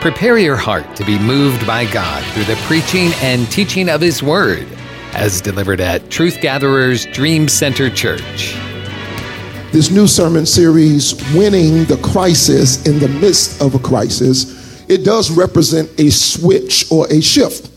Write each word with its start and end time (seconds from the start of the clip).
Prepare 0.00 0.38
your 0.38 0.54
heart 0.54 0.94
to 0.94 1.04
be 1.04 1.18
moved 1.18 1.66
by 1.66 1.84
God 1.90 2.24
through 2.26 2.44
the 2.44 2.54
preaching 2.66 3.10
and 3.20 3.50
teaching 3.50 3.88
of 3.88 4.00
His 4.00 4.22
Word, 4.22 4.68
as 5.12 5.40
delivered 5.40 5.80
at 5.80 6.08
Truth 6.08 6.40
Gatherers 6.40 7.04
Dream 7.06 7.48
Center 7.48 7.90
Church. 7.90 8.54
This 9.72 9.90
new 9.90 10.06
sermon 10.06 10.46
series, 10.46 11.16
Winning 11.34 11.84
the 11.86 11.96
Crisis 12.00 12.86
in 12.86 13.00
the 13.00 13.08
Midst 13.08 13.60
of 13.60 13.74
a 13.74 13.80
Crisis, 13.80 14.88
it 14.88 15.04
does 15.04 15.32
represent 15.32 15.90
a 15.98 16.10
switch 16.10 16.88
or 16.92 17.08
a 17.12 17.20
shift. 17.20 17.68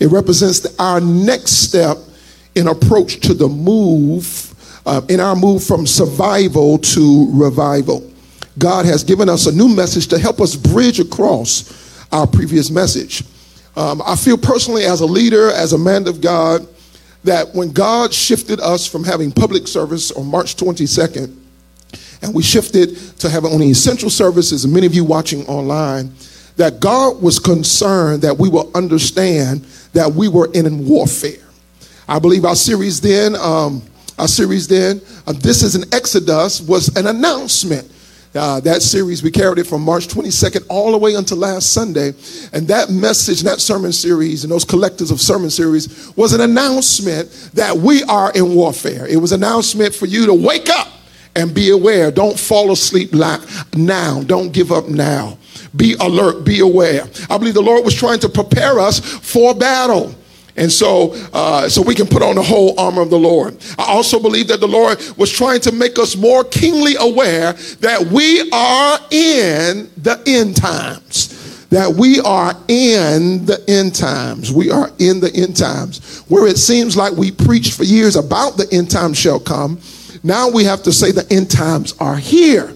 It 0.00 0.08
represents 0.08 0.78
our 0.78 1.00
next 1.00 1.66
step 1.66 1.96
in 2.56 2.68
approach 2.68 3.20
to 3.20 3.32
the 3.32 3.48
move, 3.48 4.54
uh, 4.84 5.00
in 5.08 5.18
our 5.18 5.34
move 5.34 5.64
from 5.64 5.86
survival 5.86 6.76
to 6.76 7.30
revival. 7.32 8.06
God 8.58 8.84
has 8.84 9.02
given 9.02 9.30
us 9.30 9.46
a 9.46 9.52
new 9.52 9.74
message 9.74 10.08
to 10.08 10.18
help 10.18 10.40
us 10.40 10.54
bridge 10.54 11.00
our 12.12 12.26
previous 12.26 12.70
message. 12.70 13.22
Um, 13.76 14.02
I 14.04 14.16
feel 14.16 14.36
personally, 14.36 14.84
as 14.84 15.00
a 15.00 15.06
leader, 15.06 15.50
as 15.50 15.72
a 15.72 15.78
man 15.78 16.08
of 16.08 16.20
God, 16.20 16.66
that 17.24 17.54
when 17.54 17.70
God 17.72 18.12
shifted 18.12 18.60
us 18.60 18.86
from 18.86 19.04
having 19.04 19.30
public 19.30 19.68
service 19.68 20.10
on 20.10 20.26
March 20.26 20.56
22nd, 20.56 21.36
and 22.22 22.34
we 22.34 22.42
shifted 22.42 22.96
to 23.18 23.30
having 23.30 23.52
only 23.52 23.70
essential 23.70 24.10
services, 24.10 24.64
and 24.64 24.72
many 24.72 24.86
of 24.86 24.94
you 24.94 25.04
watching 25.04 25.46
online, 25.46 26.12
that 26.56 26.80
God 26.80 27.22
was 27.22 27.38
concerned 27.38 28.22
that 28.22 28.36
we 28.36 28.48
will 28.48 28.70
understand 28.74 29.64
that 29.92 30.12
we 30.12 30.28
were 30.28 30.50
in 30.52 30.86
warfare. 30.86 31.46
I 32.08 32.18
believe 32.18 32.44
our 32.44 32.56
series 32.56 33.00
then, 33.00 33.36
um, 33.36 33.82
our 34.18 34.28
series 34.28 34.68
then, 34.68 35.00
uh, 35.26 35.32
this 35.32 35.62
is 35.62 35.74
an 35.74 35.84
Exodus, 35.92 36.60
was 36.60 36.94
an 36.96 37.06
announcement 37.06 37.90
uh, 38.34 38.60
that 38.60 38.80
series, 38.82 39.22
we 39.22 39.30
carried 39.30 39.58
it 39.58 39.66
from 39.66 39.82
March 39.82 40.06
22nd 40.06 40.64
all 40.68 40.92
the 40.92 40.98
way 40.98 41.14
until 41.14 41.38
last 41.38 41.72
Sunday. 41.72 42.12
And 42.52 42.68
that 42.68 42.88
message, 42.90 43.40
and 43.40 43.48
that 43.48 43.60
sermon 43.60 43.92
series, 43.92 44.44
and 44.44 44.52
those 44.52 44.64
collectives 44.64 45.10
of 45.10 45.20
sermon 45.20 45.50
series 45.50 46.12
was 46.16 46.32
an 46.32 46.40
announcement 46.40 47.30
that 47.54 47.76
we 47.76 48.04
are 48.04 48.32
in 48.32 48.54
warfare. 48.54 49.06
It 49.08 49.16
was 49.16 49.32
an 49.32 49.42
announcement 49.42 49.94
for 49.94 50.06
you 50.06 50.26
to 50.26 50.34
wake 50.34 50.68
up 50.68 50.88
and 51.34 51.52
be 51.52 51.70
aware. 51.70 52.10
Don't 52.10 52.38
fall 52.38 52.70
asleep 52.70 53.12
now. 53.12 54.22
Don't 54.22 54.52
give 54.52 54.70
up 54.70 54.88
now. 54.88 55.36
Be 55.74 55.94
alert, 55.94 56.44
be 56.44 56.60
aware. 56.60 57.04
I 57.28 57.38
believe 57.38 57.54
the 57.54 57.62
Lord 57.62 57.84
was 57.84 57.94
trying 57.94 58.18
to 58.20 58.28
prepare 58.28 58.78
us 58.78 59.00
for 59.00 59.54
battle. 59.54 60.14
And 60.56 60.70
so, 60.70 61.12
uh, 61.32 61.68
so 61.68 61.82
we 61.82 61.94
can 61.94 62.06
put 62.06 62.22
on 62.22 62.34
the 62.34 62.42
whole 62.42 62.78
armor 62.78 63.02
of 63.02 63.10
the 63.10 63.18
Lord. 63.18 63.56
I 63.78 63.84
also 63.84 64.20
believe 64.20 64.48
that 64.48 64.60
the 64.60 64.68
Lord 64.68 64.98
was 65.16 65.30
trying 65.30 65.60
to 65.62 65.72
make 65.72 65.98
us 65.98 66.16
more 66.16 66.44
keenly 66.44 66.94
aware 66.98 67.52
that 67.80 68.06
we 68.10 68.40
are 68.50 68.98
in 69.10 69.90
the 69.96 70.22
end 70.26 70.56
times. 70.56 71.36
That 71.68 71.94
we 71.94 72.18
are 72.20 72.50
in 72.66 73.46
the 73.46 73.62
end 73.68 73.94
times. 73.94 74.52
We 74.52 74.70
are 74.70 74.90
in 74.98 75.20
the 75.20 75.32
end 75.34 75.56
times. 75.56 76.24
Where 76.28 76.46
it 76.48 76.58
seems 76.58 76.96
like 76.96 77.12
we 77.12 77.30
preached 77.30 77.74
for 77.74 77.84
years 77.84 78.16
about 78.16 78.56
the 78.56 78.68
end 78.72 78.90
times 78.90 79.18
shall 79.18 79.38
come, 79.38 79.78
now 80.22 80.50
we 80.50 80.64
have 80.64 80.82
to 80.82 80.92
say 80.92 81.12
the 81.12 81.26
end 81.32 81.50
times 81.50 81.94
are 82.00 82.16
here. 82.16 82.74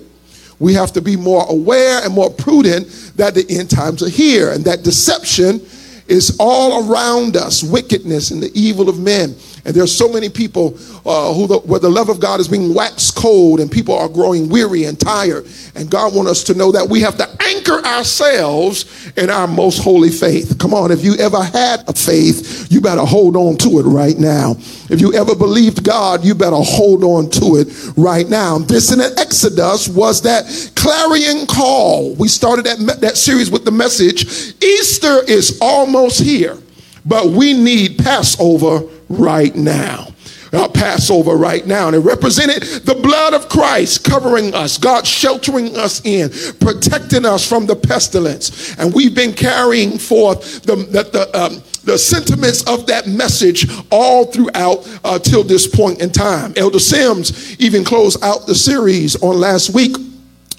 We 0.58 0.74
have 0.74 0.92
to 0.92 1.02
be 1.02 1.16
more 1.16 1.44
aware 1.48 2.02
and 2.04 2.14
more 2.14 2.30
prudent 2.30 2.86
that 3.16 3.34
the 3.34 3.44
end 3.50 3.70
times 3.70 4.02
are 4.02 4.08
here 4.08 4.52
and 4.52 4.64
that 4.64 4.82
deception 4.82 5.60
is 6.06 6.36
all 6.38 6.90
around 6.90 7.36
us 7.36 7.62
wickedness 7.62 8.30
and 8.30 8.42
the 8.42 8.50
evil 8.58 8.88
of 8.88 8.98
men. 8.98 9.34
And 9.64 9.74
there 9.74 9.82
are 9.82 9.88
so 9.88 10.12
many 10.12 10.28
people 10.28 10.78
uh, 11.06 11.32
who 11.32 11.46
the, 11.46 11.58
where 11.60 11.80
the 11.80 11.88
love 11.88 12.10
of 12.10 12.20
God 12.20 12.38
is 12.38 12.48
being 12.48 12.74
waxed 12.74 13.16
cold 13.16 13.60
and 13.60 13.70
people 13.70 13.96
are 13.96 14.08
growing 14.08 14.48
weary 14.48 14.84
and 14.84 14.98
tired. 15.00 15.46
And 15.74 15.90
God 15.90 16.14
wants 16.14 16.30
us 16.30 16.44
to 16.44 16.54
know 16.54 16.70
that 16.72 16.88
we 16.88 17.00
have 17.00 17.16
to 17.16 17.28
anchor 17.40 17.84
ourselves 17.84 19.10
in 19.16 19.30
our 19.30 19.46
most 19.46 19.82
holy 19.82 20.10
faith. 20.10 20.58
Come 20.58 20.74
on, 20.74 20.90
if 20.90 21.02
you 21.02 21.14
ever 21.16 21.42
had 21.42 21.88
a 21.88 21.94
faith, 21.94 22.66
you 22.70 22.80
better 22.80 23.04
hold 23.04 23.36
on 23.36 23.56
to 23.58 23.78
it 23.78 23.84
right 23.84 24.18
now. 24.18 24.52
If 24.90 25.00
you 25.00 25.14
ever 25.14 25.34
believed 25.34 25.82
God, 25.82 26.24
you 26.24 26.34
better 26.34 26.56
hold 26.56 27.02
on 27.02 27.30
to 27.30 27.56
it 27.56 27.92
right 27.96 28.28
now. 28.28 28.58
This 28.58 28.92
in 28.92 29.00
an 29.00 29.18
Exodus 29.18 29.88
was 29.88 30.20
that 30.22 30.44
clarion 30.76 31.46
call. 31.46 32.14
We 32.16 32.28
started 32.28 32.66
that, 32.66 33.00
that 33.00 33.16
series 33.16 33.50
with 33.50 33.64
the 33.64 33.70
message 33.70 34.24
Easter 34.62 35.22
is 35.26 35.58
almost 35.62 36.20
here, 36.20 36.58
but 37.06 37.26
we 37.28 37.54
need 37.54 37.98
Passover 37.98 38.82
right 39.08 39.54
now. 39.54 40.08
Our 40.52 40.68
Passover 40.68 41.36
right 41.36 41.66
now. 41.66 41.88
And 41.88 41.96
it 41.96 42.00
represented 42.00 42.62
the 42.84 42.94
blood 42.94 43.34
of 43.34 43.48
Christ 43.48 44.04
covering 44.04 44.54
us, 44.54 44.78
God 44.78 45.06
sheltering 45.06 45.76
us 45.76 46.04
in, 46.04 46.30
protecting 46.60 47.26
us 47.26 47.46
from 47.46 47.66
the 47.66 47.74
pestilence. 47.74 48.78
And 48.78 48.94
we've 48.94 49.14
been 49.14 49.32
carrying 49.32 49.98
forth 49.98 50.62
the, 50.62 50.76
the, 50.76 51.02
the, 51.02 51.38
um, 51.38 51.62
the 51.82 51.98
sentiments 51.98 52.62
of 52.68 52.86
that 52.86 53.06
message 53.08 53.66
all 53.90 54.26
throughout 54.26 54.88
uh, 55.02 55.18
till 55.18 55.42
this 55.42 55.66
point 55.66 56.00
in 56.00 56.10
time. 56.10 56.54
Elder 56.56 56.78
Sims 56.78 57.60
even 57.60 57.84
closed 57.84 58.22
out 58.22 58.46
the 58.46 58.54
series 58.54 59.20
on 59.22 59.40
last 59.40 59.74
week 59.74 59.96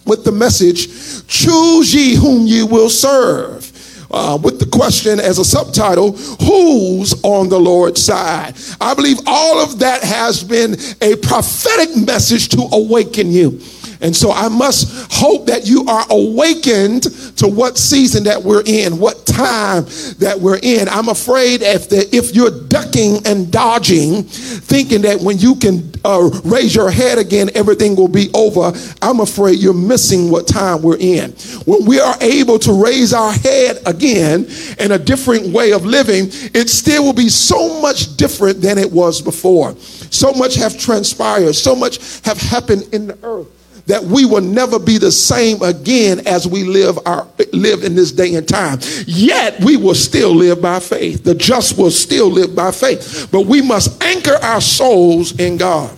with 0.06 0.24
the 0.24 0.32
message, 0.32 0.88
Choose 1.28 1.94
ye 1.94 2.16
whom 2.16 2.46
ye 2.46 2.64
will 2.64 2.90
serve 2.90 3.72
uh, 4.12 4.38
with 4.42 4.60
the 4.60 4.66
question 4.66 5.20
as 5.20 5.40
a 5.40 5.46
subtitle, 5.46 6.14
Who's 6.14 7.14
on 7.24 7.50
the 7.50 7.60
Lord's 7.60 8.04
side? 8.04 8.56
I 8.80 8.94
believe 8.94 9.18
all 9.26 9.60
of 9.60 9.80
that 9.80 10.04
has 10.04 10.44
been 10.44 10.76
a 11.02 11.16
prophetic 11.18 11.96
message 11.96 12.50
to 12.50 12.68
awaken 12.72 13.32
you. 13.32 13.60
And 14.02 14.16
so 14.16 14.32
I 14.32 14.50
must 14.50 15.12
hope 15.12 15.48
that 15.48 15.66
you 15.66 15.86
are 15.86 16.06
awakened 16.10 17.04
to 17.38 17.48
what 17.48 17.78
season 17.78 18.24
that 18.26 18.42
we're 18.42 18.64
in, 18.66 18.98
what 18.98 19.26
time 19.26 19.86
that 20.20 20.38
we're 20.40 20.60
in. 20.62 20.88
I'm 20.90 21.10
afraid 21.10 21.62
if 21.62 21.90
the, 21.90 22.08
if 22.16 22.36
you're 22.36 22.52
ducking 22.68 23.26
and 23.26 23.52
dodging, 23.52 24.24
thinking 24.24 25.02
that 25.04 25.20
when 25.22 25.38
you 25.38 25.56
can 25.56 25.92
uh, 26.04 26.30
raise 26.44 26.76
your 26.76 26.92
head 26.92 27.18
again, 27.18 27.50
everything 27.56 27.96
will 27.96 28.08
be 28.08 28.30
over. 28.34 28.72
I'm 29.02 29.20
afraid 29.20 29.60
you're 29.60 29.74
missing 29.74 30.30
what 30.30 30.48
time 30.48 30.82
we're 30.82 30.98
in. 30.98 31.32
When 31.66 31.86
we 31.86 32.00
are 32.00 32.16
able 32.22 32.60
to 32.60 32.84
raise 32.84 33.14
our 33.14 33.32
head 33.32 33.82
again 33.86 34.48
in 34.80 34.92
a 34.92 35.00
different 35.00 35.48
way 35.48 35.72
of 35.72 35.86
living, 35.86 36.28
it 36.54 36.70
still 36.70 37.04
will 37.04 37.14
be 37.14 37.30
so 37.30 37.82
much 37.82 38.18
different 38.18 38.62
than 38.62 38.78
it 38.78 38.92
was 38.92 39.22
before. 39.22 39.76
So 39.78 40.32
much 40.34 40.56
have 40.56 40.78
transpired, 40.78 41.54
so 41.54 41.76
much 41.76 42.22
have 42.22 42.40
happened 42.40 42.94
in 42.94 43.08
the 43.08 43.18
earth 43.24 43.55
that 43.88 44.04
we 44.04 44.26
will 44.26 44.42
never 44.42 44.80
be 44.80 44.98
the 44.98 45.12
same 45.12 45.62
again 45.62 46.26
as 46.28 46.48
we 46.48 46.64
live 46.64 46.98
our 47.06 47.28
live 47.54 47.84
in 47.84 47.96
this 47.96 48.12
day 48.12 48.36
and 48.36 48.48
time. 48.48 48.80
Yet 49.06 49.60
we 49.64 49.78
will 49.78 49.96
still 49.96 50.34
live 50.34 50.62
by 50.62 50.80
faith. 50.80 51.24
The 51.24 51.36
just 51.36 51.78
will 51.78 51.92
still 51.92 52.30
live 52.30 52.56
by 52.56 52.72
faith. 52.72 53.30
But 53.32 53.46
we 53.46 53.62
must 53.62 54.04
anchor 54.04 54.36
our 54.42 54.62
souls 54.62 55.40
in 55.40 55.58
God. 55.58 55.96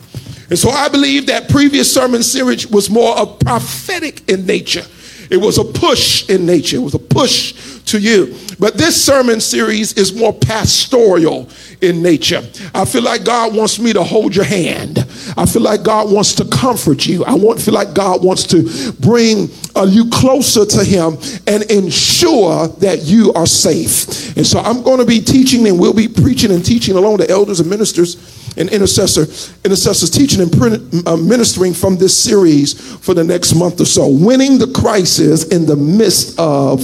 And 0.50 0.58
so 0.58 0.70
I 0.70 0.88
believe 0.88 1.28
that 1.28 1.50
previous 1.50 1.94
sermon 1.94 2.24
series 2.24 2.68
was 2.68 2.90
more 2.90 3.18
of 3.18 3.40
prophetic 3.40 4.30
in 4.30 4.46
nature. 4.46 4.86
It 5.30 5.38
was 5.38 5.58
a 5.58 5.64
push 5.64 6.30
in 6.30 6.46
nature. 6.46 6.78
It 6.78 6.84
was 6.84 6.94
a 6.94 7.00
push 7.00 7.67
to 7.88 8.00
you. 8.00 8.36
But 8.60 8.76
this 8.76 9.02
sermon 9.04 9.40
series 9.40 9.94
is 9.94 10.16
more 10.16 10.34
pastoral 10.34 11.50
in 11.82 12.02
nature. 12.02 12.42
I 12.74 12.86
feel 12.86 13.04
like 13.04 13.24
God 13.24 13.56
wants 13.56 13.80
me 13.80 13.94
to 13.94 14.04
hold 14.04 14.36
your 14.36 14.46
hand. 14.46 15.00
I 15.38 15.46
feel 15.46 15.62
like 15.62 15.84
God 15.84 16.12
wants 16.12 16.34
to 16.36 16.46
comfort 16.46 17.06
you. 17.06 17.24
I 17.26 17.34
want, 17.34 17.62
feel 17.62 17.74
like 17.74 17.94
God 17.94 18.24
wants 18.24 18.44
to 18.48 18.92
bring 18.94 19.50
uh, 19.76 19.86
you 19.88 20.10
closer 20.10 20.66
to 20.66 20.84
Him 20.84 21.18
and 21.46 21.64
ensure 21.70 22.68
that 22.68 23.04
you 23.04 23.32
are 23.34 23.46
safe. 23.46 24.36
And 24.36 24.46
so 24.46 24.60
I'm 24.60 24.82
going 24.82 25.00
to 25.00 25.06
be 25.06 25.20
teaching 25.20 25.68
and 25.68 25.80
we'll 25.80 25.94
be 25.94 26.08
preaching 26.08 26.52
and 26.52 26.66
teaching 26.66 26.96
along 26.96 27.18
the 27.18 27.30
elders 27.30 27.60
and 27.60 27.70
ministers 27.70 28.16
and 28.58 28.70
intercessor, 28.70 29.22
intercessors 29.64 30.10
teaching 30.10 30.42
and 30.42 31.08
uh, 31.08 31.16
ministering 31.16 31.74
from 31.74 31.96
this 31.98 32.18
series 32.18 32.74
for 32.98 33.14
the 33.14 33.24
next 33.24 33.54
month 33.54 33.80
or 33.80 33.86
so. 33.86 34.08
Winning 34.08 34.58
the 34.58 34.72
crisis 34.74 35.48
in 35.50 35.68
the 35.68 35.76
midst 35.76 36.40
of 36.40 36.84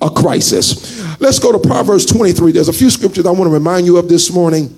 a 0.00 0.10
crisis. 0.10 1.20
Let's 1.20 1.38
go 1.38 1.52
to 1.52 1.58
Proverbs 1.58 2.06
23. 2.06 2.52
There's 2.52 2.68
a 2.68 2.72
few 2.72 2.90
scriptures 2.90 3.26
I 3.26 3.30
want 3.30 3.44
to 3.44 3.50
remind 3.50 3.86
you 3.86 3.96
of 3.96 4.08
this 4.08 4.32
morning 4.32 4.74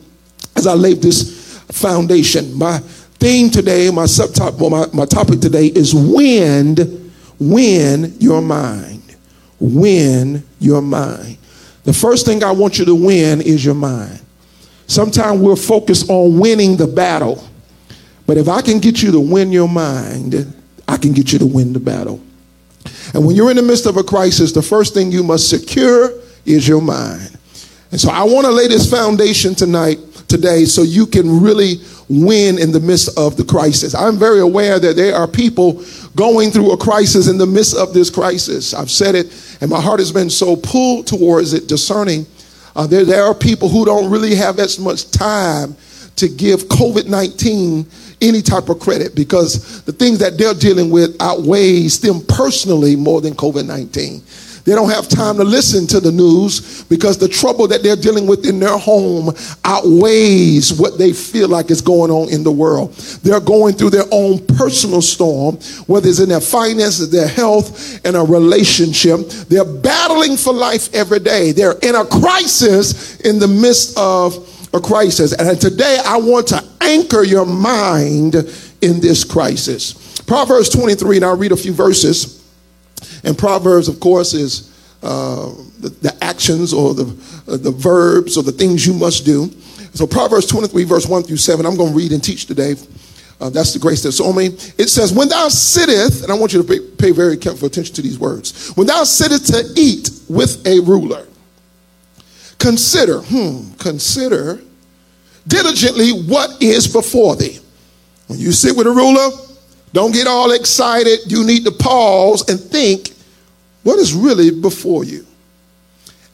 as 0.57 0.67
I 0.67 0.75
lay 0.75 0.95
this 0.95 1.59
foundation. 1.71 2.57
My 2.57 2.79
theme 2.79 3.51
today, 3.51 3.91
my 3.91 4.05
subtopic, 4.05 4.59
well, 4.59 4.71
my, 4.71 4.87
my 4.93 5.05
topic 5.05 5.41
today 5.41 5.67
is 5.67 5.95
wind, 5.95 7.13
win 7.39 8.15
your 8.19 8.41
mind. 8.41 9.03
Win 9.61 10.45
your 10.61 10.81
mind. 10.81 11.39
The 11.85 11.93
first 11.93 12.27
thing 12.27 12.45
I 12.45 12.53
want 12.53 12.79
you 12.79 12.85
to 12.85 12.95
win 12.95 13.41
is 13.41 13.65
your 13.65 13.75
mind. 13.75 14.21
Sometimes 14.87 15.41
we're 15.41 15.57
focused 15.57 16.09
on 16.09 16.39
winning 16.39 16.77
the 16.77 16.87
battle. 16.87 17.47
But 18.27 18.37
if 18.37 18.49
I 18.49 18.63
can 18.63 18.79
get 18.79 19.03
you 19.03 19.11
to 19.13 19.21
win 19.21 19.53
your 19.53 19.69
mind, 19.69 20.55
I 20.87 20.97
can 20.97 21.13
get 21.13 21.33
you 21.33 21.39
to 21.39 21.47
win 21.47 21.73
the 21.73 21.81
battle. 21.81 22.21
And 23.15 23.27
when 23.27 23.37
you're 23.37 23.51
in 23.51 23.57
the 23.57 23.63
midst 23.63 23.87
of 23.87 23.97
a 23.97 24.03
crisis, 24.03 24.53
the 24.53 24.63
first 24.63 24.95
thing 24.95 25.11
you 25.11 25.23
must 25.23 25.49
secure 25.49 26.13
is 26.45 26.67
your 26.67 26.83
mind. 26.83 27.39
And 27.91 28.01
so 28.01 28.11
I 28.11 28.23
want 28.25 28.47
to 28.47 28.53
lay 28.53 28.69
this 28.69 28.91
foundation 28.91 29.55
tonight, 29.55 29.99
today, 30.29 30.65
so 30.65 30.83
you 30.83 31.07
can 31.07 31.41
really 31.41 31.77
win 32.09 32.59
in 32.59 32.73
the 32.73 32.81
midst 32.81 33.19
of 33.19 33.37
the 33.37 33.45
crisis. 33.45 33.95
I'm 33.95 34.19
very 34.19 34.41
aware 34.41 34.79
that 34.79 34.97
there 34.97 35.15
are 35.15 35.27
people 35.27 35.83
going 36.17 36.51
through 36.51 36.73
a 36.73 36.77
crisis 36.77 37.29
in 37.29 37.39
the 37.39 37.47
midst 37.47 37.77
of 37.77 37.95
this 37.95 38.11
crisis. 38.11 38.75
I've 38.75 38.91
said 38.91 39.15
it, 39.15 39.59
and 39.61 39.71
my 39.71 39.81
heart 39.81 40.01
has 40.01 40.13
been 40.13 40.31
so 40.31 40.57
pulled 40.57 41.07
towards 41.07 41.55
it, 41.55 41.67
discerning. 41.67 42.27
Uh, 42.77 42.87
there, 42.87 43.05
there 43.05 43.25
are 43.25 43.35
people 43.35 43.69
who 43.69 43.85
don't 43.85 44.11
really 44.11 44.35
have 44.35 44.59
as 44.59 44.79
much 44.79 45.11
time 45.11 45.77
to 46.17 46.29
give 46.29 46.65
COVID 46.65 47.07
19 47.07 47.87
any 48.20 48.43
type 48.43 48.69
of 48.69 48.81
credit 48.81 49.15
because 49.15 49.82
the 49.82 49.93
things 49.93 50.19
that 50.19 50.38
they're 50.38 50.55
dealing 50.55 50.91
with 50.91 51.20
outweighs 51.20 52.00
them 52.00 52.20
personally 52.26 52.97
more 52.97 53.20
than 53.20 53.35
COVID 53.35 53.67
19. 53.67 54.23
They 54.69 54.75
don't 54.75 54.91
have 54.91 55.09
time 55.09 55.38
to 55.38 55.44
listen 55.44 55.87
to 55.87 55.99
the 55.99 56.12
news 56.12 56.85
because 56.85 57.17
the 57.17 57.26
trouble 57.26 57.67
that 57.69 57.82
they're 57.82 57.97
dealing 57.97 58.26
with 58.26 58.47
in 58.47 58.61
their 58.61 58.76
home 58.76 59.35
outweighs 59.65 60.79
what 60.79 60.99
they 60.99 61.15
feel 61.15 61.49
like 61.49 61.70
is 61.70 61.81
going 61.81 62.11
on 62.11 62.29
in 62.29 62.44
the 62.44 62.53
world. 62.53 62.93
They're 63.23 63.41
going 63.41 63.76
through 63.76 63.91
their 63.91 64.05
own 64.12 64.44
personal 64.47 65.00
storm, 65.00 65.56
whether 65.87 66.06
it's 66.06 66.21
in 66.21 66.29
their 66.29 66.43
finances, 66.43 67.09
their 67.09 67.29
health, 67.29 68.05
and 68.05 68.14
a 68.14 68.21
relationship. 68.21 69.21
They're 69.49 69.64
battling 69.64 70.37
for 70.37 70.53
life 70.53 70.94
every 70.94 71.21
day. 71.21 71.53
They're 71.53 71.79
in 71.81 71.94
a 71.94 72.05
crisis 72.05 73.21
in 73.21 73.38
the 73.38 73.49
midst 73.49 73.97
of 73.97 74.58
a 74.75 74.81
crisis. 74.81 75.32
And 75.32 75.61
today 75.61 75.99
I 76.05 76.17
want 76.19 76.49
to 76.49 76.65
anchor 76.81 77.25
your 77.25 77.47
mind 77.47 78.35
in 78.81 79.00
this 79.00 79.25
crisis. 79.25 80.20
Proverbs 80.23 80.69
23, 80.69 81.17
and 81.17 81.25
I'll 81.25 81.37
read 81.37 81.53
a 81.53 81.56
few 81.56 81.73
verses. 81.73 82.44
And 83.25 83.37
Proverbs, 83.37 83.88
of 83.88 84.00
course, 84.00 84.35
is 84.35 84.75
uh, 85.03 85.55
the, 85.79 85.88
the, 86.03 86.19
actions 86.23 86.73
or 86.73 86.93
the, 86.94 87.05
uh, 87.47 87.56
the 87.56 87.70
verbs 87.70 88.37
or 88.37 88.43
the 88.43 88.53
things 88.53 88.87
you 88.87 88.93
must 88.93 89.25
do. 89.25 89.50
So 89.94 90.06
Proverbs 90.06 90.47
23, 90.47 90.85
verse 90.85 91.06
1 91.06 91.23
through 91.23 91.37
7, 91.37 91.64
I'm 91.64 91.76
going 91.76 91.93
to 91.93 91.97
read 91.97 92.12
and 92.12 92.23
teach 92.23 92.47
today. 92.47 92.75
Uh, 93.41 93.49
that's 93.50 93.73
the 93.73 93.79
grace 93.79 94.03
that's 94.03 94.21
on 94.21 94.37
me. 94.37 94.47
It 94.47 94.88
says, 94.88 95.12
When 95.12 95.29
thou 95.29 95.49
sittest, 95.49 96.25
and 96.25 96.32
I 96.32 96.35
want 96.35 96.53
you 96.53 96.61
to 96.62 96.69
pay, 96.69 96.81
pay 96.81 97.11
very 97.12 97.37
careful 97.37 97.69
attention 97.69 97.94
to 97.94 98.03
these 98.03 98.19
words. 98.19 98.71
When 98.71 98.88
thou 98.88 99.05
sittest 99.05 99.47
to 99.53 99.81
eat 99.81 100.11
with 100.29 100.67
a 100.67 100.81
ruler, 100.81 101.28
consider, 102.59 103.21
hmm, 103.21 103.73
consider 103.75 104.61
diligently 105.47 106.11
what 106.11 106.61
is 106.63 106.87
before 106.87 107.37
thee. 107.37 107.59
When 108.27 108.39
you 108.39 108.53
sit 108.53 108.77
with 108.77 108.87
a 108.87 108.91
ruler, 108.91 109.31
don't 109.93 110.13
get 110.13 110.27
all 110.27 110.53
excited. 110.53 111.21
You 111.27 111.45
need 111.45 111.65
to 111.65 111.71
pause 111.71 112.49
and 112.49 112.61
think 112.61 113.13
what 113.83 113.99
is 113.99 114.13
really 114.13 114.51
before 114.51 115.05
you. 115.05 115.25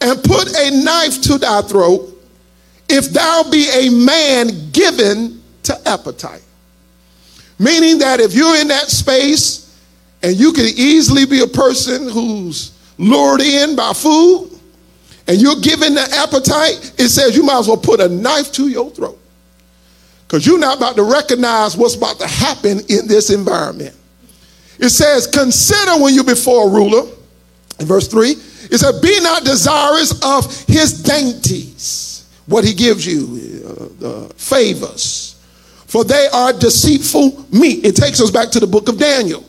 And 0.01 0.23
put 0.23 0.49
a 0.57 0.71
knife 0.85 1.23
to 1.23 1.39
thy 1.39 1.63
throat 1.63 2.11
if 2.89 3.11
thou 3.11 3.45
be 3.51 3.69
a 3.73 3.91
man 3.91 4.71
given 4.73 5.43
to 5.63 5.89
appetite. 5.89 6.43
Meaning 7.59 7.99
that 8.01 8.21
if 8.21 8.35
you're 8.35 8.57
in 8.57 8.69
that 8.69 8.89
space 8.89 9.79
and 10.23 10.37
you 10.37 10.53
can 10.53 10.67
easily 10.77 11.25
be 11.25 11.41
a 11.41 11.47
person 11.47 12.09
who's 12.09 12.73
lured 12.99 13.41
in 13.41 13.77
by 13.77 13.93
food 13.93 14.54
and 15.27 15.41
you're 15.41 15.61
given 15.61 15.95
the 15.95 16.07
appetite, 16.13 16.93
it 16.99 17.09
says 17.09 17.37
you 17.37 17.43
might 17.43 17.59
as 17.59 17.69
well 17.69 17.77
put 17.77 18.01
a 18.01 18.09
knife 18.09 18.53
to 18.53 18.69
your 18.69 18.91
throat 18.91 19.19
because 20.27 20.47
you're 20.47 20.59
not 20.59 20.79
about 20.79 20.97
to 20.97 21.03
recognize 21.03 21.77
what's 21.77 21.95
about 21.95 22.19
to 22.19 22.27
happen 22.27 22.81
in 22.89 23.07
this 23.07 23.31
environment. 23.31 23.95
It 24.79 24.91
says, 24.91 25.27
Consider 25.27 26.03
when 26.03 26.15
you're 26.15 26.25
before 26.25 26.69
a 26.69 26.71
ruler. 26.71 27.11
In 27.79 27.87
verse 27.87 28.09
3, 28.09 28.31
it 28.31 28.79
says, 28.79 29.01
Be 29.01 29.21
not 29.21 29.45
desirous 29.45 30.21
of 30.25 30.45
his 30.67 31.03
dainties, 31.03 32.29
what 32.47 32.65
he 32.65 32.75
gives 32.75 33.07
you, 33.07 33.65
uh, 33.65 33.75
the 33.99 34.35
favors, 34.37 35.41
for 35.87 36.05
they 36.05 36.27
are 36.33 36.53
deceitful 36.53 37.47
meat. 37.53 37.85
It 37.85 37.97
takes 37.97 38.21
us 38.21 38.31
back 38.31 38.51
to 38.51 38.61
the 38.61 38.67
book 38.67 38.89
of 38.89 38.99
Daniel. 38.99 39.45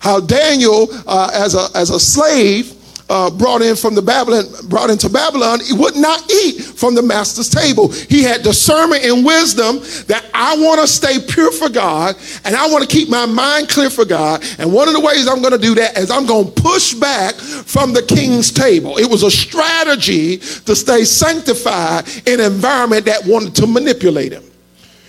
How 0.00 0.20
Daniel, 0.20 0.88
uh, 1.06 1.30
as, 1.32 1.54
a, 1.54 1.68
as 1.74 1.90
a 1.90 2.00
slave, 2.00 2.73
uh, 3.08 3.30
brought 3.30 3.62
in 3.62 3.76
from 3.76 3.94
the 3.94 4.02
Babylon, 4.02 4.44
brought 4.68 4.90
into 4.90 5.08
Babylon, 5.08 5.60
he 5.60 5.72
would 5.72 5.96
not 5.96 6.30
eat 6.30 6.62
from 6.62 6.94
the 6.94 7.02
master's 7.02 7.48
table. 7.48 7.92
He 7.92 8.22
had 8.22 8.42
discernment 8.42 9.04
and 9.04 9.24
wisdom 9.24 9.78
that 10.06 10.24
I 10.32 10.56
want 10.56 10.80
to 10.80 10.86
stay 10.86 11.18
pure 11.20 11.52
for 11.52 11.68
God 11.68 12.16
and 12.44 12.56
I 12.56 12.66
want 12.68 12.88
to 12.88 12.88
keep 12.88 13.08
my 13.08 13.26
mind 13.26 13.68
clear 13.68 13.90
for 13.90 14.04
God. 14.04 14.42
And 14.58 14.72
one 14.72 14.88
of 14.88 14.94
the 14.94 15.00
ways 15.00 15.28
I'm 15.28 15.40
going 15.40 15.52
to 15.52 15.58
do 15.58 15.74
that 15.74 15.98
is 15.98 16.10
I'm 16.10 16.26
going 16.26 16.52
to 16.52 16.62
push 16.62 16.94
back 16.94 17.34
from 17.34 17.92
the 17.92 18.02
king's 18.02 18.50
table. 18.50 18.98
It 18.98 19.10
was 19.10 19.22
a 19.22 19.30
strategy 19.30 20.38
to 20.38 20.74
stay 20.74 21.04
sanctified 21.04 22.08
in 22.26 22.40
an 22.40 22.52
environment 22.52 23.04
that 23.06 23.24
wanted 23.26 23.54
to 23.56 23.66
manipulate 23.66 24.32
him. 24.32 24.44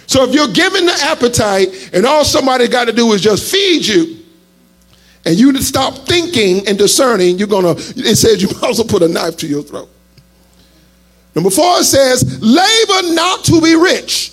So 0.07 0.23
if 0.23 0.35
you're 0.35 0.51
given 0.51 0.85
the 0.85 0.97
appetite 1.01 1.91
and 1.93 2.05
all 2.05 2.23
somebody 2.23 2.67
got 2.67 2.85
to 2.85 2.93
do 2.93 3.13
is 3.13 3.21
just 3.21 3.51
feed 3.51 3.85
you, 3.85 4.24
and 5.25 5.35
you 5.35 5.59
stop 5.61 5.95
thinking 6.07 6.67
and 6.67 6.77
discerning, 6.77 7.37
you're 7.39 7.47
gonna, 7.47 7.71
it 7.71 8.15
says 8.15 8.41
you 8.41 8.49
also 8.63 8.83
put 8.83 9.01
a 9.01 9.07
knife 9.07 9.37
to 9.37 9.47
your 9.47 9.63
throat. 9.63 9.89
Number 11.33 11.49
four 11.49 11.83
says, 11.83 12.41
labor 12.41 13.13
not 13.13 13.43
to 13.45 13.59
be 13.59 13.75
rich. 13.75 14.31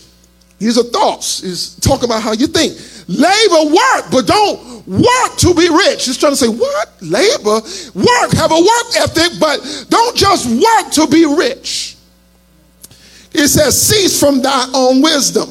These 0.58 0.78
are 0.78 0.84
thoughts. 0.84 1.40
He's 1.40 1.74
talking 1.76 2.04
about 2.04 2.22
how 2.22 2.32
you 2.32 2.46
think. 2.46 2.78
Labor, 3.08 3.74
work, 3.74 4.10
but 4.12 4.26
don't 4.28 4.86
work 4.86 5.36
to 5.38 5.54
be 5.54 5.68
rich. 5.68 6.06
He's 6.06 6.16
trying 6.16 6.32
to 6.32 6.36
say, 6.36 6.48
what? 6.48 6.92
Labor, 7.00 7.60
work, 7.94 8.32
have 8.34 8.52
a 8.52 8.60
work 8.60 8.96
ethic, 8.96 9.40
but 9.40 9.86
don't 9.88 10.16
just 10.16 10.46
work 10.48 10.92
to 10.92 11.08
be 11.08 11.26
rich. 11.26 11.96
It 13.32 13.48
says, 13.48 13.80
cease 13.80 14.20
from 14.20 14.40
thy 14.40 14.70
own 14.72 15.02
wisdom. 15.02 15.48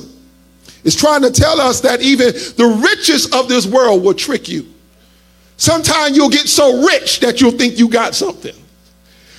It's 0.86 0.96
trying 0.96 1.24
to 1.24 1.32
tell 1.32 1.60
us 1.60 1.82
that 1.82 2.02
even 2.02 2.28
the 2.28 2.82
riches 2.90 3.34
of 3.34 3.50
this 3.50 3.68
world 3.68 4.04
will 4.04 4.14
trick 4.14 4.48
you. 4.48 4.68
Sometimes 5.62 6.18
you'll 6.18 6.32
get 6.32 6.50
so 6.50 6.84
rich 6.88 7.20
that 7.20 7.40
you'll 7.40 7.52
think 7.52 7.78
you 7.78 7.88
got 7.88 8.16
something. 8.16 8.56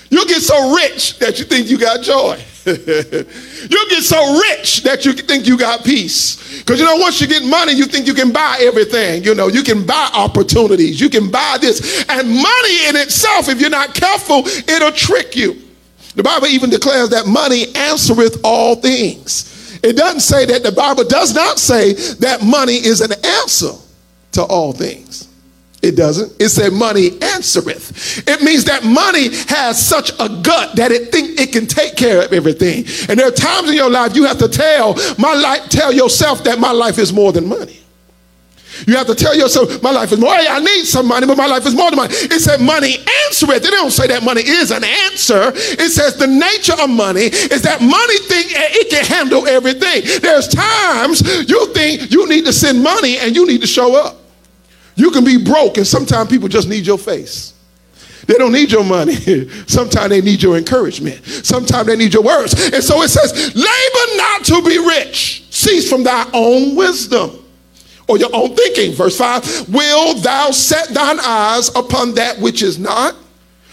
You'll 0.09 0.23
get 0.23 0.41
so 0.41 0.73
rich 0.73 1.19
that 1.19 1.37
you 1.37 1.43
think 1.43 1.69
you 1.69 1.77
got 1.77 2.01
joy. 2.01 2.41
You'll 2.65 3.89
get 3.89 4.03
so 4.03 4.39
rich 4.39 4.83
that 4.83 5.03
you 5.03 5.11
think 5.11 5.45
you 5.45 5.57
got 5.57 5.83
peace. 5.83 6.59
Because 6.59 6.79
you 6.79 6.85
know, 6.85 6.95
once 6.95 7.19
you 7.19 7.27
get 7.27 7.43
money, 7.43 7.73
you 7.73 7.83
think 7.83 8.07
you 8.07 8.13
can 8.13 8.31
buy 8.31 8.57
everything. 8.61 9.25
You 9.25 9.35
know, 9.35 9.49
you 9.49 9.63
can 9.63 9.85
buy 9.85 10.11
opportunities. 10.13 11.01
You 11.01 11.09
can 11.09 11.29
buy 11.29 11.57
this. 11.59 12.05
And 12.07 12.29
money 12.29 12.87
in 12.87 12.95
itself, 12.95 13.49
if 13.49 13.59
you're 13.59 13.69
not 13.69 13.93
careful, 13.93 14.47
it'll 14.47 14.93
trick 14.93 15.35
you. 15.35 15.61
The 16.15 16.23
Bible 16.23 16.47
even 16.47 16.69
declares 16.69 17.09
that 17.09 17.27
money 17.27 17.75
answereth 17.75 18.39
all 18.45 18.77
things. 18.77 19.77
It 19.83 19.97
doesn't 19.97 20.21
say 20.21 20.45
that 20.45 20.63
the 20.63 20.71
Bible 20.71 21.03
does 21.03 21.35
not 21.35 21.59
say 21.59 21.91
that 22.19 22.43
money 22.43 22.75
is 22.75 23.01
an 23.01 23.11
answer 23.41 23.73
to 24.31 24.43
all 24.43 24.71
things. 24.71 25.27
It 25.83 25.97
doesn't. 25.97 26.41
It 26.41 26.47
said 26.47 26.71
money 26.71 27.21
answereth. 27.21 28.23
It 28.25 28.41
means 28.41 28.63
that 28.65 28.85
money 28.85 29.35
has 29.49 29.85
such 29.85 30.11
a 30.17 30.29
gut 30.41 30.77
that 30.77 30.93
it 30.93 31.11
think 31.11 31.37
it 31.37 31.51
can 31.51 31.67
take 31.67 31.97
care 31.97 32.23
of 32.23 32.31
everything. 32.31 32.85
And 33.09 33.19
there 33.19 33.27
are 33.27 33.31
times 33.31 33.69
in 33.69 33.75
your 33.75 33.89
life 33.89 34.15
you 34.15 34.23
have 34.23 34.37
to 34.37 34.47
tell 34.47 34.95
my 35.19 35.33
life, 35.33 35.67
tell 35.67 35.91
yourself 35.91 36.41
that 36.45 36.57
my 36.57 36.71
life 36.71 36.97
is 36.97 37.11
more 37.11 37.33
than 37.33 37.49
money. 37.49 37.81
You 38.87 38.95
have 38.95 39.07
to 39.07 39.13
tell 39.13 39.35
yourself, 39.35 39.83
my 39.83 39.91
life 39.91 40.13
is 40.13 40.19
more. 40.19 40.33
Hey, 40.33 40.47
I 40.49 40.59
need 40.59 40.85
some 40.85 41.05
money, 41.05 41.27
but 41.27 41.37
my 41.37 41.47
life 41.47 41.65
is 41.65 41.75
more 41.75 41.91
than 41.91 41.97
money. 41.97 42.13
It 42.15 42.39
said 42.39 42.61
money 42.61 42.95
answereth. 43.25 43.63
It 43.65 43.71
don't 43.71 43.91
say 43.91 44.07
that 44.07 44.23
money 44.23 44.41
is 44.41 44.71
an 44.71 44.85
answer. 44.85 45.51
It 45.53 45.91
says 45.91 46.15
the 46.15 46.27
nature 46.27 46.81
of 46.81 46.89
money 46.89 47.25
is 47.25 47.61
that 47.63 47.81
money 47.81 48.17
think 48.29 48.47
it 48.55 48.89
can 48.89 49.05
handle 49.05 49.45
everything. 49.47 50.21
There's 50.21 50.47
times 50.47 51.21
you 51.49 51.73
think 51.73 52.09
you 52.09 52.27
need 52.29 52.45
to 52.45 52.53
send 52.53 52.81
money 52.81 53.17
and 53.17 53.35
you 53.35 53.45
need 53.45 53.59
to 53.61 53.67
show 53.67 53.95
up. 53.95 54.22
You 54.95 55.11
can 55.11 55.23
be 55.23 55.43
broke, 55.43 55.77
and 55.77 55.87
sometimes 55.87 56.29
people 56.29 56.47
just 56.47 56.67
need 56.67 56.85
your 56.85 56.97
face. 56.97 57.53
They 58.25 58.35
don't 58.35 58.53
need 58.53 58.71
your 58.71 58.83
money. 58.83 59.15
Sometimes 59.67 60.09
they 60.09 60.21
need 60.21 60.41
your 60.41 60.57
encouragement. 60.57 61.25
Sometimes 61.25 61.87
they 61.87 61.97
need 61.97 62.13
your 62.13 62.23
words. 62.23 62.53
And 62.73 62.81
so 62.81 63.01
it 63.01 63.09
says, 63.09 63.53
labor 63.53 64.17
not 64.17 64.45
to 64.45 64.61
be 64.63 64.77
rich. 64.77 65.45
Cease 65.49 65.89
from 65.89 66.03
thy 66.03 66.29
own 66.33 66.75
wisdom 66.75 67.43
or 68.07 68.17
your 68.17 68.29
own 68.33 68.55
thinking. 68.55 68.93
Verse 68.93 69.17
5 69.17 69.69
Will 69.69 70.15
thou 70.15 70.51
set 70.51 70.89
thine 70.89 71.19
eyes 71.19 71.69
upon 71.75 72.15
that 72.15 72.39
which 72.39 72.61
is 72.61 72.79
not? 72.79 73.15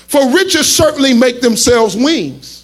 For 0.09 0.33
riches 0.33 0.75
certainly 0.75 1.15
make 1.15 1.41
themselves 1.41 1.97
wings. 1.97 2.60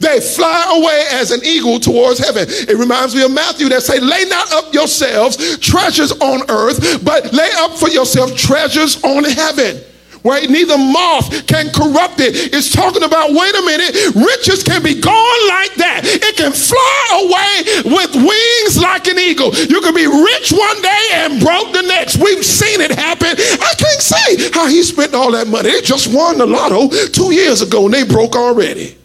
They 0.00 0.20
fly 0.20 0.78
away 0.78 1.06
as 1.20 1.30
an 1.32 1.40
eagle 1.44 1.80
towards 1.80 2.20
heaven. 2.20 2.46
It 2.48 2.78
reminds 2.78 3.14
me 3.14 3.22
of 3.24 3.32
Matthew 3.32 3.68
that 3.70 3.82
say, 3.82 3.98
lay 3.98 4.24
not 4.24 4.52
up 4.52 4.72
yourselves 4.72 5.58
treasures 5.58 6.12
on 6.12 6.48
earth, 6.48 7.04
but 7.04 7.32
lay 7.32 7.50
up 7.56 7.72
for 7.72 7.88
yourself 7.88 8.36
treasures 8.36 9.02
on 9.02 9.24
heaven 9.24 9.82
where 10.22 10.46
neither 10.48 10.76
moth 10.76 11.46
can 11.46 11.70
corrupt 11.70 12.20
it. 12.20 12.52
It's 12.52 12.72
talking 12.72 13.02
about, 13.02 13.30
wait 13.30 13.54
a 13.54 13.62
minute, 13.62 13.94
riches 14.14 14.62
can 14.62 14.82
be 14.82 15.00
gone 15.00 15.40
like 15.48 15.74
that. 15.76 16.02
It 16.04 16.36
can 16.36 16.52
fly 16.52 17.00
away 17.22 17.94
with 17.94 18.14
wings 18.14 18.76
like 18.76 19.06
an 19.08 19.18
eagle. 19.18 19.54
You 19.54 19.80
can 19.80 19.94
be 19.94 20.06
rich 20.06 20.52
one 20.52 20.82
day 20.82 21.04
and 21.14 21.40
broke 21.40 21.72
the 21.72 21.82
next. 21.82 22.18
We've 22.18 22.44
seen 22.44 22.80
it 22.80 22.90
happen. 22.90 23.34
I 23.38 23.72
can't 23.78 24.02
say 24.02 24.50
how 24.52 24.66
he 24.66 24.82
spent 24.82 25.14
all 25.14 25.32
that 25.32 25.46
money. 25.46 25.70
They 25.70 25.80
just 25.80 26.12
won 26.12 26.38
the 26.38 26.46
lotto 26.46 26.88
two 27.08 27.32
years 27.32 27.62
ago 27.62 27.86
and 27.86 27.94
they 27.94 28.04
broke 28.04 28.36
already. 28.36 28.96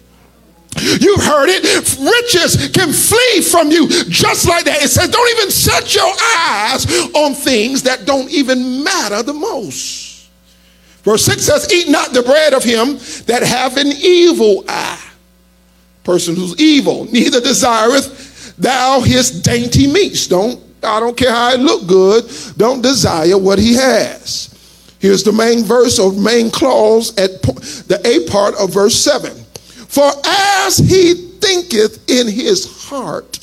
You've 0.80 1.24
heard 1.24 1.50
it. 1.50 1.64
Riches 2.00 2.70
can 2.70 2.92
flee 2.92 3.42
from 3.42 3.72
you 3.72 3.88
just 4.10 4.48
like 4.48 4.66
that. 4.66 4.84
It 4.84 4.90
says, 4.90 5.10
don't 5.10 5.30
even 5.38 5.52
set 5.52 5.94
your 5.96 6.12
eyes 6.38 6.86
on 7.14 7.34
things 7.34 7.84
that 7.84 8.06
don't 8.06 8.30
even 8.32 8.84
matter 8.84 9.24
the 9.24 9.34
most. 9.34 10.30
Verse 11.04 11.26
6 11.26 11.42
says, 11.42 11.74
Eat 11.74 11.90
not 11.90 12.14
the 12.14 12.24
bread 12.24 12.54
of 12.54 12.64
him 12.64 12.98
that 13.26 13.44
have 13.44 13.78
an 13.78 13.88
evil 13.88 14.64
eye. 14.68 15.00
Person 16.04 16.36
who's 16.36 16.60
evil, 16.60 17.06
neither 17.06 17.40
desireth 17.40 18.56
thou 18.58 19.02
his 19.02 19.42
dainty 19.42 19.92
meats. 19.92 20.28
Don't, 20.28 20.62
I 20.82 21.00
don't 21.00 21.16
care 21.16 21.32
how 21.32 21.54
it 21.54 21.60
look 21.60 21.88
good, 21.88 22.30
don't 22.58 22.82
desire 22.82 23.38
what 23.38 23.60
he 23.60 23.74
has. 23.76 24.50
Here's 25.00 25.24
the 25.24 25.34
main 25.34 25.64
verse 25.64 26.00
or 26.00 26.14
main 26.14 26.50
clause 26.50 27.10
at 27.18 27.42
the 27.42 28.00
A 28.06 28.30
part 28.30 28.56
of 28.56 28.74
verse 28.74 28.96
7. 28.96 29.43
For 29.94 30.12
as 30.26 30.80
he 30.80 31.14
thinketh 31.14 32.10
in 32.10 32.28
his 32.28 32.90
heart, 32.90 33.38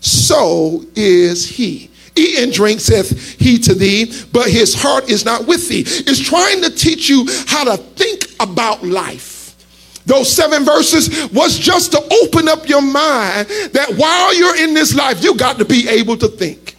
so 0.00 0.84
is 0.94 1.48
he. 1.48 1.90
Eat 2.14 2.40
and 2.40 2.52
drink, 2.52 2.78
saith 2.78 3.40
he 3.40 3.56
to 3.60 3.72
thee, 3.72 4.12
but 4.34 4.50
his 4.50 4.74
heart 4.74 5.08
is 5.08 5.24
not 5.24 5.46
with 5.46 5.66
thee. 5.70 5.82
It's 5.86 6.20
trying 6.20 6.60
to 6.60 6.68
teach 6.68 7.08
you 7.08 7.26
how 7.46 7.64
to 7.64 7.78
think 7.78 8.24
about 8.38 8.84
life. 8.84 9.56
Those 10.04 10.30
seven 10.30 10.62
verses 10.62 11.32
was 11.32 11.58
just 11.58 11.90
to 11.92 12.02
open 12.22 12.48
up 12.48 12.68
your 12.68 12.82
mind 12.82 13.48
that 13.72 13.94
while 13.96 14.34
you're 14.34 14.62
in 14.62 14.74
this 14.74 14.94
life, 14.94 15.24
you 15.24 15.38
got 15.38 15.56
to 15.58 15.64
be 15.64 15.88
able 15.88 16.18
to 16.18 16.28
think. 16.28 16.75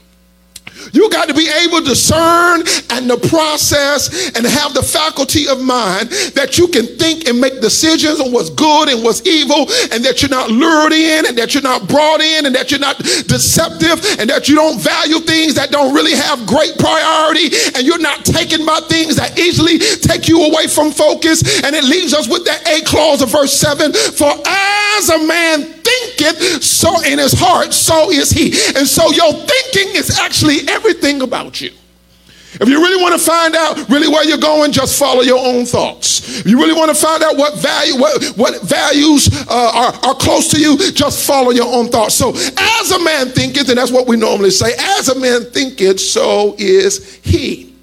You 0.93 1.10
got 1.10 1.27
to 1.27 1.34
be 1.34 1.50
able 1.50 1.79
to 1.79 1.86
discern 1.86 2.63
and 2.91 3.10
to 3.10 3.17
process 3.29 4.31
and 4.36 4.46
have 4.46 4.74
the 4.74 4.84
faculty 4.84 5.48
of 5.48 5.62
mind 5.62 6.10
that 6.36 6.57
you 6.57 6.67
can 6.67 6.86
think 6.98 7.27
and 7.27 7.39
make 7.39 7.62
decisions 7.62 8.19
on 8.19 8.31
what's 8.31 8.50
good 8.50 8.89
and 8.89 9.03
what's 9.03 9.25
evil, 9.25 9.67
and 9.91 10.03
that 10.05 10.22
you're 10.22 10.29
not 10.29 10.50
lured 10.50 10.93
in, 10.93 11.25
and 11.25 11.38
that 11.38 11.53
you're 11.53 11.63
not 11.63 11.88
brought 11.88 12.22
in, 12.22 12.46
and 12.46 12.55
that 12.55 12.72
you're 12.72 12.79
not 12.79 12.98
deceptive, 12.98 14.03
and 14.19 14.29
that 14.29 14.48
you 14.48 14.55
don't 14.55 14.79
value 14.79 15.19
things 15.19 15.55
that 15.55 15.72
don't 15.72 15.93
really 15.93 16.15
have 16.15 16.46
great 16.46 16.77
priority, 16.77 17.50
and 17.75 17.86
you're 17.86 18.00
not 18.00 18.25
taken 18.25 18.65
by 18.65 18.79
things 18.88 19.15
that 19.15 19.38
easily 19.39 19.79
take 19.79 20.27
you 20.27 20.43
away 20.46 20.67
from 20.67 20.91
focus. 20.91 21.63
And 21.63 21.75
it 21.75 21.84
leaves 21.84 22.13
us 22.13 22.27
with 22.27 22.46
that 22.46 22.67
A 22.67 22.84
clause 22.86 23.22
of 23.22 23.31
verse 23.31 23.53
7 23.53 23.93
For 23.93 24.31
as 24.46 25.10
a 25.10 25.19
man 25.25 25.76
so 26.62 27.01
in 27.03 27.20
his 27.20 27.34
heart, 27.34 27.74
so 27.74 28.12
is 28.12 28.32
he. 28.32 28.48
And 28.75 28.88
so 28.88 29.12
your 29.12 29.34
thinking 29.34 29.96
is 29.96 30.20
actually 30.20 30.67
everything 30.67 31.22
about 31.22 31.62
you. 31.62 31.72
If 32.60 32.67
you 32.70 32.82
really 32.82 33.01
want 33.01 33.13
to 33.13 33.24
find 33.24 33.56
out 33.56 33.88
really 33.89 34.08
where 34.08 34.25
you're 34.25 34.38
going, 34.38 34.72
just 34.72 34.98
follow 34.98 35.22
your 35.22 35.38
own 35.38 35.65
thoughts. 35.65 36.39
If 36.39 36.48
you 36.48 36.58
really 36.58 36.74
want 36.74 36.89
to 36.89 37.00
find 37.00 37.22
out 37.22 37.38
what 37.38 37.60
value, 37.60 38.00
what, 38.00 38.24
what 38.38 38.62
values 38.63 39.29
uh, 39.48 39.72
are, 40.03 40.10
are 40.10 40.15
close 40.15 40.50
to 40.51 40.60
you, 40.60 40.91
just 40.91 41.27
follow 41.27 41.51
your 41.51 41.67
own 41.67 41.89
thoughts. 41.89 42.15
So 42.15 42.34
as 42.34 42.91
a 42.91 43.03
man 43.03 43.27
thinketh, 43.27 43.70
and 43.70 43.77
that's 43.77 43.91
what 43.91 44.08
we 44.08 44.17
normally 44.17 44.50
say, 44.50 44.74
as 44.79 45.10
a 45.10 45.20
man 45.20 45.46
thinketh, 45.51 46.00
so 46.00 46.56
is 46.58 47.15
he. 47.15 47.75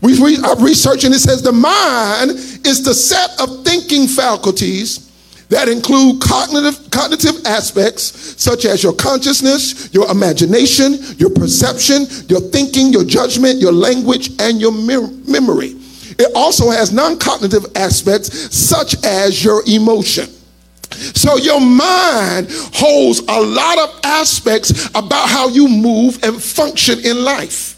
We, 0.00 0.18
we 0.22 0.38
are 0.38 0.58
researching, 0.58 1.12
it 1.12 1.18
says 1.18 1.42
the 1.42 1.52
mind 1.52 2.30
is 2.30 2.84
the 2.84 2.94
set 2.94 3.38
of 3.40 3.64
thinking 3.64 4.06
faculties 4.06 5.07
that 5.48 5.68
include 5.68 6.20
cognitive, 6.20 6.90
cognitive 6.90 7.44
aspects 7.46 8.40
such 8.40 8.64
as 8.64 8.82
your 8.82 8.92
consciousness, 8.92 9.92
your 9.94 10.10
imagination, 10.10 10.98
your 11.16 11.30
perception, 11.30 12.06
your 12.28 12.40
thinking, 12.40 12.92
your 12.92 13.04
judgment, 13.04 13.58
your 13.58 13.72
language, 13.72 14.30
and 14.40 14.60
your 14.60 14.72
memory. 14.72 15.74
It 16.18 16.32
also 16.34 16.70
has 16.70 16.92
non 16.92 17.18
cognitive 17.18 17.64
aspects 17.76 18.54
such 18.54 19.04
as 19.04 19.42
your 19.42 19.62
emotion. 19.66 20.26
So 20.90 21.36
your 21.36 21.60
mind 21.60 22.48
holds 22.50 23.20
a 23.20 23.40
lot 23.40 23.78
of 23.78 24.00
aspects 24.04 24.88
about 24.90 25.28
how 25.28 25.48
you 25.48 25.68
move 25.68 26.22
and 26.24 26.42
function 26.42 26.98
in 27.04 27.24
life. 27.24 27.76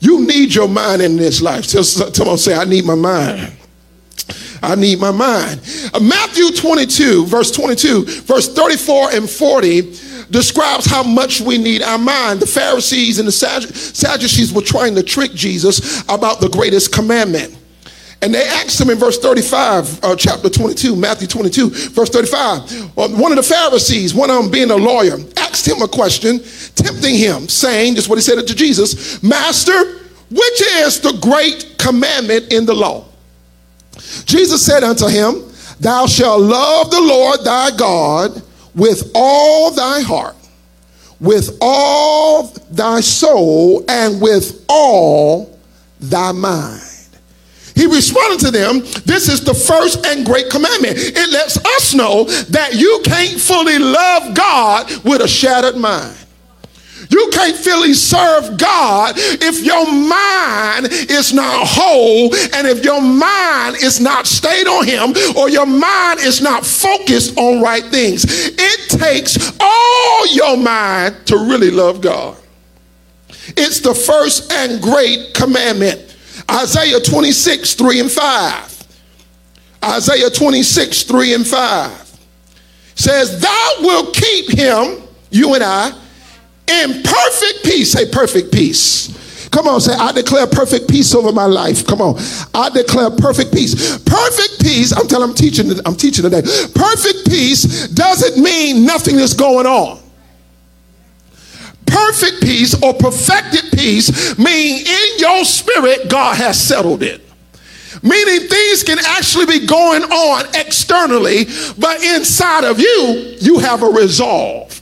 You 0.00 0.24
need 0.24 0.54
your 0.54 0.68
mind 0.68 1.02
in 1.02 1.16
this 1.16 1.42
life. 1.42 1.66
Tell 1.66 1.84
someone 1.84 2.38
say, 2.38 2.54
I 2.54 2.64
need 2.64 2.84
my 2.84 2.94
mind. 2.94 3.59
I 4.62 4.74
need 4.74 4.98
my 4.98 5.10
mind. 5.10 5.60
Uh, 5.92 6.00
Matthew 6.00 6.50
22, 6.50 7.26
verse 7.26 7.50
22, 7.50 8.04
verse 8.04 8.52
34 8.52 9.12
and 9.12 9.28
40 9.28 9.80
describes 10.30 10.86
how 10.86 11.02
much 11.02 11.40
we 11.40 11.58
need 11.58 11.82
our 11.82 11.98
mind. 11.98 12.40
The 12.40 12.46
Pharisees 12.46 13.18
and 13.18 13.26
the 13.26 13.32
Sadducees 13.32 14.52
were 14.52 14.62
trying 14.62 14.94
to 14.94 15.02
trick 15.02 15.32
Jesus 15.32 16.02
about 16.02 16.40
the 16.40 16.48
greatest 16.48 16.92
commandment. 16.92 17.56
And 18.22 18.34
they 18.34 18.44
asked 18.44 18.78
him 18.78 18.90
in 18.90 18.98
verse 18.98 19.18
35, 19.18 20.04
uh, 20.04 20.14
chapter 20.14 20.50
22, 20.50 20.94
Matthew 20.94 21.26
22, 21.26 21.70
verse 21.70 22.10
35. 22.10 22.98
Uh, 22.98 23.08
one 23.08 23.32
of 23.32 23.36
the 23.36 23.42
Pharisees, 23.42 24.14
one 24.14 24.28
of 24.28 24.42
them 24.42 24.50
being 24.50 24.70
a 24.70 24.76
lawyer, 24.76 25.16
asked 25.38 25.66
him 25.66 25.80
a 25.80 25.88
question, 25.88 26.38
tempting 26.74 27.14
him, 27.14 27.48
saying, 27.48 27.96
is 27.96 28.08
what 28.08 28.16
he 28.16 28.22
said 28.22 28.46
to 28.46 28.54
Jesus, 28.54 29.22
Master, 29.22 30.00
which 30.30 30.60
is 30.60 31.00
the 31.00 31.18
great 31.22 31.76
commandment 31.78 32.52
in 32.52 32.66
the 32.66 32.74
law? 32.74 33.09
Jesus 34.24 34.64
said 34.64 34.84
unto 34.84 35.08
him, 35.08 35.44
Thou 35.80 36.06
shalt 36.06 36.40
love 36.40 36.90
the 36.90 37.00
Lord 37.00 37.44
thy 37.44 37.70
God 37.76 38.42
with 38.74 39.10
all 39.14 39.70
thy 39.70 40.00
heart, 40.00 40.36
with 41.20 41.56
all 41.60 42.44
thy 42.70 43.00
soul, 43.00 43.84
and 43.88 44.20
with 44.20 44.64
all 44.68 45.58
thy 46.00 46.32
mind. 46.32 46.82
He 47.74 47.86
responded 47.86 48.40
to 48.40 48.50
them, 48.50 48.80
This 49.06 49.28
is 49.28 49.42
the 49.42 49.54
first 49.54 50.04
and 50.06 50.26
great 50.26 50.50
commandment. 50.50 50.96
It 50.98 51.30
lets 51.30 51.56
us 51.56 51.94
know 51.94 52.24
that 52.24 52.74
you 52.74 53.00
can't 53.04 53.40
fully 53.40 53.78
love 53.78 54.34
God 54.34 54.90
with 55.04 55.22
a 55.22 55.28
shattered 55.28 55.76
mind. 55.76 56.19
You 57.10 57.28
can't 57.32 57.56
fully 57.56 57.92
serve 57.92 58.56
God 58.56 59.14
if 59.16 59.64
your 59.64 59.84
mind 59.84 60.88
is 61.10 61.32
not 61.32 61.66
whole 61.66 62.34
and 62.54 62.68
if 62.68 62.84
your 62.84 63.02
mind 63.02 63.76
is 63.82 64.00
not 64.00 64.26
stayed 64.26 64.68
on 64.68 64.86
Him 64.86 65.14
or 65.36 65.48
your 65.48 65.66
mind 65.66 66.20
is 66.20 66.40
not 66.40 66.64
focused 66.64 67.36
on 67.36 67.60
right 67.60 67.84
things. 67.84 68.24
It 68.28 68.90
takes 68.90 69.52
all 69.60 70.26
your 70.34 70.56
mind 70.56 71.26
to 71.26 71.36
really 71.36 71.70
love 71.70 72.00
God. 72.00 72.36
It's 73.56 73.80
the 73.80 73.94
first 73.94 74.52
and 74.52 74.80
great 74.80 75.34
commandment. 75.34 76.16
Isaiah 76.48 77.00
26, 77.00 77.74
3 77.74 78.00
and 78.00 78.10
5. 78.10 78.86
Isaiah 79.84 80.30
26, 80.30 81.02
3 81.04 81.34
and 81.34 81.46
5 81.46 82.18
says, 82.94 83.40
Thou 83.40 83.72
wilt 83.80 84.14
keep 84.14 84.50
him, 84.50 85.02
you 85.30 85.54
and 85.54 85.64
I, 85.64 85.92
in 86.70 87.02
perfect 87.02 87.64
peace. 87.64 87.92
Say 87.92 88.10
perfect 88.10 88.52
peace. 88.52 89.48
Come 89.50 89.66
on, 89.66 89.80
say, 89.80 89.92
I 89.92 90.12
declare 90.12 90.46
perfect 90.46 90.88
peace 90.88 91.12
over 91.14 91.32
my 91.32 91.44
life. 91.44 91.84
Come 91.86 92.00
on. 92.00 92.14
I 92.54 92.70
declare 92.70 93.10
perfect 93.10 93.52
peace. 93.52 93.98
Perfect 93.98 94.62
peace, 94.62 94.96
I'm 94.96 95.08
telling 95.08 95.30
I'm 95.30 95.34
teaching 95.34 95.70
I'm 95.84 95.96
teaching 95.96 96.22
today. 96.22 96.42
Perfect 96.42 97.28
peace 97.28 97.88
doesn't 97.88 98.42
mean 98.42 98.86
nothing 98.86 99.16
is 99.16 99.34
going 99.34 99.66
on. 99.66 99.98
Perfect 101.86 102.42
peace 102.42 102.80
or 102.80 102.94
perfected 102.94 103.72
peace 103.72 104.38
mean 104.38 104.86
in 104.86 105.18
your 105.18 105.44
spirit 105.44 106.08
God 106.08 106.36
has 106.36 106.60
settled 106.60 107.02
it. 107.02 107.20
Meaning 108.02 108.48
things 108.48 108.84
can 108.84 108.98
actually 109.00 109.46
be 109.46 109.66
going 109.66 110.02
on 110.04 110.46
externally, 110.54 111.46
but 111.76 112.02
inside 112.02 112.62
of 112.64 112.78
you, 112.78 113.36
you 113.40 113.58
have 113.58 113.82
a 113.82 113.86
resolve. 113.86 114.79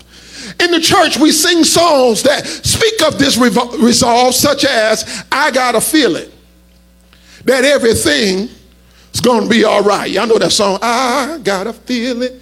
In 0.61 0.73
the 0.73 0.81
church, 0.81 1.19
we 1.19 1.31
sing 1.31 1.63
songs 1.63 2.23
that 2.25 2.47
speak 2.47 3.03
of 3.03 3.19
this 3.19 3.37
resolve, 3.37 4.35
such 4.35 4.65
as, 4.65 5.25
I 5.31 5.51
got 5.51 5.75
a 5.75 5.81
feeling 5.81 6.31
that 7.45 7.65
everything 7.65 8.49
is 9.15 9.21
going 9.21 9.45
to 9.45 9.49
be 9.49 9.65
all 9.65 9.83
right. 9.83 10.11
Y'all 10.11 10.27
know 10.27 10.39
that 10.39 10.53
song, 10.53 10.79
I 10.83 11.39
got 11.43 11.67
a 11.67 11.73
feeling 11.73 12.41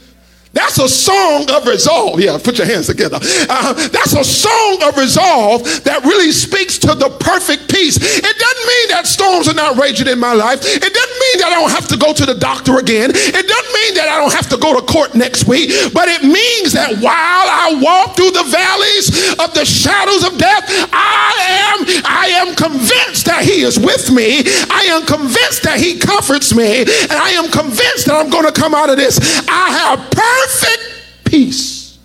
that's 0.57 0.79
a 0.79 0.89
song 0.89 1.51
of 1.53 1.67
resolve. 1.69 2.19
Yeah, 2.19 2.39
put 2.43 2.57
your 2.57 2.67
hands 2.67 2.87
together. 2.87 3.19
Uh, 3.21 3.75
that's 3.93 4.17
a 4.17 4.25
song 4.25 4.81
of 4.89 4.97
resolve 4.97 5.63
that 5.85 6.01
really 6.05 6.33
speaks 6.33 6.79
to 6.79 6.97
the 6.97 7.13
perfect 7.21 7.69
peace. 7.69 8.01
It 8.01 8.25
doesn't 8.25 8.67
mean 8.67 8.87
that 8.89 9.05
storms 9.07 9.49
are 9.49 9.55
not 9.55 9.77
raging 9.77 10.09
in 10.09 10.19
my 10.19 10.33
life. 10.33 10.65
It 10.65 10.81
doesn't 10.81 11.19
mean 11.21 11.37
that 11.45 11.53
I 11.53 11.61
don't 11.61 11.77
have 11.77 11.89
to 11.93 11.99
go 12.01 12.17
to 12.17 12.25
the 12.25 12.35
doctor 12.35 12.81
again. 12.81 13.13
It 13.13 13.45
doesn't 13.45 13.73
mean 13.77 13.93
that 14.01 14.09
I 14.09 14.17
don't 14.17 14.33
have 14.33 14.49
to 14.49 14.57
go 14.57 14.73
to 14.73 14.81
court 14.81 15.15
next 15.15 15.45
week. 15.45 15.69
But 15.93 16.09
it 16.09 16.25
means 16.25 16.73
that 16.73 16.97
while 17.05 17.47
I 17.53 17.77
walk 17.77 18.17
through 18.17 18.33
the 18.33 18.49
valleys 18.49 19.37
of 19.37 19.53
the 19.53 19.69
shadows 19.69 20.25
of 20.25 20.41
death, 20.41 20.65
I 20.89 21.37
am 21.69 21.79
I 22.09 22.27
am 22.41 22.57
convinced 22.57 23.29
that 23.29 23.45
He 23.45 23.61
is 23.61 23.77
with 23.77 24.09
me. 24.09 24.41
I 24.73 24.89
am 24.97 25.05
convinced 25.05 25.69
that 25.69 25.77
He 25.77 26.01
comforts 26.01 26.57
me, 26.57 26.81
and 26.89 27.13
I 27.13 27.37
am 27.37 27.53
convinced 27.53 28.09
that 28.09 28.17
I'm 28.17 28.33
going 28.33 28.49
to 28.49 28.57
come 28.57 28.73
out 28.73 28.89
of 28.89 28.97
this. 28.97 29.21
I 29.45 29.69
have 29.85 30.01
perfect 30.09 30.46
perfect 30.47 31.25
peace. 31.25 31.99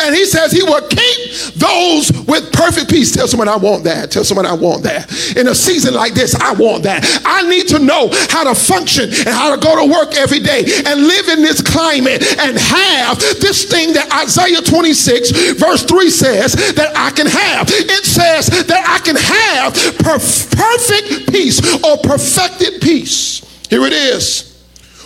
And 0.00 0.14
he 0.14 0.24
says 0.24 0.50
he 0.50 0.62
will 0.62 0.80
keep 0.88 1.30
those 1.56 2.10
with 2.26 2.50
perfect 2.52 2.88
peace. 2.88 3.12
Tell 3.12 3.28
someone 3.28 3.48
I 3.48 3.56
want 3.56 3.84
that. 3.84 4.10
Tell 4.10 4.24
someone 4.24 4.46
I 4.46 4.54
want 4.54 4.82
that. 4.84 5.12
In 5.36 5.48
a 5.48 5.54
season 5.54 5.92
like 5.92 6.14
this, 6.14 6.34
I 6.34 6.54
want 6.54 6.84
that. 6.84 7.04
I 7.26 7.46
need 7.48 7.68
to 7.68 7.78
know 7.78 8.08
how 8.30 8.44
to 8.44 8.54
function 8.54 9.10
and 9.10 9.28
how 9.28 9.54
to 9.54 9.60
go 9.60 9.84
to 9.84 9.92
work 9.92 10.14
every 10.16 10.40
day 10.40 10.64
and 10.86 11.06
live 11.06 11.28
in 11.28 11.42
this 11.42 11.60
climate 11.60 12.24
and 12.40 12.56
have 12.56 13.18
this 13.44 13.70
thing 13.70 13.92
that 13.92 14.08
Isaiah 14.24 14.62
26, 14.62 15.60
verse 15.60 15.84
3 15.84 16.08
says 16.08 16.54
that 16.74 16.96
I 16.96 17.10
can 17.10 17.26
have. 17.26 17.68
It 17.68 18.04
says 18.04 18.46
that 18.46 18.84
I 18.88 19.04
can 19.04 19.16
have 19.16 19.74
perfect 20.00 21.30
peace 21.30 21.60
or 21.84 21.98
perfected 21.98 22.80
peace. 22.80 23.44
Here 23.68 23.84
it 23.84 23.92
is. 23.92 24.50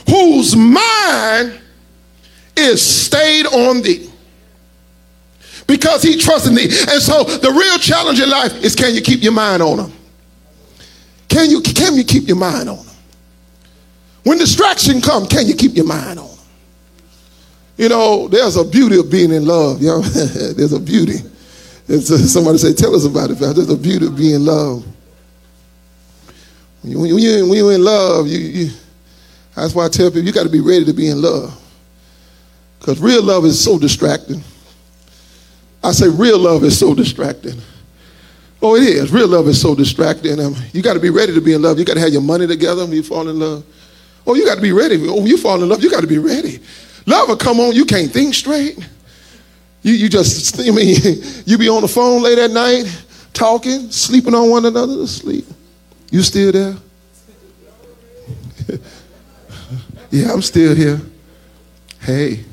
Whose 0.09 0.55
mind 0.55 1.63
is 2.59 2.83
stayed 2.83 3.47
on 3.47 3.83
thee 3.83 4.11
because 5.67 6.03
he 6.03 6.19
trusts 6.19 6.49
in 6.49 6.55
thee. 6.55 6.69
And 6.91 7.01
so 7.03 7.25
the 7.25 7.51
real 7.51 7.79
challenge 7.79 8.21
in 8.21 8.29
life 8.29 8.55
is 8.65 8.75
can 8.75 8.95
you 8.95 9.01
keep 9.01 9.23
your 9.23 9.33
mind 9.33 9.63
on 9.63 9.79
him? 9.79 9.93
Can 11.29 11.51
you, 11.51 11.61
can 11.61 11.95
you 11.95 12.05
keep 12.05 12.27
your 12.27 12.37
mind 12.37 12.69
on 12.69 12.79
him? 12.79 12.87
When 14.25 14.39
distraction 14.39 15.01
comes, 15.01 15.29
can 15.29 15.47
you 15.47 15.55
keep 15.55 15.75
your 15.75 15.87
mind 15.87 16.19
on 16.19 16.27
him? 16.27 16.39
You 17.77 17.89
know, 17.89 18.29
there's 18.29 18.57
a 18.57 18.65
beauty 18.65 18.99
of 18.99 19.11
being 19.11 19.33
in 19.33 19.47
love. 19.47 19.81
You 19.81 19.89
know? 19.89 20.01
there's 20.01 20.73
a 20.73 20.81
beauty. 20.81 21.19
It's, 21.87 22.11
uh, 22.11 22.19
somebody 22.19 22.59
say, 22.59 22.73
tell 22.73 22.95
us 22.95 23.05
about 23.05 23.31
it. 23.31 23.39
There's 23.39 23.71
a 23.71 23.77
beauty 23.77 24.07
of 24.07 24.17
being 24.17 24.35
in 24.35 24.45
love. 24.45 24.85
When, 26.83 26.93
you, 26.93 26.99
when, 26.99 27.23
you, 27.23 27.49
when 27.49 27.59
you're 27.59 27.73
in 27.73 27.85
love, 27.85 28.27
you, 28.27 28.39
you, 28.39 28.71
that's 29.55 29.75
why 29.75 29.87
I 29.87 29.89
tell 29.89 30.11
people 30.11 30.23
you 30.23 30.33
got 30.33 30.45
to 30.45 30.51
be 30.51 30.61
ready 30.61 30.85
to 30.85 30.93
be 30.93 31.09
in 31.09 31.21
love. 31.21 31.58
Because 32.79 33.01
real 33.01 33.23
love 33.23 33.45
is 33.45 33.63
so 33.63 33.79
distracting. 33.79 34.43
I 35.83 35.93
say 35.93 36.09
real 36.09 36.39
love 36.39 36.65
is 36.65 36.79
so 36.79 36.95
distracting. 36.95 37.61
Oh, 38.61 38.75
it 38.75 38.83
is. 38.83 39.13
Real 39.13 39.29
love 39.29 39.47
is 39.47 39.61
so 39.61 39.75
distracting. 39.75 40.41
Um, 40.41 40.57
you 40.73 40.83
got 40.83 40.95
to 40.95 41.01
be 41.01 41.11
ready 41.11 41.33
to 41.33 41.41
be 41.41 41.53
in 41.53 41.63
love. 41.63 41.79
You 41.79 41.85
got 41.85 41.95
to 41.95 42.01
have 42.01 42.13
your 42.13 42.23
money 42.23 42.47
together 42.47 42.85
when 42.85 42.93
you 42.93 43.03
fall 43.03 43.29
in 43.29 43.39
love. 43.39 43.65
Oh, 44.27 44.35
you 44.35 44.45
got 44.45 44.57
to 44.57 44.61
be 44.61 44.73
ready. 44.73 44.97
Oh, 45.09 45.25
you 45.25 45.39
fall 45.39 45.63
in 45.63 45.69
love, 45.69 45.83
you 45.83 45.91
got 45.91 46.01
to 46.01 46.07
be 46.07 46.19
ready. 46.19 46.59
Love 47.07 47.29
will 47.29 47.37
come 47.37 47.61
on. 47.61 47.75
You 47.75 47.85
can't 47.85 48.11
think 48.11 48.35
straight. 48.35 48.77
You, 49.83 49.95
you 49.95 50.09
just, 50.09 50.61
I 50.69 50.71
mean, 50.71 50.97
you 51.47 51.57
be 51.57 51.69
on 51.69 51.83
the 51.83 51.89
phone 51.89 52.23
late 52.23 52.39
at 52.39 52.51
night, 52.51 52.85
talking, 53.33 53.91
sleeping 53.91 54.35
on 54.35 54.51
one 54.51 54.67
another 54.67 54.97
to 54.97 55.07
sleep. 55.07 55.47
You 56.11 56.23
still 56.23 56.53
there? 56.53 56.77
yeah, 60.11 60.33
I'm 60.33 60.43
still 60.43 60.75
here. 60.75 61.01
Hey. 62.01 62.45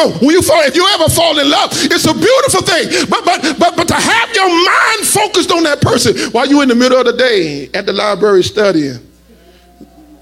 On, 0.00 0.12
when 0.24 0.30
you 0.30 0.42
fall, 0.42 0.62
if 0.62 0.74
you 0.74 0.86
ever 0.94 1.08
fall 1.08 1.38
in 1.38 1.50
love, 1.50 1.70
it's 1.72 2.06
a 2.06 2.14
beautiful 2.14 2.62
thing. 2.62 3.06
But 3.08 3.24
but 3.24 3.58
but 3.58 3.76
but 3.76 3.88
to 3.88 3.94
have 3.94 4.34
your 4.34 4.48
mind 4.48 5.06
focused 5.06 5.52
on 5.52 5.62
that 5.64 5.80
person 5.80 6.16
while 6.32 6.46
you're 6.46 6.62
in 6.62 6.68
the 6.68 6.74
middle 6.74 6.98
of 6.98 7.06
the 7.06 7.16
day 7.16 7.68
at 7.74 7.86
the 7.86 7.92
library 7.92 8.42
studying, 8.42 8.98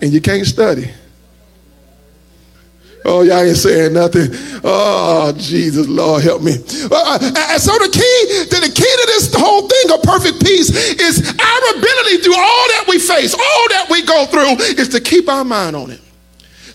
and 0.01 0.13
you 0.13 0.21
can't 0.21 0.47
study. 0.47 0.91
Oh, 3.05 3.23
y'all 3.23 3.39
ain't 3.39 3.57
saying 3.57 3.95
nothing. 3.95 4.29
Oh, 4.65 5.33
Jesus, 5.37 5.89
Lord, 5.89 6.23
help 6.23 6.43
me. 6.43 6.53
Uh, 6.53 7.19
and 7.23 7.63
so 7.63 7.73
the 7.79 7.89
key, 7.89 8.45
the, 8.51 8.67
the 8.67 8.73
key 8.75 8.83
to 8.83 9.07
this 9.07 9.33
whole 9.33 9.67
thing 9.67 9.95
of 9.95 10.03
perfect 10.03 10.45
peace 10.45 10.69
is 10.69 11.21
our 11.27 11.79
ability 11.79 12.19
through 12.19 12.37
all 12.37 12.67
that 12.75 12.85
we 12.89 12.99
face, 12.99 13.33
all 13.33 13.69
that 13.71 13.87
we 13.89 14.03
go 14.03 14.27
through, 14.27 14.57
is 14.77 14.89
to 14.91 15.01
keep 15.01 15.29
our 15.29 15.45
mind 15.45 15.75
on 15.77 15.91
it. 15.91 16.01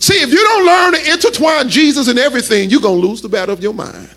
See, 0.04 0.22
if 0.22 0.34
you 0.34 0.44
don't 0.44 0.66
learn 0.66 0.94
to 0.96 1.14
intertwine 1.14 1.70
Jesus 1.70 2.10
in 2.10 2.18
everything, 2.18 2.70
you're 2.70 2.82
going 2.82 3.00
to 3.00 3.08
lose 3.08 3.22
the 3.22 3.30
battle 3.30 3.54
of 3.54 3.64
your 3.64 3.74
mind. 3.74 4.10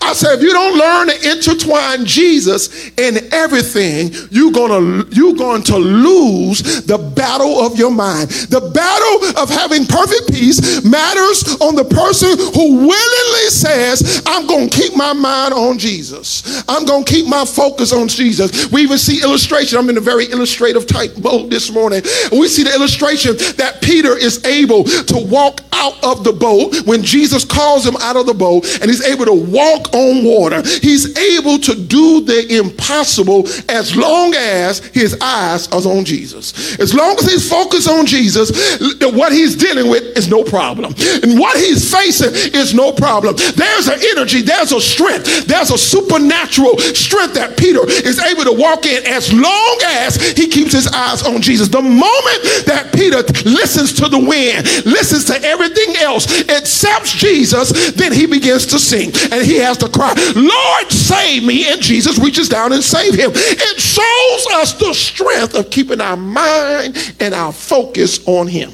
I 0.00 0.12
said, 0.12 0.36
if 0.36 0.42
you 0.42 0.52
don't 0.52 0.76
learn 0.76 1.08
to 1.08 1.32
intertwine 1.32 2.04
Jesus 2.06 2.90
in 2.96 3.32
everything, 3.32 4.12
you're 4.30 4.52
gonna 4.52 5.04
you're 5.10 5.34
going 5.34 5.62
to 5.64 5.76
lose 5.76 6.84
the 6.86 6.98
battle 6.98 7.60
of 7.60 7.78
your 7.78 7.90
mind. 7.90 8.30
The 8.30 8.60
battle 8.60 9.42
of 9.42 9.50
having 9.50 9.86
perfect 9.86 10.32
peace 10.32 10.84
matters 10.84 11.56
on 11.60 11.74
the 11.74 11.84
person 11.84 12.30
who 12.30 12.86
willingly 12.86 13.48
says, 13.50 14.22
"I'm 14.26 14.46
to 14.46 14.68
keep 14.68 14.96
my 14.96 15.12
mind 15.12 15.54
on 15.54 15.78
Jesus. 15.78 16.62
I'm 16.68 16.86
to 16.86 17.02
keep 17.04 17.26
my 17.26 17.44
focus 17.44 17.92
on 17.92 18.08
Jesus." 18.08 18.70
We 18.70 18.82
even 18.82 18.98
see 18.98 19.22
illustration. 19.22 19.78
I'm 19.78 19.90
in 19.90 19.96
a 19.96 20.00
very 20.00 20.30
illustrative 20.30 20.86
type 20.86 21.16
mode 21.18 21.50
this 21.50 21.70
morning. 21.70 22.02
We 22.32 22.48
see 22.48 22.62
the 22.62 22.74
illustration 22.74 23.36
that 23.56 23.80
Peter 23.80 24.16
is 24.16 24.44
able 24.44 24.84
to 24.84 25.16
walk 25.16 25.60
out 25.72 26.02
of 26.02 26.24
the 26.24 26.32
boat 26.32 26.76
when 26.86 27.02
Jesus 27.02 27.44
calls 27.44 27.86
him 27.86 27.96
out 28.00 28.16
of 28.16 28.26
the 28.26 28.34
boat, 28.34 28.66
and 28.80 28.90
he's 28.90 29.02
able 29.02 29.26
to 29.26 29.32
walk 29.32 29.73
walk 29.74 29.94
on 29.94 30.24
water. 30.24 30.62
He's 30.62 31.16
able 31.16 31.58
to 31.58 31.74
do 31.74 32.20
the 32.22 32.58
impossible 32.58 33.46
as 33.68 33.96
long 33.96 34.34
as 34.34 34.78
his 34.88 35.16
eyes 35.20 35.68
are 35.68 35.84
on 35.84 36.04
Jesus. 36.04 36.78
As 36.78 36.94
long 36.94 37.16
as 37.18 37.26
he's 37.26 37.48
focused 37.48 37.88
on 37.88 38.06
Jesus, 38.06 38.50
what 39.00 39.32
he's 39.32 39.56
dealing 39.56 39.90
with 39.90 40.16
is 40.16 40.28
no 40.28 40.44
problem. 40.44 40.94
And 41.22 41.38
what 41.38 41.56
he's 41.58 41.90
facing 41.90 42.30
is 42.54 42.74
no 42.74 42.92
problem. 42.92 43.34
There's 43.36 43.88
an 43.88 44.00
energy, 44.16 44.42
there's 44.42 44.72
a 44.72 44.80
strength, 44.80 45.46
there's 45.46 45.70
a 45.70 45.78
supernatural 45.78 46.78
strength 46.78 47.34
that 47.34 47.56
Peter 47.58 47.80
is 47.88 48.18
able 48.20 48.44
to 48.44 48.52
walk 48.52 48.86
in 48.86 49.04
as 49.06 49.32
long 49.32 49.78
as 49.84 50.16
he 50.36 50.48
keeps 50.48 50.72
his 50.72 50.86
eyes 50.88 51.22
on 51.22 51.42
Jesus. 51.42 51.68
The 51.68 51.82
moment 51.82 52.40
that 52.66 52.90
Peter 52.94 53.22
listens 53.48 53.92
to 53.94 54.08
the 54.08 54.18
wind, 54.18 54.64
listens 54.86 55.24
to 55.26 55.42
everything 55.42 55.96
else 55.96 56.26
except 56.48 57.06
Jesus, 57.06 57.92
then 57.92 58.12
he 58.12 58.26
begins 58.26 58.66
to 58.66 58.78
sing. 58.78 59.10
And 59.32 59.44
he 59.44 59.56
has 59.64 59.78
to 59.78 59.88
cry, 59.88 60.14
Lord, 60.36 60.92
save 60.92 61.44
me. 61.44 61.70
And 61.70 61.80
Jesus 61.80 62.18
reaches 62.18 62.48
down 62.48 62.72
and 62.72 62.82
save 62.82 63.14
him. 63.14 63.30
It 63.34 63.80
shows 63.80 64.46
us 64.60 64.74
the 64.74 64.92
strength 64.94 65.54
of 65.54 65.70
keeping 65.70 66.00
our 66.00 66.16
mind 66.16 67.16
and 67.20 67.34
our 67.34 67.52
focus 67.52 68.26
on 68.26 68.46
him. 68.46 68.72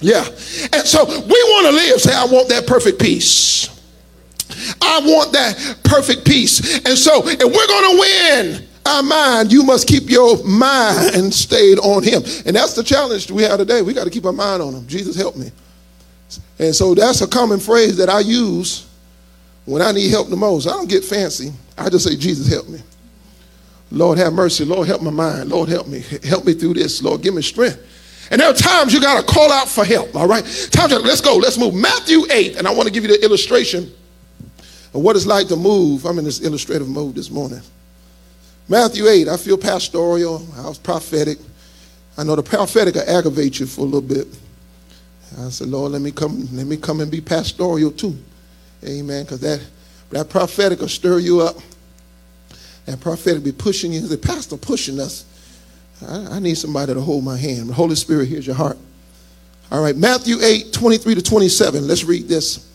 Yeah. 0.00 0.24
And 0.24 0.86
so 0.86 1.04
we 1.04 1.12
want 1.12 1.66
to 1.66 1.72
live. 1.72 2.00
Say, 2.00 2.14
I 2.14 2.24
want 2.26 2.48
that 2.48 2.66
perfect 2.66 3.00
peace. 3.00 3.68
I 4.80 5.00
want 5.04 5.32
that 5.32 5.78
perfect 5.84 6.24
peace. 6.24 6.78
And 6.86 6.96
so 6.96 7.22
if 7.24 7.38
we're 7.40 7.66
going 7.66 7.90
to 7.90 7.98
win, 8.00 8.68
our 8.86 9.02
mind, 9.02 9.52
you 9.52 9.64
must 9.64 9.88
keep 9.88 10.08
your 10.08 10.42
mind 10.44 11.34
stayed 11.34 11.78
on 11.80 12.02
him. 12.02 12.22
And 12.46 12.54
that's 12.54 12.74
the 12.74 12.84
challenge 12.84 13.30
we 13.30 13.42
have 13.42 13.58
today. 13.58 13.82
We 13.82 13.92
got 13.92 14.04
to 14.04 14.10
keep 14.10 14.24
our 14.24 14.32
mind 14.32 14.62
on 14.62 14.74
him. 14.74 14.86
Jesus, 14.86 15.16
help 15.16 15.36
me. 15.36 15.50
And 16.58 16.74
so 16.74 16.94
that's 16.94 17.20
a 17.20 17.26
common 17.26 17.58
phrase 17.58 17.96
that 17.96 18.08
I 18.08 18.20
use 18.20 18.86
when 19.66 19.82
I 19.82 19.92
need 19.92 20.10
help 20.10 20.28
the 20.28 20.36
most, 20.36 20.66
I 20.66 20.70
don't 20.70 20.88
get 20.88 21.04
fancy. 21.04 21.52
I 21.76 21.90
just 21.90 22.08
say, 22.08 22.16
Jesus, 22.16 22.48
help 22.48 22.68
me. 22.68 22.80
Lord, 23.90 24.18
have 24.18 24.32
mercy. 24.32 24.64
Lord, 24.64 24.86
help 24.88 25.02
my 25.02 25.10
mind. 25.10 25.50
Lord, 25.50 25.68
help 25.68 25.86
me. 25.88 26.00
Help 26.24 26.44
me 26.44 26.54
through 26.54 26.74
this. 26.74 27.02
Lord, 27.02 27.22
give 27.22 27.34
me 27.34 27.42
strength. 27.42 27.82
And 28.30 28.40
there 28.40 28.48
are 28.48 28.54
times 28.54 28.92
you 28.92 29.00
got 29.00 29.20
to 29.20 29.32
call 29.32 29.52
out 29.52 29.68
for 29.68 29.84
help, 29.84 30.14
all 30.16 30.26
right? 30.26 30.44
Times, 30.72 30.92
let's 30.92 31.20
go. 31.20 31.36
Let's 31.36 31.58
move. 31.58 31.74
Matthew 31.74 32.22
8, 32.30 32.56
and 32.56 32.66
I 32.66 32.72
want 32.72 32.86
to 32.86 32.92
give 32.92 33.04
you 33.04 33.08
the 33.08 33.22
illustration 33.24 33.92
of 34.58 35.02
what 35.02 35.14
it's 35.14 35.26
like 35.26 35.48
to 35.48 35.56
move. 35.56 36.04
I'm 36.04 36.18
in 36.18 36.24
this 36.24 36.40
illustrative 36.40 36.88
mode 36.88 37.14
this 37.14 37.30
morning. 37.30 37.60
Matthew 38.68 39.06
8, 39.06 39.28
I 39.28 39.36
feel 39.36 39.58
pastoral. 39.58 40.44
I 40.56 40.68
was 40.68 40.78
prophetic. 40.78 41.38
I 42.18 42.24
know 42.24 42.34
the 42.34 42.42
prophetic 42.42 42.94
will 42.94 43.08
aggravate 43.08 43.60
you 43.60 43.66
for 43.66 43.82
a 43.82 43.84
little 43.84 44.00
bit. 44.00 44.26
I 45.38 45.50
said, 45.50 45.68
Lord, 45.68 45.92
let 45.92 46.02
me 46.02 46.10
come, 46.10 46.48
let 46.52 46.66
me 46.66 46.76
come 46.76 47.00
and 47.00 47.10
be 47.10 47.20
pastoral 47.20 47.92
too. 47.92 48.16
Amen. 48.86 49.24
Because 49.24 49.40
that, 49.40 49.60
that 50.10 50.28
prophetic 50.30 50.80
will 50.80 50.88
stir 50.88 51.18
you 51.18 51.40
up. 51.40 51.56
That 52.86 53.00
prophetic 53.00 53.42
be 53.42 53.52
pushing 53.52 53.92
you. 53.92 54.00
The 54.00 54.16
pastor 54.16 54.56
pushing 54.56 55.00
us. 55.00 55.24
I, 56.06 56.36
I 56.36 56.38
need 56.38 56.56
somebody 56.56 56.94
to 56.94 57.00
hold 57.00 57.24
my 57.24 57.36
hand. 57.36 57.68
The 57.68 57.74
Holy 57.74 57.96
Spirit 57.96 58.28
hears 58.28 58.46
your 58.46 58.56
heart. 58.56 58.78
All 59.72 59.82
right, 59.82 59.96
Matthew 59.96 60.36
8, 60.40 60.72
23 60.72 61.16
to 61.16 61.22
27. 61.22 61.86
Let's 61.88 62.04
read 62.04 62.28
this. 62.28 62.70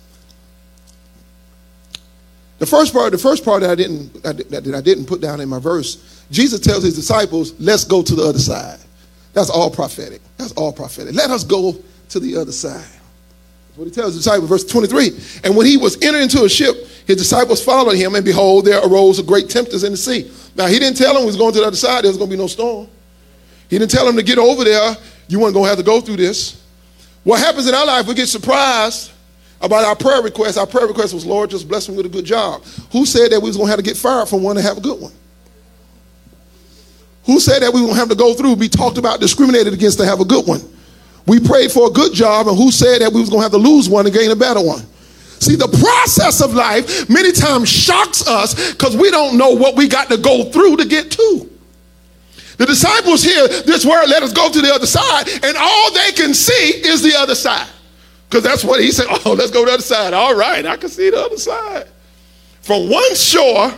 The 2.60 2.66
first 2.66 2.94
part, 2.94 3.12
the 3.12 3.18
first 3.18 3.46
part 3.46 3.62
that 3.62 3.72
I 3.72 3.76
didn't 3.76 4.22
that 4.22 4.76
I 4.76 4.82
didn't 4.82 5.06
put 5.06 5.20
down 5.20 5.40
in 5.40 5.50
my 5.50 5.58
verse, 5.58 6.24
Jesus 6.30 6.60
tells 6.60 6.84
his 6.84 6.96
disciples, 6.96 7.60
"Let's 7.60 7.86
go 7.86 8.04
to 8.04 8.14
the 8.14 8.22
other 8.22 8.38
side." 8.38 8.78
That's 9.34 9.50
all 9.50 9.72
prophetic. 9.72 10.22
That's 10.38 10.52
all 10.52 10.72
prophetic. 10.72 11.16
Let 11.16 11.32
us 11.32 11.44
go 11.44 11.76
to 12.10 12.20
the 12.20 12.38
other 12.38 12.52
side 12.52 12.86
what 13.76 13.86
he 13.86 13.92
tells 13.92 14.14
the 14.14 14.20
disciples, 14.20 14.50
verse 14.50 14.64
23. 14.66 15.42
And 15.44 15.56
when 15.56 15.66
he 15.66 15.78
was 15.78 15.96
entering 16.02 16.24
into 16.24 16.44
a 16.44 16.50
ship, 16.50 16.88
his 17.08 17.18
disciples 17.18 17.64
followed 17.64 17.96
him, 17.96 18.16
and 18.16 18.26
behold, 18.26 18.66
there 18.66 18.80
arose 18.86 19.20
a 19.20 19.24
great 19.24 19.50
tempest 19.50 19.86
in 19.86 19.92
the 19.92 19.98
sea. 19.98 20.32
Now, 20.56 20.68
he 20.68 20.78
didn't 20.78 20.98
tell 20.98 21.14
them 21.14 21.22
he 21.22 21.28
was 21.28 21.38
going 21.38 21.54
to 21.54 21.60
the 21.60 21.68
other 21.68 21.76
side, 21.76 22.04
there 22.04 22.10
was 22.10 22.18
going 22.18 22.30
to 22.30 22.36
be 22.36 22.42
no 22.42 22.48
storm. 22.48 22.88
He 23.70 23.80
didn't 23.80 23.92
tell 23.92 24.06
them 24.06 24.18
to 24.18 24.24
get 24.24 24.38
over 24.38 24.64
there, 24.64 24.96
you 25.28 25.40
weren't 25.40 25.54
going 25.54 25.66
to 25.66 25.70
have 25.70 25.78
to 25.78 25.84
go 25.84 26.02
through 26.02 26.18
this. 26.18 26.62
What 27.24 27.40
happens 27.40 27.68
in 27.68 27.74
our 27.74 27.86
life, 27.86 28.08
we 28.08 28.14
get 28.14 28.28
surprised 28.28 29.12
about 29.62 29.86
our 29.86 29.96
prayer 29.96 30.22
request. 30.22 30.58
Our 30.58 30.68
prayer 30.68 30.88
request 30.88 31.14
was, 31.14 31.26
Lord, 31.26 31.50
just 31.52 31.68
bless 31.68 31.88
me 31.88 31.96
with 31.96 32.06
a 32.06 32.10
good 32.10 32.26
job. 32.26 32.64
Who 32.92 33.06
said 33.06 33.32
that 33.32 33.40
we 33.40 33.48
was 33.48 33.58
going 33.58 33.68
to 33.68 33.72
have 33.72 33.80
to 33.80 33.86
get 33.86 33.96
fired 33.96 34.28
from 34.28 34.44
one 34.44 34.56
to 34.56 34.62
have 34.62 34.78
a 34.78 34.82
good 34.82 35.00
one? 35.00 35.14
Who 37.26 37.40
said 37.40 37.62
that 37.62 37.72
we 37.72 37.82
were 37.82 37.88
going 37.88 37.96
to 37.96 38.00
have 38.00 38.10
to 38.10 38.16
go 38.16 38.34
through, 38.34 38.56
be 38.56 38.68
talked 38.68 38.98
about, 38.98 39.20
discriminated 39.20 39.74
against 39.74 40.00
to 40.00 40.06
have 40.06 40.20
a 40.20 40.26
good 40.26 40.48
one? 40.48 40.62
We 41.28 41.40
prayed 41.40 41.72
for 41.72 41.88
a 41.88 41.92
good 41.92 42.14
job, 42.14 42.48
and 42.48 42.58
who 42.58 42.72
said 42.72 43.02
that 43.02 43.12
we 43.12 43.20
was 43.20 43.30
going 43.30 43.40
to 43.40 43.44
have 43.44 43.52
to 43.52 43.58
lose 43.58 43.90
one 43.90 44.06
and 44.06 44.14
gain 44.14 44.32
a 44.32 44.36
better 44.36 44.62
one? 44.62 44.82
See, 45.40 45.56
the 45.56 45.68
process 45.68 46.42
of 46.42 46.54
life 46.54 47.10
many 47.10 47.32
times 47.32 47.68
shocks 47.68 48.28
us 48.28 48.74
because 48.74 48.96
we 48.96 49.10
don't 49.10 49.38
know 49.38 49.50
what 49.50 49.76
we 49.76 49.88
got 49.88 50.10
to 50.10 50.18
go 50.18 50.46
through 50.52 50.78
to 50.78 50.86
get 50.86 51.10
to. 51.12 51.50
The 52.58 52.68
disciples 52.68 53.24
hear 53.24 53.48
this 53.48 53.84
word, 53.84 54.08
let 54.08 54.22
us 54.22 54.34
go 54.34 54.52
to 54.52 54.62
the 54.62 54.72
other 54.72 54.86
side, 54.86 55.28
and 55.44 55.58
all 55.58 55.92
they 55.94 56.12
can 56.12 56.36
see 56.36 56.86
is 56.86 57.02
the 57.02 57.16
other 57.16 57.34
side. 57.34 57.68
Because 58.30 58.44
that's 58.44 58.64
what 58.64 58.82
he 58.82 58.92
said, 58.92 59.08
oh, 59.26 59.34
let's 59.34 59.50
go 59.50 59.62
to 59.62 59.66
the 59.66 59.74
other 59.74 59.84
side. 59.84 60.14
All 60.14 60.36
right, 60.36 60.64
I 60.66 60.78
can 60.78 60.90
see 60.90 61.10
the 61.10 61.20
other 61.20 61.38
side. 61.38 61.88
From 62.62 62.90
one 62.90 63.16
shore 63.16 63.74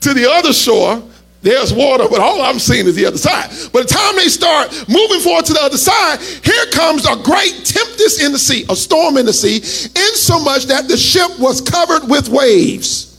to 0.00 0.14
the 0.14 0.30
other 0.30 0.54
shore, 0.54 1.02
there's 1.42 1.72
water, 1.72 2.04
but 2.10 2.20
all 2.20 2.42
I'm 2.42 2.58
seeing 2.58 2.86
is 2.86 2.94
the 2.94 3.06
other 3.06 3.16
side. 3.16 3.48
By 3.72 3.80
the 3.80 3.88
time 3.88 4.16
they 4.16 4.28
start 4.28 4.70
moving 4.88 5.20
forward 5.20 5.46
to 5.46 5.54
the 5.54 5.62
other 5.62 5.78
side, 5.78 6.20
here 6.20 6.66
comes 6.66 7.06
a 7.06 7.16
great 7.16 7.64
tempest 7.64 8.22
in 8.22 8.32
the 8.32 8.38
sea, 8.38 8.66
a 8.68 8.76
storm 8.76 9.16
in 9.16 9.24
the 9.24 9.32
sea, 9.32 9.56
insomuch 9.56 10.66
that 10.66 10.86
the 10.86 10.98
ship 10.98 11.30
was 11.38 11.62
covered 11.62 12.08
with 12.10 12.28
waves. 12.28 13.18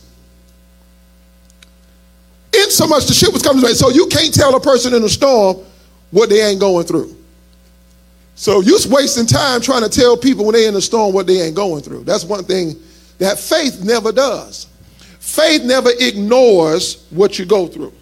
Insomuch 2.54 3.06
the 3.06 3.14
ship 3.14 3.32
was 3.32 3.42
covered 3.42 3.56
with 3.56 3.64
waves. 3.64 3.80
So 3.80 3.90
you 3.90 4.06
can't 4.06 4.32
tell 4.32 4.54
a 4.54 4.60
person 4.60 4.94
in 4.94 5.02
a 5.02 5.08
storm 5.08 5.56
what 6.12 6.28
they 6.28 6.42
ain't 6.42 6.60
going 6.60 6.86
through. 6.86 7.16
So 8.36 8.60
you're 8.60 8.78
wasting 8.88 9.26
time 9.26 9.60
trying 9.60 9.82
to 9.82 9.88
tell 9.88 10.16
people 10.16 10.44
when 10.44 10.54
they're 10.54 10.68
in 10.68 10.76
a 10.76 10.80
storm 10.80 11.12
what 11.12 11.26
they 11.26 11.40
ain't 11.40 11.56
going 11.56 11.82
through. 11.82 12.04
That's 12.04 12.24
one 12.24 12.44
thing 12.44 12.76
that 13.18 13.38
faith 13.38 13.82
never 13.82 14.12
does. 14.12 14.68
Faith 15.18 15.64
never 15.64 15.90
ignores 15.98 17.06
what 17.10 17.38
you 17.38 17.46
go 17.46 17.66
through. 17.66 17.92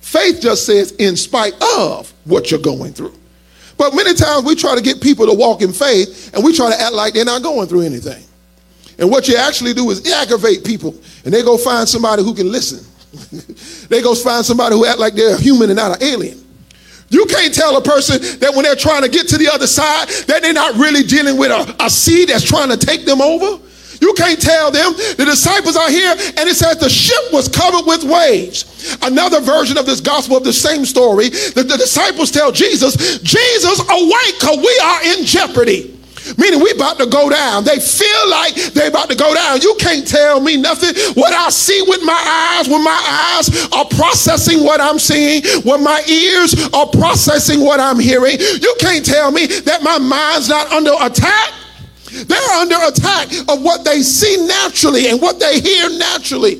Faith 0.00 0.40
just 0.40 0.66
says, 0.66 0.92
in 0.92 1.16
spite 1.16 1.54
of 1.78 2.12
what 2.24 2.50
you're 2.50 2.60
going 2.60 2.92
through. 2.92 3.14
But 3.76 3.94
many 3.94 4.14
times 4.14 4.44
we 4.44 4.54
try 4.54 4.74
to 4.74 4.82
get 4.82 5.00
people 5.00 5.26
to 5.26 5.32
walk 5.32 5.62
in 5.62 5.72
faith 5.72 6.34
and 6.34 6.44
we 6.44 6.54
try 6.54 6.70
to 6.70 6.80
act 6.80 6.92
like 6.92 7.14
they're 7.14 7.24
not 7.24 7.42
going 7.42 7.68
through 7.68 7.82
anything. 7.82 8.22
And 8.98 9.10
what 9.10 9.28
you 9.28 9.36
actually 9.36 9.72
do 9.72 9.88
is 9.90 10.10
aggravate 10.12 10.64
people 10.64 10.94
and 11.24 11.32
they 11.32 11.42
go 11.42 11.56
find 11.56 11.88
somebody 11.88 12.22
who 12.22 12.34
can 12.34 12.52
listen. 12.52 12.86
they 13.88 14.02
go 14.02 14.14
find 14.14 14.44
somebody 14.44 14.74
who 14.74 14.84
act 14.84 14.98
like 14.98 15.14
they're 15.14 15.38
human 15.38 15.70
and 15.70 15.78
not 15.78 15.96
an 15.96 16.06
alien. 16.06 16.44
You 17.08 17.26
can't 17.26 17.52
tell 17.52 17.76
a 17.76 17.82
person 17.82 18.20
that 18.40 18.52
when 18.54 18.64
they're 18.64 18.76
trying 18.76 19.02
to 19.02 19.08
get 19.08 19.28
to 19.28 19.38
the 19.38 19.48
other 19.48 19.66
side 19.66 20.08
that 20.26 20.42
they're 20.42 20.52
not 20.52 20.76
really 20.76 21.02
dealing 21.02 21.36
with 21.36 21.50
a, 21.50 21.84
a 21.84 21.90
sea 21.90 22.24
that's 22.24 22.44
trying 22.44 22.68
to 22.68 22.76
take 22.76 23.04
them 23.04 23.20
over. 23.20 23.60
You 24.00 24.14
can't 24.14 24.40
tell 24.40 24.70
them. 24.70 24.92
The 25.16 25.24
disciples 25.26 25.76
are 25.76 25.90
here, 25.90 26.10
and 26.10 26.48
it 26.48 26.56
says 26.56 26.78
the 26.78 26.88
ship 26.88 27.32
was 27.32 27.48
covered 27.48 27.86
with 27.86 28.04
waves. 28.04 28.96
Another 29.02 29.40
version 29.40 29.76
of 29.76 29.86
this 29.86 30.00
gospel 30.00 30.36
of 30.36 30.44
the 30.44 30.52
same 30.52 30.84
story, 30.84 31.28
the, 31.28 31.62
the 31.62 31.76
disciples 31.76 32.30
tell 32.30 32.50
Jesus, 32.50 33.18
Jesus, 33.20 33.80
awake, 33.80 34.34
because 34.40 34.56
we 34.56 34.80
are 34.82 35.18
in 35.18 35.24
jeopardy. 35.24 35.96
Meaning 36.36 36.60
we 36.60 36.70
about 36.72 36.98
to 36.98 37.06
go 37.06 37.30
down. 37.30 37.64
They 37.64 37.78
feel 37.78 38.30
like 38.30 38.54
they 38.54 38.86
about 38.88 39.08
to 39.08 39.16
go 39.16 39.34
down. 39.34 39.60
You 39.62 39.74
can't 39.78 40.06
tell 40.06 40.40
me 40.40 40.56
nothing. 40.56 40.94
What 41.14 41.32
I 41.32 41.48
see 41.50 41.82
with 41.88 42.02
my 42.04 42.56
eyes, 42.58 42.68
when 42.68 42.84
my 42.84 43.36
eyes 43.36 43.68
are 43.72 43.86
processing 43.86 44.62
what 44.62 44.80
I'm 44.80 44.98
seeing, 44.98 45.42
when 45.62 45.82
my 45.82 46.02
ears 46.06 46.68
are 46.72 46.86
processing 46.86 47.64
what 47.64 47.80
I'm 47.80 47.98
hearing, 47.98 48.38
you 48.38 48.74
can't 48.78 49.04
tell 49.04 49.30
me 49.30 49.46
that 49.46 49.82
my 49.82 49.98
mind's 49.98 50.48
not 50.48 50.70
under 50.72 50.92
attack. 51.00 51.52
They're 52.10 52.50
under 52.58 52.76
attack 52.86 53.30
of 53.48 53.62
what 53.62 53.84
they 53.84 54.02
see 54.02 54.46
naturally 54.46 55.08
and 55.08 55.20
what 55.20 55.38
they 55.38 55.60
hear 55.60 55.88
naturally. 55.90 56.56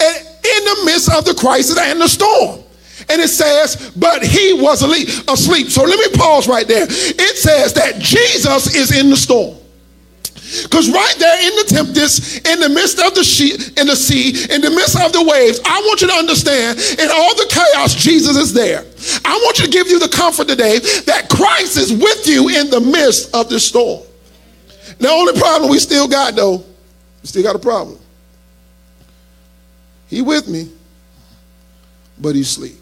And 0.00 0.26
in 0.26 0.64
the 0.64 0.82
midst 0.86 1.12
of 1.12 1.24
the 1.24 1.34
crisis 1.34 1.78
and 1.78 2.00
the 2.00 2.08
storm. 2.08 2.60
And 3.08 3.20
it 3.20 3.28
says, 3.28 3.92
but 3.96 4.24
he 4.24 4.54
was 4.54 4.82
asleep. 4.82 5.68
So 5.68 5.84
let 5.84 5.98
me 5.98 6.16
pause 6.16 6.48
right 6.48 6.66
there. 6.66 6.86
It 6.88 7.36
says 7.36 7.74
that 7.74 7.98
Jesus 7.98 8.74
is 8.74 8.98
in 8.98 9.10
the 9.10 9.16
storm. 9.16 9.58
Because 10.62 10.90
right 10.90 11.14
there 11.18 11.50
in 11.50 11.56
the 11.56 11.64
tempest, 11.64 12.46
in 12.46 12.60
the 12.60 12.68
midst 12.68 13.00
of 13.00 13.14
the 13.14 13.24
sea, 13.24 13.52
in 13.80 13.86
the 13.86 13.96
sea, 13.96 14.30
in 14.54 14.60
the 14.60 14.70
midst 14.70 15.00
of 15.00 15.12
the 15.12 15.22
waves, 15.22 15.58
I 15.64 15.80
want 15.80 16.00
you 16.00 16.08
to 16.08 16.14
understand 16.14 16.78
in 16.78 17.10
all 17.10 17.34
the 17.34 17.46
chaos, 17.50 17.94
Jesus 17.94 18.36
is 18.36 18.52
there. 18.52 18.84
I 19.24 19.34
want 19.44 19.58
you 19.58 19.64
to 19.64 19.70
give 19.70 19.88
you 19.88 19.98
the 19.98 20.08
comfort 20.08 20.46
today 20.48 20.78
that 20.78 21.28
Christ 21.28 21.76
is 21.76 21.92
with 21.92 22.26
you 22.26 22.48
in 22.48 22.70
the 22.70 22.80
midst 22.80 23.34
of 23.34 23.48
the 23.48 23.58
storm. 23.58 24.02
The 25.04 25.10
only 25.10 25.38
problem 25.38 25.70
we 25.70 25.78
still 25.80 26.08
got, 26.08 26.34
though, 26.34 26.56
we 26.56 27.26
still 27.26 27.42
got 27.42 27.54
a 27.54 27.58
problem. 27.58 27.98
He 30.08 30.22
with 30.22 30.48
me, 30.48 30.72
but 32.18 32.34
he's 32.34 32.48
asleep. 32.48 32.80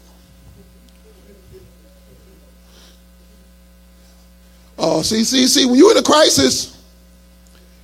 Oh, 4.77 5.01
uh, 5.01 5.03
see, 5.03 5.25
see, 5.25 5.47
see, 5.47 5.65
when 5.65 5.75
you're 5.75 5.91
in 5.91 5.97
a 5.97 6.01
crisis, 6.01 6.81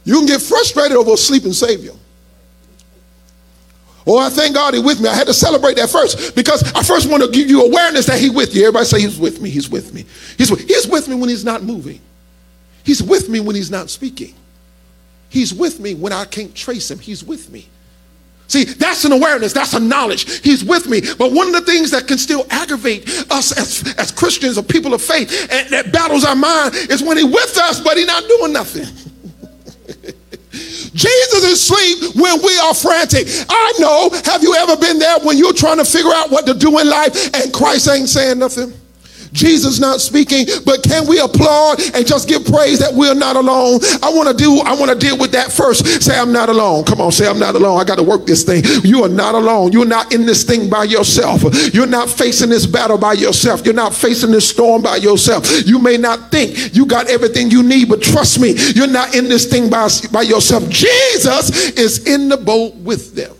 you 0.05 0.15
can 0.15 0.25
get 0.25 0.41
frustrated 0.41 0.95
over 0.95 1.11
a 1.11 1.17
sleeping 1.17 1.51
Savior. 1.51 1.91
Oh, 4.07 4.17
I 4.19 4.29
thank 4.29 4.55
God 4.55 4.73
He's 4.73 4.83
with 4.83 5.01
me. 5.01 5.09
I 5.09 5.15
had 5.15 5.27
to 5.27 5.33
celebrate 5.33 5.75
that 5.75 5.89
first 5.89 6.33
because 6.33 6.63
I 6.71 6.83
first 6.83 7.09
want 7.09 7.23
to 7.23 7.29
give 7.29 7.49
you 7.49 7.65
awareness 7.65 8.05
that 8.05 8.21
He's 8.21 8.31
with 8.31 8.55
you. 8.55 8.61
Everybody 8.61 8.85
say 8.85 9.01
He's 9.01 9.19
with 9.19 9.41
me. 9.41 9.49
He's 9.49 9.69
with 9.69 9.93
me. 9.93 10.05
He's 10.37 10.49
with, 10.49 10.65
he's 10.65 10.87
with 10.87 11.09
me 11.09 11.15
when 11.15 11.27
He's 11.27 11.43
not 11.43 11.61
moving. 11.61 11.99
He's 12.89 13.03
with 13.03 13.29
me 13.29 13.39
when 13.39 13.55
he's 13.55 13.69
not 13.69 13.91
speaking. 13.91 14.33
He's 15.29 15.53
with 15.53 15.79
me 15.79 15.93
when 15.93 16.11
I 16.11 16.25
can't 16.25 16.55
trace 16.55 16.89
him. 16.89 16.97
He's 16.97 17.23
with 17.23 17.51
me. 17.51 17.67
See, 18.47 18.63
that's 18.63 19.05
an 19.05 19.11
awareness, 19.11 19.53
that's 19.53 19.75
a 19.75 19.79
knowledge. 19.79 20.41
He's 20.41 20.63
with 20.63 20.87
me. 20.89 21.01
But 21.19 21.31
one 21.31 21.45
of 21.49 21.53
the 21.53 21.61
things 21.71 21.91
that 21.91 22.07
can 22.07 22.17
still 22.17 22.47
aggravate 22.49 23.07
us 23.29 23.51
as, 23.55 23.93
as 23.99 24.11
Christians 24.11 24.57
or 24.57 24.63
people 24.63 24.95
of 24.95 25.03
faith 25.03 25.29
and 25.51 25.69
that 25.69 25.93
battles 25.93 26.25
our 26.25 26.35
mind 26.35 26.73
is 26.73 27.03
when 27.03 27.17
he's 27.17 27.27
with 27.27 27.59
us, 27.59 27.79
but 27.79 27.95
he's 27.95 28.07
not 28.07 28.23
doing 28.27 28.53
nothing. 28.53 28.85
Jesus 30.51 31.43
is 31.43 31.69
asleep 31.69 32.15
when 32.15 32.41
we 32.41 32.57
are 32.57 32.73
frantic. 32.73 33.27
I 33.49 33.73
know. 33.77 34.09
Have 34.25 34.41
you 34.41 34.55
ever 34.55 34.75
been 34.77 34.97
there 34.97 35.19
when 35.19 35.37
you're 35.37 35.53
trying 35.53 35.77
to 35.77 35.85
figure 35.85 36.11
out 36.11 36.31
what 36.31 36.47
to 36.47 36.55
do 36.55 36.79
in 36.79 36.89
life 36.89 37.35
and 37.35 37.53
Christ 37.53 37.87
ain't 37.87 38.09
saying 38.09 38.39
nothing? 38.39 38.73
Jesus 39.33 39.79
not 39.79 40.01
speaking, 40.01 40.45
but 40.65 40.83
can 40.83 41.07
we 41.07 41.19
applaud 41.19 41.79
and 41.93 42.05
just 42.05 42.27
give 42.27 42.45
praise 42.45 42.79
that 42.79 42.93
we're 42.93 43.15
not 43.15 43.35
alone? 43.35 43.79
I 44.03 44.11
want 44.13 44.29
to 44.29 44.35
do, 44.35 44.59
I 44.59 44.73
want 44.73 44.91
to 44.91 44.97
deal 44.97 45.17
with 45.17 45.31
that 45.31 45.51
first. 45.51 45.85
Say, 46.03 46.17
I'm 46.17 46.31
not 46.31 46.49
alone. 46.49 46.85
Come 46.85 47.01
on, 47.01 47.11
say, 47.11 47.27
I'm 47.27 47.39
not 47.39 47.55
alone. 47.55 47.79
I 47.79 47.83
got 47.83 47.97
to 47.97 48.03
work 48.03 48.25
this 48.25 48.43
thing. 48.43 48.63
You 48.83 49.03
are 49.03 49.09
not 49.09 49.35
alone. 49.35 49.71
You're 49.71 49.85
not 49.85 50.13
in 50.13 50.25
this 50.25 50.43
thing 50.43 50.69
by 50.69 50.83
yourself. 50.85 51.43
You're 51.73 51.87
not 51.87 52.09
facing 52.09 52.49
this 52.49 52.65
battle 52.65 52.97
by 52.97 53.13
yourself. 53.13 53.65
You're 53.65 53.73
not 53.73 53.93
facing 53.93 54.31
this 54.31 54.49
storm 54.49 54.81
by 54.81 54.97
yourself. 54.97 55.45
You 55.65 55.79
may 55.79 55.97
not 55.97 56.31
think 56.31 56.75
you 56.75 56.85
got 56.85 57.09
everything 57.09 57.51
you 57.51 57.63
need, 57.63 57.89
but 57.89 58.01
trust 58.01 58.39
me, 58.39 58.55
you're 58.75 58.87
not 58.87 59.15
in 59.15 59.29
this 59.29 59.45
thing 59.45 59.69
by, 59.69 59.89
by 60.11 60.21
yourself. 60.21 60.67
Jesus 60.69 61.71
is 61.71 62.05
in 62.05 62.29
the 62.29 62.37
boat 62.37 62.75
with 62.75 63.15
them. 63.15 63.38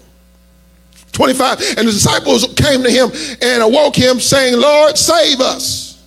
25. 1.20 1.60
And 1.78 1.86
the 1.86 1.92
disciples 1.92 2.48
came 2.56 2.82
to 2.82 2.90
him 2.90 3.12
and 3.42 3.62
awoke 3.62 3.94
him, 3.94 4.22
saying, 4.22 4.58
Lord, 4.58 4.98
save 4.98 5.42
us. 5.42 6.02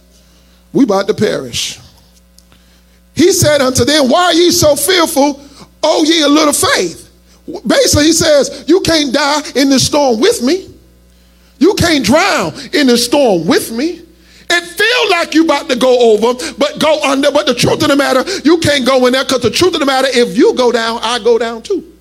We 0.72 0.84
about 0.84 1.06
to 1.08 1.12
perish. 1.12 1.78
He 3.14 3.30
said 3.32 3.60
unto 3.60 3.84
them, 3.84 4.08
Why 4.08 4.24
are 4.24 4.32
ye 4.32 4.50
so 4.50 4.74
fearful, 4.74 5.38
O 5.82 6.04
ye 6.04 6.22
a 6.22 6.28
little 6.28 6.54
faith? 6.54 7.12
Basically, 7.66 8.06
he 8.06 8.12
says, 8.14 8.64
You 8.66 8.80
can't 8.80 9.12
die 9.12 9.42
in 9.54 9.68
this 9.68 9.84
storm 9.84 10.18
with 10.18 10.40
me. 10.40 10.74
You 11.58 11.74
can't 11.74 12.02
drown 12.02 12.54
in 12.72 12.86
this 12.86 13.04
storm 13.04 13.46
with 13.46 13.70
me. 13.70 14.00
It 14.48 14.64
feel 14.64 15.10
like 15.10 15.34
you 15.34 15.44
about 15.44 15.68
to 15.68 15.76
go 15.76 16.14
over, 16.14 16.54
but 16.56 16.78
go 16.78 17.02
under. 17.02 17.30
But 17.30 17.44
the 17.44 17.54
truth 17.54 17.82
of 17.82 17.88
the 17.88 17.96
matter, 17.96 18.24
you 18.46 18.56
can't 18.60 18.86
go 18.86 19.04
in 19.04 19.12
there 19.12 19.24
because 19.24 19.42
the 19.42 19.50
truth 19.50 19.74
of 19.74 19.80
the 19.80 19.86
matter, 19.86 20.08
if 20.10 20.38
you 20.38 20.54
go 20.54 20.72
down, 20.72 21.00
I 21.02 21.18
go 21.18 21.36
down 21.36 21.60
too. 21.60 21.91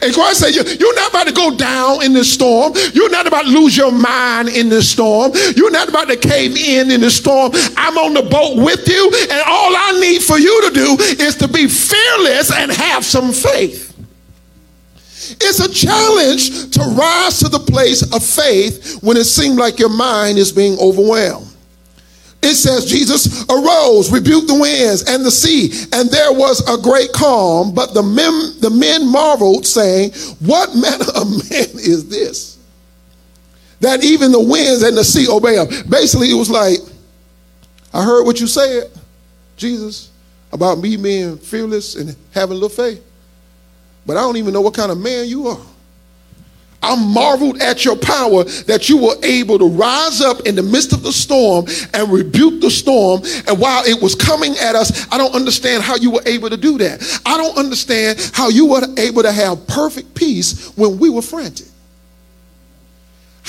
And 0.00 0.14
Christ 0.14 0.40
said, 0.40 0.54
You're 0.54 0.94
not 0.94 1.10
about 1.10 1.26
to 1.26 1.32
go 1.32 1.56
down 1.56 2.02
in 2.02 2.12
the 2.12 2.24
storm. 2.24 2.72
You're 2.94 3.10
not 3.10 3.26
about 3.26 3.42
to 3.42 3.50
lose 3.50 3.76
your 3.76 3.92
mind 3.92 4.48
in 4.48 4.68
the 4.68 4.82
storm. 4.82 5.32
You're 5.56 5.70
not 5.70 5.88
about 5.88 6.08
to 6.08 6.16
cave 6.16 6.56
in 6.56 6.90
in 6.90 7.00
the 7.00 7.10
storm. 7.10 7.52
I'm 7.76 7.98
on 7.98 8.14
the 8.14 8.22
boat 8.22 8.56
with 8.56 8.88
you, 8.88 9.10
and 9.30 9.42
all 9.46 9.74
I 9.76 9.98
need 10.00 10.22
for 10.22 10.38
you 10.38 10.68
to 10.68 10.74
do 10.74 10.96
is 11.22 11.36
to 11.36 11.48
be 11.48 11.66
fearless 11.66 12.52
and 12.52 12.70
have 12.70 13.04
some 13.04 13.32
faith. 13.32 13.90
It's 15.40 15.60
a 15.60 15.72
challenge 15.72 16.70
to 16.74 16.80
rise 16.80 17.38
to 17.40 17.48
the 17.48 17.58
place 17.58 18.02
of 18.12 18.24
faith 18.24 19.02
when 19.02 19.16
it 19.16 19.24
seems 19.24 19.56
like 19.56 19.78
your 19.78 19.88
mind 19.88 20.38
is 20.38 20.52
being 20.52 20.78
overwhelmed. 20.78 21.51
It 22.42 22.56
says 22.56 22.86
Jesus 22.86 23.44
arose, 23.48 24.10
rebuked 24.10 24.48
the 24.48 24.58
winds 24.58 25.08
and 25.08 25.24
the 25.24 25.30
sea, 25.30 25.70
and 25.92 26.10
there 26.10 26.32
was 26.32 26.60
a 26.68 26.76
great 26.80 27.12
calm. 27.12 27.72
But 27.72 27.94
the 27.94 28.02
men, 28.02 28.32
the 28.60 28.70
men 28.70 29.10
marveled, 29.10 29.64
saying, 29.64 30.12
What 30.40 30.74
manner 30.74 31.06
of 31.14 31.28
man 31.50 31.68
is 31.78 32.08
this? 32.08 32.58
That 33.78 34.02
even 34.04 34.32
the 34.32 34.42
winds 34.42 34.82
and 34.82 34.96
the 34.96 35.04
sea 35.04 35.28
obey 35.28 35.56
him. 35.56 35.68
Basically, 35.88 36.30
it 36.30 36.34
was 36.34 36.50
like, 36.50 36.78
I 37.94 38.04
heard 38.04 38.24
what 38.24 38.40
you 38.40 38.46
said, 38.46 38.90
Jesus, 39.56 40.10
about 40.52 40.78
me 40.78 40.96
being 40.96 41.38
fearless 41.38 41.94
and 41.94 42.16
having 42.32 42.54
little 42.54 42.68
faith. 42.68 43.04
But 44.04 44.16
I 44.16 44.20
don't 44.20 44.36
even 44.36 44.52
know 44.52 44.60
what 44.60 44.74
kind 44.74 44.90
of 44.90 44.98
man 44.98 45.28
you 45.28 45.46
are. 45.46 45.60
I 46.82 46.96
marveled 46.96 47.62
at 47.62 47.84
your 47.84 47.96
power 47.96 48.44
that 48.44 48.88
you 48.88 48.98
were 48.98 49.16
able 49.22 49.58
to 49.58 49.68
rise 49.68 50.20
up 50.20 50.46
in 50.46 50.54
the 50.54 50.62
midst 50.62 50.92
of 50.92 51.02
the 51.02 51.12
storm 51.12 51.66
and 51.94 52.12
rebuke 52.12 52.60
the 52.60 52.70
storm. 52.70 53.22
And 53.46 53.58
while 53.58 53.84
it 53.84 54.02
was 54.02 54.14
coming 54.14 54.56
at 54.58 54.74
us, 54.74 55.06
I 55.12 55.18
don't 55.18 55.34
understand 55.34 55.82
how 55.82 55.96
you 55.96 56.10
were 56.10 56.22
able 56.26 56.50
to 56.50 56.56
do 56.56 56.78
that. 56.78 57.20
I 57.24 57.36
don't 57.36 57.56
understand 57.56 58.18
how 58.32 58.48
you 58.48 58.66
were 58.66 58.82
able 58.98 59.22
to 59.22 59.32
have 59.32 59.66
perfect 59.66 60.14
peace 60.14 60.68
when 60.76 60.98
we 60.98 61.10
were 61.10 61.22
frantic. 61.22 61.71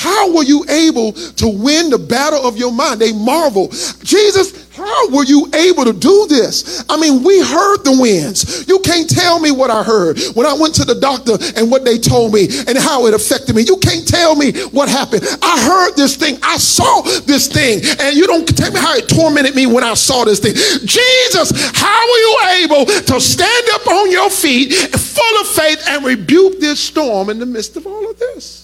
How 0.03 0.35
were 0.35 0.43
you 0.43 0.65
able 0.67 1.13
to 1.13 1.47
win 1.47 1.89
the 1.89 1.97
battle 1.97 2.45
of 2.45 2.57
your 2.57 2.73
mind? 2.73 2.99
They 2.99 3.13
marvel. 3.13 3.69
Jesus, 4.03 4.67
how 4.75 5.09
were 5.11 5.23
you 5.23 5.47
able 5.55 5.85
to 5.85 5.93
do 5.93 6.27
this? 6.27 6.83
I 6.89 6.99
mean, 6.99 7.23
we 7.23 7.39
heard 7.39 7.85
the 7.85 7.97
winds. 7.97 8.67
You 8.67 8.79
can't 8.79 9.09
tell 9.09 9.39
me 9.39 9.51
what 9.51 9.69
I 9.69 9.81
heard 9.81 10.19
when 10.33 10.45
I 10.45 10.55
went 10.59 10.75
to 10.75 10.83
the 10.83 10.99
doctor 10.99 11.37
and 11.55 11.71
what 11.71 11.85
they 11.85 11.97
told 11.97 12.33
me 12.33 12.49
and 12.67 12.77
how 12.77 13.05
it 13.05 13.13
affected 13.13 13.55
me. 13.55 13.61
You 13.61 13.77
can't 13.77 14.05
tell 14.05 14.35
me 14.35 14.51
what 14.75 14.89
happened. 14.89 15.23
I 15.41 15.61
heard 15.63 15.95
this 15.95 16.17
thing. 16.17 16.37
I 16.43 16.57
saw 16.57 17.03
this 17.23 17.47
thing. 17.47 17.79
And 18.01 18.17
you 18.17 18.27
don't 18.27 18.45
tell 18.45 18.73
me 18.73 18.81
how 18.81 18.95
it 18.95 19.07
tormented 19.07 19.55
me 19.55 19.67
when 19.67 19.85
I 19.85 19.93
saw 19.93 20.25
this 20.25 20.39
thing. 20.39 20.53
Jesus, 20.53 21.53
how 21.79 22.01
were 22.03 22.21
you 22.27 22.37
able 22.65 22.85
to 22.85 23.21
stand 23.21 23.67
up 23.71 23.87
on 23.87 24.11
your 24.11 24.29
feet 24.29 24.73
full 24.73 25.39
of 25.39 25.47
faith 25.47 25.81
and 25.87 26.03
rebuke 26.03 26.59
this 26.59 26.81
storm 26.81 27.29
in 27.29 27.39
the 27.39 27.45
midst 27.45 27.77
of 27.77 27.87
all 27.87 28.09
of 28.09 28.19
this? 28.19 28.62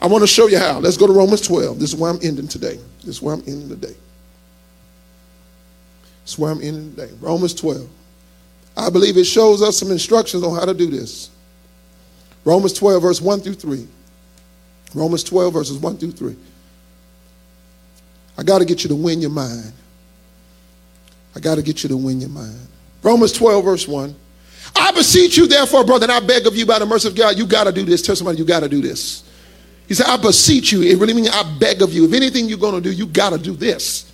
I 0.00 0.06
want 0.06 0.22
to 0.22 0.26
show 0.26 0.46
you 0.46 0.58
how. 0.58 0.78
Let's 0.78 0.96
go 0.96 1.06
to 1.06 1.12
Romans 1.12 1.42
12. 1.42 1.78
This 1.78 1.92
is 1.92 1.98
where 1.98 2.10
I'm 2.10 2.18
ending 2.22 2.48
today. 2.48 2.78
This 2.98 3.16
is 3.16 3.22
where 3.22 3.34
I'm 3.34 3.42
ending 3.46 3.68
today. 3.68 3.94
This 6.22 6.32
is 6.32 6.38
where 6.38 6.50
I'm 6.50 6.62
ending 6.62 6.94
today. 6.94 7.12
Romans 7.20 7.54
12. 7.54 7.88
I 8.76 8.88
believe 8.88 9.16
it 9.16 9.24
shows 9.24 9.62
us 9.62 9.78
some 9.78 9.90
instructions 9.90 10.42
on 10.42 10.54
how 10.54 10.64
to 10.64 10.72
do 10.72 10.86
this. 10.86 11.30
Romans 12.44 12.72
12, 12.72 13.02
verse 13.02 13.20
1 13.20 13.40
through 13.40 13.54
3. 13.54 13.86
Romans 14.94 15.22
12, 15.24 15.52
verses 15.52 15.78
1 15.78 15.98
through 15.98 16.12
3. 16.12 16.36
I 18.38 18.42
got 18.42 18.60
to 18.60 18.64
get 18.64 18.82
you 18.82 18.88
to 18.88 18.94
win 18.94 19.20
your 19.20 19.30
mind. 19.30 19.72
I 21.36 21.40
got 21.40 21.56
to 21.56 21.62
get 21.62 21.82
you 21.82 21.88
to 21.90 21.96
win 21.96 22.20
your 22.20 22.30
mind. 22.30 22.66
Romans 23.02 23.32
12, 23.32 23.64
verse 23.64 23.86
1. 23.86 24.14
I 24.76 24.92
beseech 24.92 25.36
you, 25.36 25.46
therefore, 25.46 25.84
brother, 25.84 26.04
and 26.04 26.12
I 26.12 26.20
beg 26.20 26.46
of 26.46 26.56
you 26.56 26.64
by 26.64 26.78
the 26.78 26.86
mercy 26.86 27.08
of 27.08 27.14
God, 27.14 27.36
you 27.36 27.46
got 27.46 27.64
to 27.64 27.72
do 27.72 27.84
this. 27.84 28.02
Tell 28.02 28.16
somebody 28.16 28.38
you 28.38 28.44
got 28.44 28.60
to 28.60 28.68
do 28.68 28.80
this. 28.80 29.24
He 29.90 29.94
said, 29.94 30.06
I 30.06 30.16
beseech 30.18 30.70
you. 30.70 30.82
It 30.82 30.98
really 30.98 31.14
means 31.14 31.30
I 31.30 31.42
beg 31.58 31.82
of 31.82 31.92
you. 31.92 32.04
If 32.04 32.12
anything 32.12 32.48
you're 32.48 32.58
going 32.58 32.80
to 32.80 32.80
do, 32.80 32.92
you 32.92 33.06
got 33.06 33.30
to 33.30 33.38
do 33.38 33.56
this. 33.56 34.08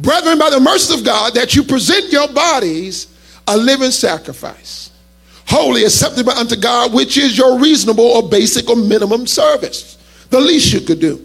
Brethren, 0.00 0.40
by 0.40 0.50
the 0.50 0.58
mercy 0.58 0.92
of 0.98 1.04
God, 1.04 1.34
that 1.34 1.54
you 1.54 1.62
present 1.62 2.10
your 2.10 2.26
bodies 2.32 3.06
a 3.46 3.56
living 3.56 3.92
sacrifice, 3.92 4.90
holy, 5.46 5.84
acceptable 5.84 6.32
unto 6.32 6.56
God, 6.56 6.92
which 6.92 7.16
is 7.16 7.38
your 7.38 7.60
reasonable 7.60 8.02
or 8.02 8.28
basic 8.28 8.68
or 8.68 8.74
minimum 8.74 9.28
service, 9.28 9.98
the 10.30 10.40
least 10.40 10.72
you 10.72 10.80
could 10.80 10.98
do. 10.98 11.24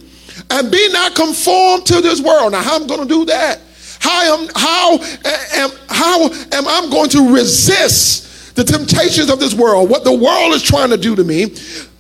And 0.52 0.72
be 0.72 0.90
not 0.90 1.16
conformed 1.16 1.88
to 1.88 2.00
this 2.00 2.22
world. 2.22 2.52
Now, 2.52 2.62
how 2.62 2.76
am 2.76 2.84
I 2.84 2.88
going 2.88 3.08
to 3.08 3.08
do 3.08 3.26
that? 3.26 3.60
How 4.00 4.38
am, 4.38 4.50
how 4.56 4.98
eh, 5.00 5.46
am, 5.54 5.72
how 5.90 6.26
am 6.26 6.68
I 6.68 6.88
going 6.92 7.10
to 7.10 7.34
resist 7.34 8.56
the 8.56 8.64
temptations 8.64 9.32
of 9.32 9.40
this 9.40 9.56
world, 9.56 9.90
what 9.90 10.04
the 10.04 10.14
world 10.14 10.54
is 10.54 10.62
trying 10.62 10.92
to 10.92 10.98
do 10.98 11.16
to 11.16 11.24
me? 11.24 11.56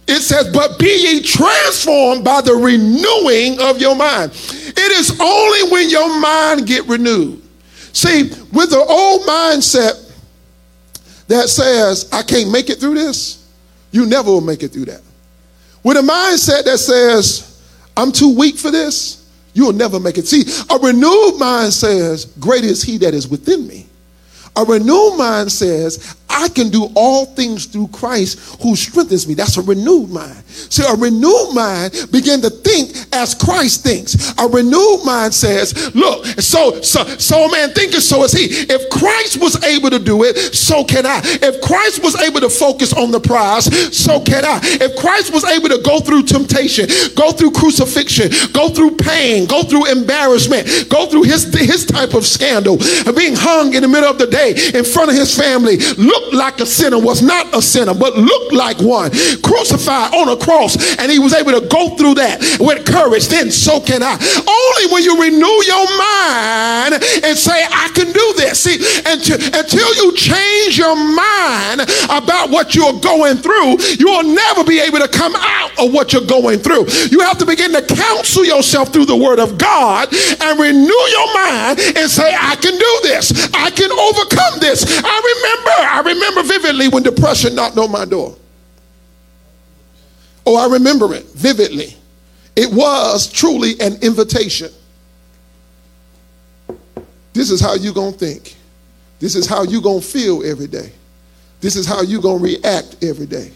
It 0.07 0.21
says, 0.21 0.51
But 0.53 0.79
be 0.79 0.85
ye 0.87 1.21
transformed 1.21 2.23
by 2.23 2.41
the 2.41 2.53
renewing 2.53 3.59
of 3.59 3.79
your 3.79 3.95
mind. 3.95 4.31
It 4.31 4.91
is 4.99 5.19
only 5.19 5.71
when 5.71 5.89
your 5.89 6.19
mind 6.19 6.65
get 6.65 6.85
renewed. 6.85 7.41
See, 7.93 8.29
with 8.53 8.69
the 8.69 8.85
old 8.87 9.21
mindset 9.23 10.13
that 11.27 11.49
says, 11.49 12.09
I 12.13 12.23
can't 12.23 12.51
make 12.51 12.69
it 12.69 12.79
through 12.79 12.93
this, 12.93 13.49
you 13.91 14.05
never 14.05 14.31
will 14.31 14.41
make 14.41 14.63
it 14.63 14.69
through 14.69 14.85
that. 14.85 15.01
With 15.83 15.97
a 15.97 16.01
mindset 16.01 16.63
that 16.65 16.77
says, 16.77 17.61
I'm 17.97 18.11
too 18.11 18.35
weak 18.37 18.57
for 18.57 18.71
this, 18.71 19.29
you'll 19.53 19.73
never 19.73 19.99
make 19.99 20.17
it. 20.17 20.27
See, 20.27 20.43
a 20.69 20.77
renewed 20.77 21.37
mind 21.37 21.73
says, 21.73 22.25
Great 22.39 22.63
is 22.63 22.83
he 22.83 22.97
that 22.99 23.13
is 23.13 23.27
within 23.27 23.67
me. 23.67 23.87
A 24.55 24.63
renewed 24.63 25.17
mind 25.17 25.51
says, 25.51 26.15
I 26.37 26.49
can 26.49 26.69
do 26.69 26.87
all 26.93 27.25
things 27.25 27.65
through 27.65 27.87
Christ 27.87 28.61
who 28.61 28.75
strengthens 28.75 29.27
me. 29.27 29.33
That's 29.33 29.57
a 29.57 29.61
renewed 29.63 30.11
mind. 30.11 30.43
See, 30.45 30.83
a 30.83 30.93
renewed 30.93 31.55
mind 31.55 31.93
begin 32.11 32.41
to 32.41 32.51
think 32.51 32.93
as 33.11 33.33
Christ 33.33 33.81
thinks. 33.83 34.37
A 34.37 34.47
renewed 34.47 35.01
mind 35.03 35.33
says, 35.33 35.95
look, 35.95 36.25
so 36.39 36.79
so 36.81 37.03
so 37.17 37.47
man 37.49 37.73
thinketh, 37.73 38.03
so 38.03 38.23
is 38.23 38.33
he. 38.33 38.45
If 38.45 38.87
Christ 38.91 39.41
was 39.41 39.63
able 39.63 39.89
to 39.89 39.97
do 39.97 40.23
it, 40.23 40.35
so 40.37 40.83
can 40.83 41.07
I. 41.07 41.21
If 41.23 41.59
Christ 41.61 42.03
was 42.03 42.15
able 42.21 42.39
to 42.41 42.49
focus 42.49 42.93
on 42.93 43.09
the 43.09 43.19
prize, 43.19 43.65
so 43.97 44.19
can 44.19 44.45
I. 44.45 44.59
If 44.63 44.95
Christ 44.95 45.33
was 45.33 45.43
able 45.43 45.69
to 45.69 45.81
go 45.81 45.99
through 46.01 46.23
temptation, 46.23 46.87
go 47.15 47.31
through 47.31 47.51
crucifixion, 47.51 48.29
go 48.53 48.69
through 48.69 48.97
pain, 48.97 49.47
go 49.47 49.63
through 49.63 49.89
embarrassment, 49.89 50.87
go 50.89 51.07
through 51.07 51.23
his 51.23 51.45
his 51.57 51.85
type 51.85 52.13
of 52.13 52.27
scandal, 52.27 52.77
being 53.15 53.33
hung 53.35 53.73
in 53.73 53.81
the 53.81 53.87
middle 53.87 54.09
of 54.09 54.19
the 54.19 54.27
day 54.27 54.53
in 54.75 54.85
front 54.85 55.09
of 55.09 55.15
his 55.15 55.35
family, 55.35 55.77
look 55.97 56.26
looked 56.27 56.35
like 56.37 56.59
a 56.59 56.65
sinner, 56.65 56.99
was 56.99 57.21
not 57.21 57.55
a 57.55 57.61
sinner, 57.61 57.93
but 57.93 58.17
looked 58.17 58.53
like 58.53 58.79
one, 58.79 59.11
crucified 59.41 60.13
on 60.13 60.27
a 60.27 60.37
cross, 60.37 60.75
and 60.99 61.11
he 61.11 61.19
was 61.19 61.33
able 61.33 61.53
to 61.53 61.65
go 61.67 61.95
through 61.95 62.15
that 62.15 62.43
with 62.59 62.85
courage, 62.85 63.27
then 63.27 63.49
so 63.49 63.79
can 63.79 64.03
I. 64.03 64.19
Only 64.19 64.85
when 64.91 65.03
you 65.03 65.15
renew 65.15 65.57
your 65.63 65.87
mind 65.95 66.99
and 67.23 67.37
say, 67.37 67.55
I 67.63 67.87
can 67.95 68.11
do 68.11 68.27
this. 68.35 68.59
See, 68.59 68.75
until, 69.07 69.39
until 69.55 69.87
you 69.95 70.11
change 70.15 70.77
your 70.77 70.95
mind 70.95 71.87
about 72.11 72.49
what 72.49 72.75
you're 72.75 72.99
going 72.99 73.37
through, 73.37 73.79
you 73.95 74.07
will 74.07 74.27
never 74.27 74.63
be 74.63 74.79
able 74.79 74.99
to 74.99 75.07
come 75.07 75.33
out 75.35 75.71
of 75.79 75.93
what 75.93 76.11
you're 76.11 76.27
going 76.27 76.59
through. 76.59 76.87
You 77.07 77.21
have 77.21 77.37
to 77.39 77.45
begin 77.45 77.71
to 77.71 77.83
counsel 77.87 78.43
yourself 78.43 78.91
through 78.91 79.05
the 79.05 79.15
word 79.15 79.39
of 79.39 79.57
God 79.57 80.11
and 80.11 80.59
renew 80.59 81.03
your 81.15 81.29
mind 81.33 81.79
and 81.95 82.09
say, 82.11 82.35
I 82.35 82.55
can 82.59 82.75
do 82.75 82.93
this. 83.07 83.31
I 83.53 83.71
can 83.71 83.91
overcome 83.91 84.59
this. 84.59 84.83
I 84.83 85.15
remember, 85.15 85.75
I 85.87 85.99
remember 86.03 86.16
remember 86.17 86.43
vividly 86.43 86.87
when 86.89 87.03
depression 87.03 87.55
knocked 87.55 87.77
on 87.77 87.91
my 87.91 88.05
door. 88.05 88.35
Oh, 90.45 90.55
I 90.55 90.71
remember 90.71 91.13
it 91.13 91.25
vividly. 91.33 91.95
It 92.55 92.71
was 92.71 93.31
truly 93.31 93.79
an 93.79 94.01
invitation. 94.01 94.71
This 97.33 97.51
is 97.51 97.61
how 97.61 97.75
you're 97.75 97.93
going 97.93 98.13
to 98.13 98.17
think. 98.17 98.55
This 99.19 99.35
is 99.35 99.45
how 99.45 99.63
you're 99.63 99.81
going 99.81 100.01
to 100.01 100.07
feel 100.07 100.45
every 100.45 100.67
day. 100.67 100.91
This 101.59 101.75
is 101.75 101.85
how 101.85 102.01
you're 102.01 102.21
going 102.21 102.39
to 102.39 102.43
react 102.43 103.03
every 103.03 103.25
day. 103.25 103.51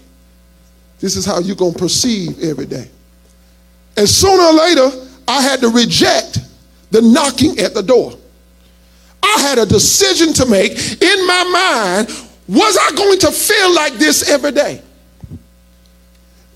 This 1.00 1.16
is 1.16 1.26
how 1.26 1.40
you're 1.40 1.56
going 1.56 1.74
to 1.74 1.80
perceive 1.80 2.44
every 2.44 2.66
day. 2.66 2.90
And 3.98 4.08
sooner 4.08 4.44
or 4.44 4.54
later, 4.54 5.08
I 5.28 5.42
had 5.42 5.62
to 5.62 5.70
reject 5.70 6.40
the 6.92 7.02
knocking 7.02 7.58
at 7.60 7.74
the 7.74 7.82
door. 7.82 8.14
I 9.24 9.40
had 9.42 9.58
a 9.60 9.66
decision 9.66 10.34
to 10.34 10.46
make 10.46 10.72
in 10.72 11.28
my 11.28 11.44
mind 12.08 12.31
was 12.52 12.78
I 12.78 12.96
going 12.98 13.18
to 13.20 13.32
feel 13.32 13.74
like 13.74 13.94
this 13.94 14.30
every 14.30 14.52
day? 14.52 14.82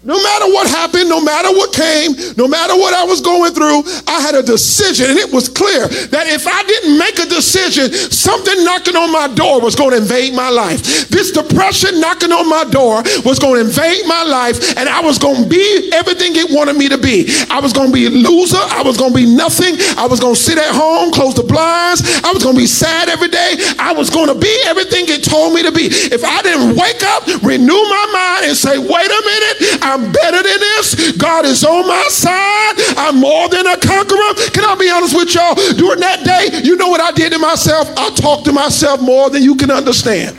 No 0.06 0.22
matter 0.22 0.46
what 0.54 0.70
happened, 0.70 1.10
no 1.10 1.20
matter 1.20 1.50
what 1.50 1.74
came, 1.74 2.14
no 2.38 2.48
matter 2.48 2.78
what 2.78 2.94
I 2.94 3.04
was 3.04 3.22
going 3.22 3.54
through, 3.58 3.82
I 4.06 4.22
had 4.22 4.36
a 4.36 4.44
decision. 4.44 5.10
And 5.10 5.18
it 5.18 5.34
was 5.34 5.50
clear 5.50 5.90
that 6.14 6.30
if 6.30 6.46
I 6.46 6.62
didn't 6.62 7.02
make 7.02 7.18
a 7.18 7.26
decision, 7.26 7.90
something 8.14 8.54
knocking 8.64 8.96
on 8.96 9.12
my 9.12 9.26
door 9.34 9.60
was 9.62 9.74
going 9.74 9.98
to 9.98 9.98
invade 9.98 10.38
my 10.38 10.54
life. 10.54 11.10
This 11.10 11.32
depression 11.34 12.00
knocking 12.00 12.32
on 12.32 12.46
my 12.48 12.70
door 12.70 13.02
was 13.26 13.42
going 13.42 13.58
to 13.58 13.66
invade 13.66 14.06
my 14.06 14.22
life, 14.22 14.78
and 14.78 14.86
I 14.86 15.02
was 15.02 15.18
going 15.18 15.42
to 15.42 15.50
be 15.50 15.90
everything 15.90 16.38
it 16.38 16.54
wanted 16.54 16.78
me 16.78 16.86
to 16.90 17.02
be. 17.02 17.26
I 17.50 17.58
was 17.60 17.74
going 17.74 17.90
to 17.90 17.94
be 17.94 18.06
a 18.06 18.14
loser. 18.14 18.62
I 18.62 18.86
was 18.86 19.02
going 19.02 19.10
to 19.10 19.18
be 19.18 19.26
nothing. 19.26 19.74
I 19.98 20.06
was 20.06 20.20
going 20.22 20.38
to 20.38 20.40
sit 20.40 20.62
at 20.62 20.70
home, 20.70 21.10
close 21.18 21.34
the 21.34 21.42
blinds. 21.42 22.06
I 22.22 22.30
was 22.30 22.46
going 22.46 22.54
to 22.54 22.62
be 22.62 22.70
sad 22.70 23.10
every 23.10 23.34
day. 23.34 23.58
I 23.82 23.90
was 23.98 24.14
going 24.14 24.30
to 24.30 24.38
be 24.38 24.54
everything 24.70 25.10
it 25.10 25.26
told 25.26 25.58
me 25.58 25.66
to 25.66 25.74
be. 25.74 25.90
If 25.90 26.22
I 26.22 26.46
didn't 26.46 26.78
wake 26.78 27.02
up, 27.02 27.26
renew 27.42 27.82
my 27.90 28.06
mind, 28.14 28.54
and 28.54 28.56
say, 28.56 28.78
wait 28.78 29.10
a 29.10 29.22
minute, 29.26 29.82
I 29.82 29.95
I'm 29.96 30.12
better 30.12 30.44
than 30.44 30.60
this. 30.60 31.14
God 31.14 31.46
is 31.46 31.64
on 31.64 31.88
my 31.88 32.06
side. 32.10 32.74
I'm 32.98 33.18
more 33.18 33.48
than 33.48 33.66
a 33.66 33.78
conqueror. 33.78 34.34
Can 34.52 34.66
I 34.66 34.76
be 34.78 34.90
honest 34.90 35.16
with 35.16 35.34
y'all? 35.34 35.56
During 35.56 36.02
that 36.02 36.26
day, 36.26 36.60
you 36.68 36.76
know 36.76 36.90
what 36.90 37.00
I 37.00 37.12
did 37.12 37.32
to 37.32 37.40
myself? 37.40 37.88
I 37.96 38.10
talked 38.10 38.44
to 38.46 38.52
myself 38.52 39.02
more 39.02 39.30
than 39.30 39.42
you 39.42 39.56
can 39.56 39.72
understand. 39.72 40.38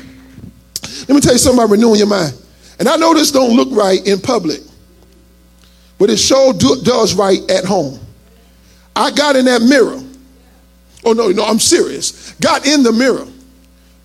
Let 1.08 1.14
me 1.14 1.20
tell 1.20 1.32
you 1.32 1.38
something 1.38 1.58
about 1.58 1.70
renewing 1.70 1.96
your 1.96 2.06
mind. 2.06 2.34
And 2.78 2.86
I 2.86 2.96
know 2.96 3.14
this 3.14 3.32
don't 3.32 3.56
look 3.56 3.70
right 3.72 4.06
in 4.06 4.20
public, 4.20 4.60
but 5.98 6.10
it 6.10 6.18
sure 6.18 6.52
do, 6.52 6.76
does 6.82 7.14
right 7.14 7.40
at 7.50 7.64
home. 7.64 7.98
I 8.94 9.10
got 9.10 9.36
in 9.36 9.46
that 9.46 9.62
mirror. 9.62 10.02
Oh, 11.02 11.14
no, 11.14 11.28
no, 11.28 11.44
I'm 11.44 11.60
serious. 11.60 12.32
Got 12.32 12.66
in 12.66 12.82
the 12.82 12.92
mirror 12.92 13.26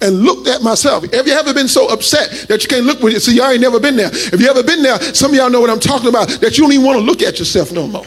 and 0.01 0.21
looked 0.21 0.47
at 0.47 0.61
myself. 0.61 1.11
Have 1.13 1.27
you 1.27 1.33
ever 1.33 1.53
been 1.53 1.67
so 1.67 1.87
upset 1.87 2.47
that 2.47 2.63
you 2.63 2.69
can't 2.69 2.85
look 2.85 3.01
when 3.01 3.11
you 3.13 3.19
see 3.19 3.35
y'all 3.35 3.51
ain't 3.51 3.61
never 3.61 3.79
been 3.79 3.95
there? 3.95 4.09
If 4.11 4.39
you 4.39 4.49
ever 4.49 4.63
been 4.63 4.81
there, 4.81 4.99
some 4.99 5.31
of 5.31 5.37
y'all 5.37 5.49
know 5.49 5.61
what 5.61 5.69
I'm 5.69 5.79
talking 5.79 6.09
about, 6.09 6.29
that 6.41 6.57
you 6.57 6.63
don't 6.63 6.73
even 6.73 6.85
want 6.85 6.99
to 6.99 7.03
look 7.03 7.21
at 7.21 7.39
yourself 7.39 7.71
no 7.71 7.87
more. 7.87 8.05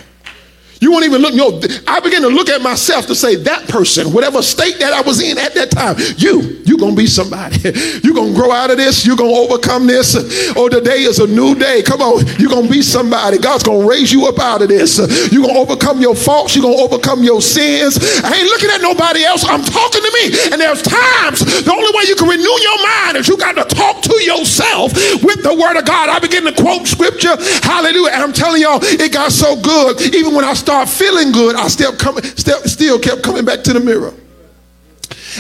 You 0.85 0.93
won't 0.93 1.07
even 1.07 1.23
look. 1.23 1.33
Know, 1.33 1.61
I 1.87 1.99
begin 2.01 2.21
to 2.21 2.29
look 2.29 2.51
at 2.51 2.61
myself 2.61 3.07
to 3.07 3.15
say, 3.15 3.37
that 3.37 3.67
person, 3.69 4.13
whatever 4.13 4.43
state 4.43 4.79
that 4.81 4.93
I 4.93 5.01
was 5.01 5.23
in 5.23 5.39
at 5.39 5.55
that 5.55 5.71
time, 5.71 5.97
you, 6.21 6.61
you're 6.69 6.77
going 6.77 6.93
to 6.93 7.01
be 7.01 7.07
somebody. 7.07 7.57
You're 8.05 8.13
going 8.13 8.35
to 8.35 8.39
grow 8.39 8.53
out 8.53 8.71
of 8.71 8.77
this. 8.77 9.07
You're 9.07 9.17
going 9.17 9.33
to 9.33 9.41
overcome 9.49 9.87
this. 9.87 10.15
Oh, 10.57 10.69
today 10.69 11.09
is 11.09 11.21
a 11.21 11.27
new 11.27 11.55
day. 11.55 11.83
Come 11.83 12.03
on. 12.03 12.27
You're 12.37 12.51
going 12.51 12.67
to 12.67 12.71
be 12.71 12.83
somebody. 12.83 13.39
God's 13.39 13.63
going 13.63 13.81
to 13.81 13.89
raise 13.89 14.13
you 14.13 14.27
up 14.27 14.39
out 14.39 14.61
of 14.61 14.69
this. 14.69 14.99
You're 15.33 15.41
going 15.43 15.55
to 15.55 15.61
overcome 15.61 16.01
your 16.03 16.15
faults. 16.15 16.55
You're 16.55 16.65
going 16.65 16.77
to 16.77 16.85
overcome 16.85 17.25
your 17.25 17.41
sins. 17.41 17.97
I 18.23 18.37
ain't 18.37 18.49
looking 18.53 18.69
at 18.69 18.83
nobody 18.83 19.25
else. 19.25 19.45
I'm 19.45 19.63
talking 19.65 20.03
to 20.03 20.13
me. 20.21 20.53
And 20.53 20.61
there's 20.61 20.83
times 20.83 21.41
the 21.41 21.73
only 21.73 21.91
way 21.97 22.05
you 22.09 22.17
can 22.17 22.29
renew 22.29 22.57
your 22.61 22.81
mind 22.85 23.17
is 23.17 23.29
you 23.29 23.39
got 23.39 23.57
to 23.57 23.65
talk 23.65 24.03
to 24.03 24.17
yourself 24.21 24.93
with 25.25 25.41
the 25.43 25.55
word 25.57 25.79
of 25.79 25.87
God. 25.87 26.11
I 26.11 26.19
begin 26.19 26.45
to 26.45 26.53
quote 26.53 26.87
scripture. 26.87 27.37
Hallelujah. 27.65 28.13
And 28.13 28.23
I'm 28.23 28.33
telling 28.35 28.61
y'all, 28.61 28.81
it 28.83 29.13
got 29.13 29.33
so 29.33 29.57
good. 29.57 30.01
Even 30.15 30.35
when 30.35 30.45
I 30.45 30.53
start 30.75 30.89
feeling 30.89 31.31
good, 31.31 31.55
I 31.55 31.69
still 31.69 31.95
coming, 31.95 32.25
still, 32.25 32.61
still 32.63 32.99
kept 32.99 33.23
coming 33.23 33.45
back 33.45 33.63
to 33.63 33.73
the 33.73 33.79
mirror 33.79 34.13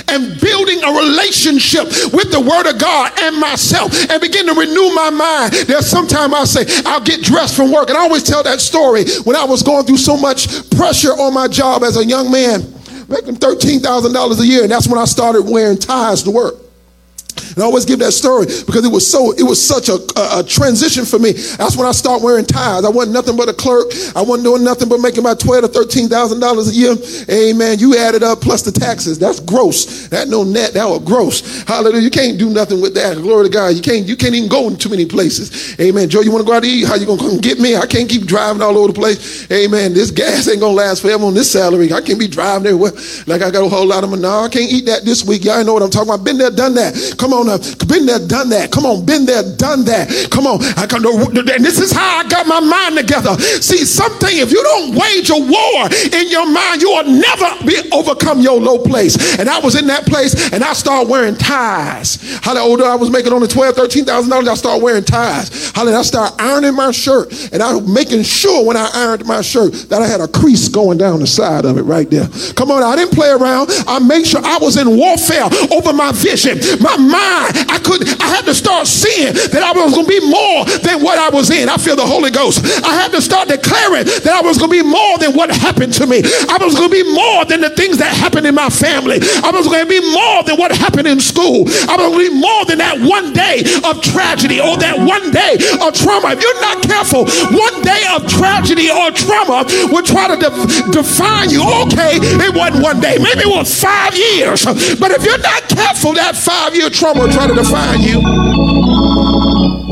and 0.09 0.41
building 0.41 0.83
a 0.83 0.91
relationship 0.91 1.87
with 2.13 2.31
the 2.31 2.39
word 2.39 2.71
of 2.71 2.79
God 2.79 3.13
and 3.19 3.39
myself 3.39 3.93
and 4.11 4.21
begin 4.21 4.47
to 4.47 4.55
renew 4.55 4.95
my 4.95 5.11
mind. 5.11 5.53
There's 5.67 5.89
sometimes 5.89 6.35
I 6.35 6.45
say, 6.45 6.83
I'll 6.87 7.01
get 7.01 7.23
dressed 7.23 7.57
from 7.57 7.73
work. 7.73 7.89
And 7.89 7.99
I 7.99 8.03
always 8.03 8.23
tell 8.23 8.43
that 8.45 8.61
story 8.61 9.05
when 9.25 9.35
I 9.35 9.45
was 9.45 9.63
going 9.63 9.87
through 9.87 9.99
so 9.99 10.17
much 10.17 10.71
pressure 10.71 11.13
on 11.13 11.35
my 11.35 11.49
job 11.49 11.83
as 11.83 11.97
a 11.97 12.05
young 12.05 12.31
man, 12.31 12.61
making 13.09 13.37
$13,000 13.37 14.41
a 14.41 14.47
year. 14.47 14.63
And 14.63 14.71
that's 14.71 14.89
when 14.89 14.99
I 14.99 15.05
started 15.05 15.43
wearing 15.43 15.79
ties 15.79 16.23
to 16.25 16.31
work. 16.31 16.64
And 17.55 17.63
I 17.63 17.67
always 17.67 17.85
give 17.85 17.99
that 18.01 18.13
story 18.13 18.47
because 18.67 18.85
it 18.85 18.93
was 18.93 19.07
so 19.07 19.33
it 19.33 19.43
was 19.43 19.63
such 19.63 19.89
a, 19.89 19.99
a, 20.19 20.41
a, 20.41 20.45
transition 20.45 21.05
for 21.05 21.19
me. 21.19 21.33
That's 21.33 21.77
when 21.77 21.87
I 21.87 21.93
start 21.93 22.23
wearing 22.23 22.45
ties. 22.45 22.85
I 22.85 22.91
wasn't 22.91 23.15
nothing 23.15 23.37
but 23.37 23.49
a 23.49 23.55
clerk. 23.55 23.93
I 24.17 24.23
wasn't 24.23 24.45
doing 24.45 24.65
nothing 24.65 24.89
but 24.89 24.99
making 24.99 25.21
about 25.21 25.41
twelve 25.41 25.63
to 25.63 25.69
thirteen 25.69 26.09
thousand 26.09 26.41
dollars 26.41 26.71
a 26.71 26.75
year. 26.75 26.95
Amen. 27.31 27.79
You 27.79 27.97
add 27.97 28.15
it 28.15 28.23
up 28.23 28.41
plus 28.41 28.63
the 28.63 28.73
taxes. 28.73 29.19
That's 29.19 29.41
gross. 29.41 30.09
That 30.09 30.29
no 30.29 30.43
net. 30.43 30.75
That 30.75 30.87
was 30.89 31.03
gross. 31.05 31.63
Hallelujah. 31.63 32.03
You 32.03 32.11
can't 32.11 32.39
do 32.39 32.51
nothing 32.51 32.81
with 32.81 32.95
that. 32.95 33.17
Glory 33.17 33.47
to 33.47 33.53
God. 33.53 33.75
You 33.75 33.83
can't 33.83 34.07
you 34.07 34.17
can't 34.17 34.35
even 34.35 34.49
go 34.49 34.69
in 34.69 34.77
too 34.77 34.91
many 34.91 35.07
places. 35.07 35.79
Amen. 35.81 36.09
Joe, 36.09 36.21
you 36.21 36.33
want 36.33 36.45
to 36.45 36.51
go 36.51 36.57
out 36.57 36.63
to 36.63 36.69
eat? 36.69 36.87
How 36.87 36.97
you 36.97 37.07
gonna 37.07 37.21
come 37.21 37.39
get 37.39 37.59
me? 37.59 37.77
I 37.77 37.87
can't 37.87 38.09
keep 38.09 38.27
driving 38.27 38.63
all 38.63 38.77
over 38.77 38.89
the 38.89 38.99
place. 38.99 39.51
Amen. 39.51 39.95
This 39.95 40.11
gas 40.11 40.49
ain't 40.49 40.61
gonna 40.61 40.75
last 40.75 41.03
forever 41.03 41.25
on 41.25 41.35
this 41.35 41.51
salary. 41.51 41.93
I 41.93 42.01
can't 42.01 42.19
be 42.19 42.29
driving 42.29 42.67
everywhere 42.67 42.93
like 43.27 43.43
I 43.43 43.51
got 43.51 43.65
a 43.65 43.69
whole 43.69 43.87
lot 43.87 44.05
of 44.05 44.11
money. 44.11 44.23
No, 44.23 44.41
I 44.41 44.49
can't 44.49 44.71
eat 44.71 44.87
that 44.87 45.05
this 45.05 45.25
week. 45.25 45.45
Y'all 45.45 45.65
know 45.65 45.75
what 45.75 45.83
I'm 45.83 45.91
talking 45.91 46.13
about. 46.13 46.25
Been 46.25 46.39
there, 46.39 46.51
done 46.51 46.75
that. 46.75 47.15
Come 47.25 47.33
on 47.33 47.47
now. 47.47 47.57
Been 47.89 48.05
there, 48.05 48.19
done 48.21 48.51
that. 48.51 48.69
Come 48.71 48.85
on, 48.85 49.07
been 49.07 49.25
there, 49.25 49.41
done 49.57 49.83
that. 49.87 50.29
Come 50.31 50.47
on. 50.47 50.61
I 50.77 50.85
can, 50.85 51.01
and 51.01 51.65
this 51.65 51.81
is 51.81 51.91
how 51.91 52.21
I 52.21 52.29
got 52.29 52.47
my 52.47 52.61
mind 52.61 52.99
together. 52.99 53.33
See, 53.65 53.87
something, 53.89 54.29
if 54.29 54.53
you 54.53 54.63
don't 54.63 54.93
wage 54.93 55.33
a 55.33 55.41
war 55.41 55.89
in 55.89 56.29
your 56.29 56.45
mind, 56.45 56.83
you 56.83 56.91
will 56.93 57.09
never 57.09 57.65
be 57.65 57.81
overcome 57.97 58.43
your 58.43 58.61
low 58.61 58.77
place. 58.77 59.39
And 59.39 59.49
I 59.49 59.59
was 59.59 59.75
in 59.75 59.87
that 59.87 60.05
place 60.05 60.53
and 60.53 60.63
I 60.63 60.75
started 60.75 61.09
wearing 61.09 61.35
ties. 61.35 62.21
How 62.43 62.53
the 62.53 62.61
older 62.61 62.85
I 62.85 62.95
was 62.95 63.09
making 63.09 63.33
only 63.33 63.49
twelve, 63.49 63.75
thirteen 63.75 64.05
thousand 64.05 64.29
dollars, 64.29 64.49
I 64.49 64.55
started 64.55 64.85
wearing 64.85 65.05
ties. 65.05 65.73
How 65.73 65.87
did 65.87 65.95
I 65.95 66.03
start 66.03 66.35
ironing 66.39 66.77
my 66.77 66.91
shirt? 66.91 67.33
And 67.55 67.63
I 67.63 67.73
was 67.73 67.89
making 67.89 68.25
sure 68.25 68.67
when 68.67 68.77
I 68.77 68.91
ironed 68.93 69.25
my 69.25 69.41
shirt 69.41 69.73
that 69.89 70.03
I 70.03 70.07
had 70.07 70.21
a 70.21 70.29
crease 70.29 70.69
going 70.69 70.99
down 70.99 71.21
the 71.21 71.27
side 71.27 71.65
of 71.65 71.79
it 71.79 71.85
right 71.85 72.11
there. 72.11 72.29
Come 72.53 72.71
on, 72.71 72.83
I 72.83 72.97
didn't 72.97 73.15
play 73.15 73.31
around. 73.31 73.71
I 73.89 73.99
made 73.99 74.27
sure 74.27 74.45
I 74.45 74.59
was 74.61 74.77
in 74.77 74.95
warfare 74.95 75.49
over 75.73 75.95
my 75.95 76.13
vision. 76.13 76.61
My 76.83 77.14
mind, 77.15 77.55
I 77.71 77.79
could 77.79 78.03
I 78.19 78.29
had 78.35 78.45
to 78.51 78.55
start 78.55 78.87
seeing 78.91 79.33
that 79.55 79.63
I 79.63 79.71
was 79.73 79.95
going 79.95 80.07
to 80.07 80.15
be 80.19 80.25
more 80.27 80.67
than 80.83 80.99
what 81.03 81.19
I 81.19 81.31
was 81.31 81.51
in. 81.51 81.69
I 81.71 81.79
feel 81.79 81.95
the 81.95 82.07
Holy 82.07 82.31
Ghost. 82.35 82.65
I 82.83 82.95
had 82.99 83.15
to 83.15 83.23
start 83.23 83.49
declaring 83.49 84.05
that 84.27 84.35
I 84.35 84.43
was 84.43 84.59
going 84.59 84.71
to 84.75 84.77
be 84.83 84.87
more 84.87 85.19
than 85.23 85.33
what 85.39 85.55
happened 85.55 85.95
to 86.03 86.07
me. 86.07 86.23
I 86.25 86.59
was 86.59 86.75
going 86.75 86.91
to 86.91 86.97
be 86.97 87.07
more 87.07 87.45
than 87.47 87.61
the 87.61 87.71
things 87.71 87.99
that 88.03 88.11
happened 88.11 88.47
in 88.47 88.55
my 88.55 88.69
family. 88.69 89.23
I 89.45 89.51
was 89.55 89.71
going 89.71 89.87
to 89.87 89.91
be 89.91 90.03
more 90.03 90.43
than 90.43 90.57
what 90.59 90.75
happened 90.75 91.07
in 91.07 91.21
school. 91.21 91.69
I 91.87 91.95
was 91.95 92.11
going 92.11 92.27
to 92.27 92.31
be 92.33 92.35
more 92.35 92.63
than 92.67 92.79
that 92.83 92.99
one 92.99 93.31
day 93.33 93.63
of 93.87 94.03
tragedy 94.03 94.59
or 94.59 94.75
that 94.81 94.99
one 94.99 95.31
day 95.31 95.55
of 95.85 95.95
trauma. 95.95 96.35
If 96.35 96.43
you're 96.43 96.63
not 96.65 96.83
careful, 96.83 97.29
one 97.55 97.77
day 97.85 98.03
of 98.17 98.27
tragedy 98.27 98.91
or 98.91 99.13
trauma 99.15 99.69
will 99.93 100.05
try 100.05 100.33
to 100.33 100.39
de- 100.41 100.91
define 100.91 101.53
you. 101.53 101.63
Okay, 101.87 102.19
it 102.19 102.53
wasn't 102.57 102.83
one 102.83 102.99
day, 102.99 103.21
maybe 103.21 103.45
it 103.47 103.53
was 103.53 103.69
five 103.69 104.17
years. 104.17 104.65
But 104.65 105.13
if 105.13 105.23
you're 105.23 105.45
not 105.45 105.63
careful, 105.69 106.17
that 106.17 106.35
five 106.35 106.75
year 106.75 106.89
trauma 106.89 107.04
will 107.13 107.31
try 107.31 107.47
to 107.47 107.55
define 107.55 108.01
you. 108.01 108.21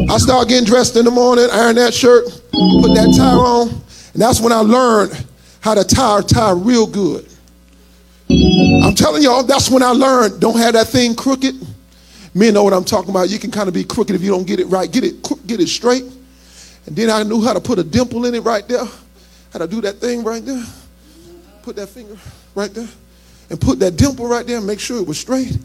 I 0.08 0.16
start 0.18 0.48
getting 0.48 0.64
dressed 0.64 0.96
in 0.96 1.04
the 1.04 1.10
morning, 1.10 1.48
iron 1.52 1.76
that 1.76 1.92
shirt, 1.92 2.24
put 2.24 2.94
that 2.94 3.14
tie 3.16 3.34
on, 3.34 3.68
and 3.68 4.22
that's 4.22 4.40
when 4.40 4.52
I 4.52 4.60
learned 4.60 5.26
how 5.60 5.74
to 5.74 5.84
tie 5.84 6.20
a 6.20 6.22
tie 6.22 6.52
real 6.52 6.86
good. 6.86 7.28
I'm 8.30 8.94
telling 8.94 9.22
y'all, 9.22 9.42
that's 9.42 9.70
when 9.70 9.82
I 9.82 9.90
learned 9.90 10.40
don't 10.40 10.56
have 10.56 10.72
that 10.72 10.88
thing 10.88 11.14
crooked. 11.14 11.54
Men 12.34 12.54
know 12.54 12.64
what 12.64 12.72
I'm 12.72 12.84
talking 12.84 13.10
about. 13.10 13.28
You 13.28 13.38
can 13.38 13.50
kind 13.50 13.68
of 13.68 13.74
be 13.74 13.84
crooked 13.84 14.14
if 14.14 14.22
you 14.22 14.30
don't 14.30 14.46
get 14.46 14.58
it 14.58 14.66
right. 14.66 14.90
Get 14.90 15.04
it, 15.04 15.22
get 15.46 15.60
it 15.60 15.68
straight. 15.68 16.04
And 16.86 16.96
then 16.96 17.10
I 17.10 17.22
knew 17.22 17.42
how 17.42 17.52
to 17.52 17.60
put 17.60 17.78
a 17.78 17.84
dimple 17.84 18.24
in 18.24 18.34
it 18.34 18.40
right 18.40 18.66
there. 18.66 18.84
How 19.52 19.58
to 19.58 19.68
do 19.68 19.82
that 19.82 19.96
thing 19.96 20.24
right 20.24 20.44
there. 20.44 20.64
Put 21.62 21.76
that 21.76 21.88
finger 21.88 22.16
right 22.54 22.72
there. 22.72 22.88
And 23.50 23.60
put 23.60 23.78
that 23.80 23.96
dimple 23.96 24.26
right 24.26 24.46
there 24.46 24.56
and 24.56 24.66
make 24.66 24.80
sure 24.80 24.98
it 24.98 25.06
was 25.06 25.18
straight. 25.20 25.58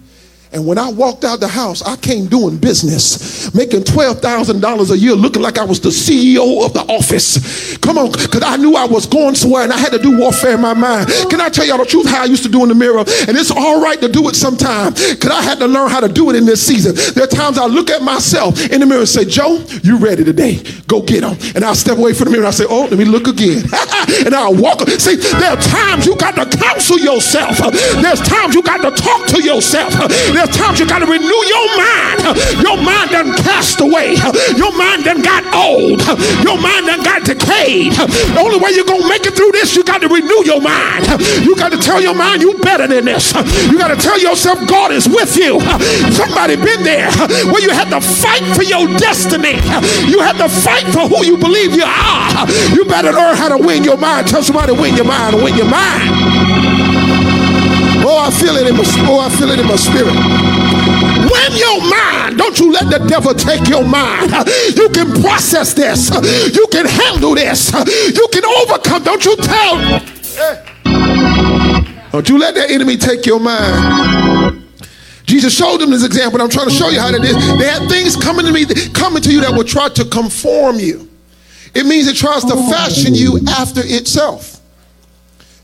And 0.54 0.66
when 0.66 0.78
I 0.78 0.90
walked 0.90 1.26
out 1.26 1.40
the 1.40 1.48
house, 1.48 1.82
I 1.82 1.98
came 1.98 2.28
doing 2.28 2.58
business, 2.58 3.54
making 3.54 3.82
$12,000 3.82 4.92
a 4.92 4.98
year, 4.98 5.14
looking 5.14 5.42
like 5.42 5.58
I 5.58 5.66
was 5.66 5.82
the 5.82 5.90
CEO 5.90 6.66
of 6.66 6.74
the 6.74 6.82
office. 6.82 7.78
Come 7.78 7.98
on, 7.98 8.12
because 8.12 8.44
I 8.44 8.56
knew 8.58 8.76
I 8.76 8.86
was 8.86 9.06
going 9.06 9.36
somewhere 9.36 9.64
and 9.64 9.74
I 9.74 9.78
had 9.78 9.92
to 9.92 10.00
do 10.00 10.18
warfare 10.18 10.56
in 10.56 10.62
my 10.62 10.74
mind. 10.74 11.10
Can 11.30 11.42
I 11.42 11.50
tell 11.50 11.66
y'all 11.66 11.78
the 11.78 11.86
truth 11.86 12.08
how 12.08 12.22
I 12.22 12.26
used 12.26 12.44
to 12.44 12.50
do 12.50 12.64
in 12.64 12.70
the 12.70 12.76
mirror? 12.76 13.00
And 13.00 13.38
it's 13.38 13.52
all 13.52 13.82
right 13.82 14.00
to 14.00 14.08
do 14.08 14.28
it 14.30 14.36
sometime 14.36 14.94
because 14.94 15.32
I 15.32 15.42
had 15.42 15.60
to 15.60 15.68
learn 15.68 15.90
how 15.90 16.00
to 16.00 16.08
do 16.08 16.30
it 16.30 16.36
in 16.36 16.46
this 16.46 16.66
season. 16.66 16.96
There 17.14 17.26
are 17.26 17.28
times 17.28 17.58
I 17.58 17.66
look 17.66 17.90
at 17.90 18.02
myself 18.02 18.60
in 18.72 18.80
the 18.80 18.86
mirror 18.86 19.02
and 19.02 19.10
say, 19.10 19.26
Joe, 19.26 19.64
you 19.84 19.98
ready 19.98 20.24
today? 20.24 20.64
Go 20.88 21.02
get 21.02 21.22
them. 21.22 21.38
And 21.56 21.66
I'll 21.66 21.76
step 21.76 21.98
away 21.98 22.14
from 22.14 22.26
the 22.26 22.32
mirror 22.32 22.46
and 22.46 22.48
I 22.48 22.52
say, 22.52 22.66
oh, 22.70 22.88
let 22.88 22.98
me 22.98 23.06
look 23.06 23.28
again. 23.28 23.64
and 24.26 24.34
I'll 24.34 24.56
walk. 24.56 24.82
See, 24.88 25.16
there 25.16 25.52
are 25.52 25.62
times 25.62 26.06
you 26.06 26.16
got 26.16 26.36
to 26.36 26.58
counsel 26.58 27.00
yourself. 27.00 27.58
There's 28.02 28.22
times 28.22 28.56
you 28.56 28.64
got 28.64 28.82
to 28.82 28.92
talk 28.92 29.28
to 29.28 29.44
yourself. 29.44 29.94
There's 30.38 30.54
times 30.54 30.78
you 30.78 30.86
got 30.86 31.02
to 31.02 31.10
renew 31.10 31.42
your 31.50 31.68
mind. 31.74 32.22
Your 32.62 32.78
mind 32.78 33.10
done 33.10 33.34
cast 33.42 33.82
away. 33.82 34.14
Your 34.54 34.70
mind 34.78 35.02
done 35.02 35.26
got 35.26 35.42
old. 35.50 35.98
Your 36.46 36.62
mind 36.62 36.86
done 36.86 37.02
got 37.02 37.26
decayed. 37.26 37.98
The 37.98 38.38
only 38.38 38.62
way 38.62 38.70
you're 38.78 38.86
going 38.86 39.02
to 39.02 39.10
make 39.10 39.26
it 39.26 39.34
through 39.34 39.50
this, 39.58 39.76
you 39.76 39.84
got 39.84 40.06
to 40.06 40.08
renew 40.08 40.46
your 40.46 40.62
mind. 40.62 41.10
You 41.42 41.56
got 41.58 41.72
to 41.74 41.80
tell 41.82 42.00
your 42.00 42.14
mind 42.14 42.44
you 42.44 42.54
better 42.62 42.86
than 42.86 43.06
this. 43.06 43.34
You 43.66 43.82
got 43.82 43.90
to 43.90 43.98
tell 43.98 44.22
yourself 44.22 44.62
God 44.70 44.92
is 44.92 45.10
with 45.10 45.36
you. 45.38 45.58
Somebody 46.14 46.56
been 46.56 46.86
there 46.86 47.10
where 47.50 47.62
you 47.66 47.74
had 47.74 47.90
to 47.90 48.00
fight 48.00 48.46
for 48.54 48.62
your 48.62 48.86
destiny. 49.02 49.58
You 50.06 50.22
had 50.22 50.38
to 50.38 50.50
fight 50.50 50.86
for 50.94 51.10
who 51.10 51.26
you 51.26 51.38
believe 51.38 51.74
you 51.74 51.84
are. 51.84 52.46
You 52.78 52.86
better 52.86 53.12
learn 53.12 53.36
how 53.38 53.50
to 53.50 53.58
win 53.58 53.84
your 53.84 53.98
mind. 53.98 54.28
Tell 54.28 54.44
somebody 54.44 54.74
win 54.74 54.96
your 54.96 55.10
mind, 55.10 55.42
win 55.42 55.58
your 55.58 55.66
mind. 55.66 56.77
Oh, 58.10 58.20
I 58.20 58.32
feel 58.32 58.56
it 58.56 58.66
in 58.68 58.76
my 58.78 58.84
oh, 59.10 59.20
I 59.20 59.30
feel 59.30 59.52
it 59.52 59.60
in 59.60 59.68
my 59.68 59.76
spirit. 59.76 60.16
Win 61.28 61.52
your 61.60 61.82
mind. 61.92 62.38
Don't 62.38 62.58
you 62.58 62.72
let 62.72 62.90
the 62.90 63.06
devil 63.06 63.34
take 63.34 63.68
your 63.68 63.84
mind. 63.84 64.32
You 64.78 64.88
can 64.90 65.12
process 65.22 65.74
this. 65.74 66.10
You 66.56 66.68
can 66.72 66.86
handle 66.86 67.36
this. 67.36 67.74
You 67.74 68.28
can 68.32 68.46
overcome. 68.46 69.04
Don't 69.04 69.26
you 69.26 69.36
tell. 69.36 69.76
Eh. 70.40 70.64
Don't 72.12 72.30
you 72.30 72.38
let 72.38 72.56
the 72.56 72.66
enemy 72.70 72.96
take 72.96 73.26
your 73.26 73.42
mind. 73.42 74.64
Jesus 75.26 75.54
showed 75.54 75.82
them 75.82 75.92
this 75.92 76.06
example. 76.06 76.42
I'm 76.42 76.50
trying 76.50 76.70
to 76.70 76.74
show 76.74 76.88
you 76.88 77.02
how 77.02 77.12
that 77.12 77.24
is. 77.26 77.36
They 77.60 77.68
had 77.68 77.90
things 77.90 78.16
coming 78.16 78.46
to 78.46 78.54
me, 78.54 78.66
coming 78.94 79.22
to 79.22 79.32
you 79.32 79.42
that 79.42 79.52
will 79.52 79.66
try 79.66 79.90
to 79.90 80.06
conform 80.06 80.80
you. 80.80 81.10
It 81.76 81.86
means 81.86 82.08
it 82.08 82.16
tries 82.16 82.46
to 82.46 82.56
fashion 82.72 83.14
you 83.14 83.40
after 83.50 83.82
itself. 83.84 84.57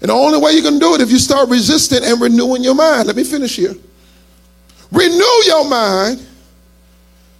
And 0.03 0.09
the 0.09 0.13
only 0.13 0.37
way 0.37 0.51
you 0.51 0.61
can 0.61 0.79
do 0.79 0.95
it 0.95 1.01
if 1.01 1.09
you 1.09 1.17
start 1.17 1.49
resisting 1.49 2.03
and 2.03 2.19
renewing 2.19 2.61
your 2.61 2.75
mind. 2.75 3.07
Let 3.07 3.15
me 3.15 3.23
finish 3.23 3.55
here. 3.55 3.73
Renew 4.91 5.41
your 5.45 5.67
mind. 5.67 6.27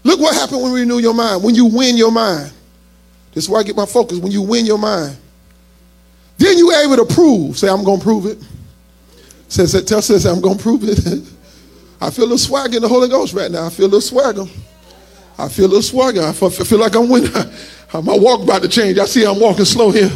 Look 0.06 0.22
what 0.22 0.34
happened 0.34 0.62
when 0.64 0.72
you 0.72 0.78
renew 0.80 1.00
your 1.00 1.14
mind. 1.14 1.44
When 1.44 1.56
you 1.56 1.66
win 1.66 1.98
your 1.98 2.12
mind. 2.12 2.54
This 3.34 3.44
is 3.44 3.50
where 3.50 3.60
I 3.60 3.64
get 3.64 3.76
my 3.76 3.86
focus. 3.86 4.18
When 4.20 4.32
you 4.32 4.42
win 4.42 4.66
your 4.66 4.78
mind. 4.78 5.18
Then 6.38 6.58
you're 6.58 6.74
able 6.74 7.06
to 7.06 7.14
prove. 7.14 7.58
Say, 7.58 7.68
I'm 7.68 7.84
going 7.84 8.00
to 8.00 8.04
prove 8.04 8.28
it. 8.28 8.42
Say, 9.50 9.66
say, 9.66 9.82
tell 9.82 10.02
says, 10.02 10.26
I'm 10.26 10.40
going 10.40 10.56
to 10.56 10.64
prove 10.64 10.84
it. 10.86 11.00
I 12.02 12.12
feel 12.12 12.24
a 12.24 12.32
little 12.32 12.38
swagger 12.38 12.78
in 12.78 12.82
the 12.82 12.88
Holy 12.88 13.10
Ghost 13.10 13.34
right 13.34 13.52
now. 13.52 13.66
I 13.66 13.72
feel 13.72 13.86
a 13.86 13.92
little 13.92 14.02
swagger. 14.02 14.46
I 15.38 15.50
feel 15.50 15.66
a 15.66 15.68
little 15.68 15.82
swagger. 15.82 16.22
I 16.22 16.32
feel, 16.32 16.80
like 16.80 16.96
I'm 16.96 17.10
winning. 17.10 17.32
My 17.94 18.18
walk 18.18 18.42
about 18.42 18.62
to 18.62 18.70
change. 18.70 18.98
I 19.00 19.06
see 19.06 19.26
I'm 19.26 19.40
walking 19.40 19.66
slow 19.66 19.92
here. 19.92 20.12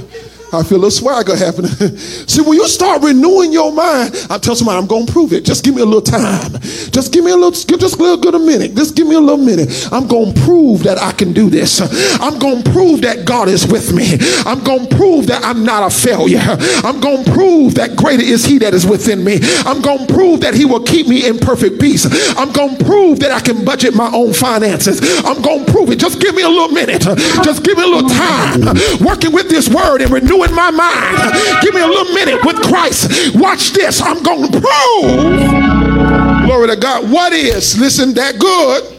I 0.53 0.63
feel 0.63 0.77
a 0.77 0.87
little 0.87 0.91
swagger 0.91 1.35
happening. 1.35 1.71
See, 2.27 2.41
when 2.41 2.53
you 2.53 2.67
start 2.67 3.03
renewing 3.03 3.51
your 3.51 3.73
mind, 3.73 4.15
I 4.29 4.37
tell 4.37 4.55
somebody, 4.55 4.77
I'm 4.77 4.87
going 4.87 5.05
to 5.05 5.11
prove 5.11 5.33
it. 5.33 5.43
Just 5.43 5.65
give 5.65 5.75
me 5.75 5.81
a 5.81 5.85
little 5.85 6.01
time. 6.01 6.53
Just 6.61 7.11
give 7.11 7.25
me 7.25 7.31
a 7.31 7.35
little, 7.35 7.51
just 7.51 7.69
a 7.71 8.01
little 8.01 8.17
good 8.17 8.33
a 8.33 8.39
minute. 8.39 8.73
Just 8.73 8.95
give 8.95 9.07
me 9.07 9.15
a 9.15 9.19
little 9.19 9.43
minute. 9.43 9.89
I'm 9.91 10.07
going 10.07 10.33
to 10.33 10.41
prove 10.41 10.83
that 10.83 10.97
I 10.97 11.11
can 11.11 11.33
do 11.33 11.49
this. 11.49 11.81
I'm 12.21 12.39
going 12.39 12.63
to 12.63 12.71
prove 12.71 13.01
that 13.01 13.25
God 13.25 13.49
is 13.49 13.67
with 13.67 13.93
me. 13.93 14.17
I'm 14.45 14.63
going 14.63 14.87
to 14.87 14.95
prove 14.95 15.27
that 15.27 15.43
I'm 15.43 15.65
not 15.65 15.83
a 15.83 15.93
failure. 15.93 16.39
I'm 16.39 17.01
going 17.01 17.25
to 17.25 17.31
prove 17.31 17.75
that 17.75 17.97
greater 17.97 18.23
is 18.23 18.45
He 18.45 18.57
that 18.59 18.73
is 18.73 18.85
within 18.85 19.23
me. 19.23 19.39
I'm 19.65 19.81
going 19.81 20.07
to 20.07 20.13
prove 20.13 20.41
that 20.41 20.53
He 20.53 20.63
will 20.63 20.83
keep 20.83 21.07
me 21.07 21.27
in 21.27 21.39
perfect 21.39 21.81
peace. 21.81 22.07
I'm 22.37 22.53
going 22.53 22.77
to 22.77 22.85
prove 22.85 23.19
that 23.19 23.31
I 23.31 23.41
can 23.41 23.65
budget 23.65 23.95
my 23.95 24.09
own 24.13 24.31
finances. 24.33 25.01
I'm 25.25 25.41
going 25.41 25.65
to 25.65 25.71
prove 25.71 25.89
it. 25.91 25.99
Just 25.99 26.21
give 26.21 26.35
me 26.35 26.43
a 26.43 26.49
little 26.49 26.69
minute. 26.69 27.01
Just 27.43 27.63
give 27.63 27.77
me 27.77 27.83
a 27.83 27.87
little 27.87 28.09
time. 28.09 28.61
Working 29.05 29.33
with 29.33 29.49
this 29.49 29.67
word 29.67 30.01
and 30.01 30.09
renewing 30.09 30.36
in 30.43 30.53
my 30.53 30.71
mind. 30.71 31.61
Give 31.61 31.73
me 31.73 31.81
a 31.81 31.87
little 31.87 32.13
minute 32.13 32.43
with 32.45 32.57
Christ. 32.63 33.35
Watch 33.35 33.71
this. 33.71 34.01
I'm 34.01 34.21
going 34.23 34.51
to 34.51 34.61
prove, 34.61 36.45
glory 36.45 36.67
to 36.67 36.75
God, 36.75 37.09
what 37.09 37.33
is, 37.33 37.79
listen, 37.79 38.13
that 38.15 38.39
good. 38.39 38.97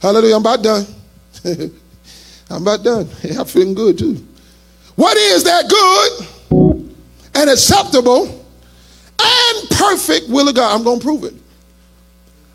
Hallelujah. 0.00 0.36
I'm 0.36 0.40
about 0.40 0.62
done. 0.62 0.86
I'm 2.50 2.62
about 2.62 2.82
done. 2.82 3.08
I'm 3.38 3.44
feeling 3.46 3.74
good 3.74 3.98
too. 3.98 4.26
What 4.96 5.16
is 5.16 5.44
that 5.44 5.68
good 5.68 6.90
and 7.34 7.50
acceptable 7.50 8.26
and 8.26 9.70
perfect 9.70 10.28
will 10.28 10.48
of 10.48 10.54
God? 10.54 10.76
I'm 10.76 10.84
going 10.84 10.98
to 10.98 11.04
prove 11.04 11.24
it. 11.24 11.34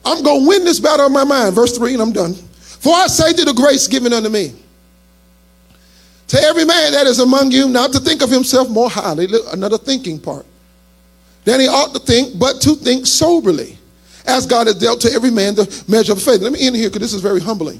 I'm 0.04 0.22
going 0.24 0.44
to 0.44 0.48
win 0.48 0.64
this 0.64 0.80
battle 0.80 1.08
in 1.08 1.14
my 1.14 1.24
mind. 1.24 1.56
Verse 1.56 1.76
3, 1.76 1.94
and 1.94 2.02
I'm 2.02 2.12
done. 2.12 2.34
For 2.34 2.94
I 2.94 3.08
say 3.08 3.34
to 3.34 3.46
the 3.46 3.54
grace 3.54 3.88
given 3.88 4.14
unto 4.14 4.30
me 4.30 4.54
to 6.28 6.42
every 6.42 6.66
man 6.66 6.92
that 6.94 7.08
is 7.08 7.20
among 7.20 7.52
you, 7.52 7.68
not 7.68 7.94
to 7.94 8.00
think 8.00 8.22
of 8.22 8.30
himself 8.30 8.70
more 8.70 8.90
highly, 8.90 9.28
another 9.52 9.78
thinking 9.78 10.20
part, 10.20 10.46
than 11.44 11.60
he 11.60 11.68
ought 11.68 11.94
to 11.94 12.00
think, 12.00 12.38
but 12.40 12.62
to 12.62 12.76
think 12.76 13.06
soberly, 13.06 13.78
as 14.26 14.48
God 14.48 14.68
has 14.68 14.78
dealt 14.78 15.02
to 15.02 15.12
every 15.12 15.30
man 15.30 15.54
the 15.54 15.84
measure 15.88 16.14
of 16.14 16.22
faith. 16.22 16.42
Let 16.42 16.52
me 16.52 16.66
end 16.66 16.76
here 16.76 16.90
because 16.90 17.02
this 17.02 17.14
is 17.14 17.22
very 17.22 17.40
humbling. 17.40 17.80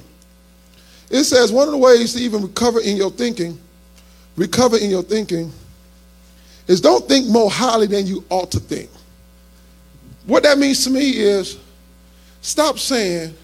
It 1.10 1.24
says 1.24 1.52
one 1.52 1.68
of 1.68 1.72
the 1.72 1.78
ways 1.78 2.14
to 2.14 2.20
even 2.20 2.44
recover 2.44 2.80
in 2.80 2.98
your 2.98 3.10
thinking, 3.10 3.60
recover 4.36 4.78
in 4.78 4.90
your 4.90 5.04
thinking, 5.04 5.52
is 6.68 6.82
don't 6.82 7.08
think 7.08 7.28
more 7.28 7.50
highly 7.50 7.88
than 7.88 8.06
you 8.06 8.24
ought 8.30 8.52
to 8.52 8.60
think. 8.60 8.90
What 10.26 10.44
that 10.44 10.58
means 10.58 10.84
to 10.84 10.90
me 10.90 11.12
is 11.12 11.58
stop 12.42 12.80
saying, 12.80 13.36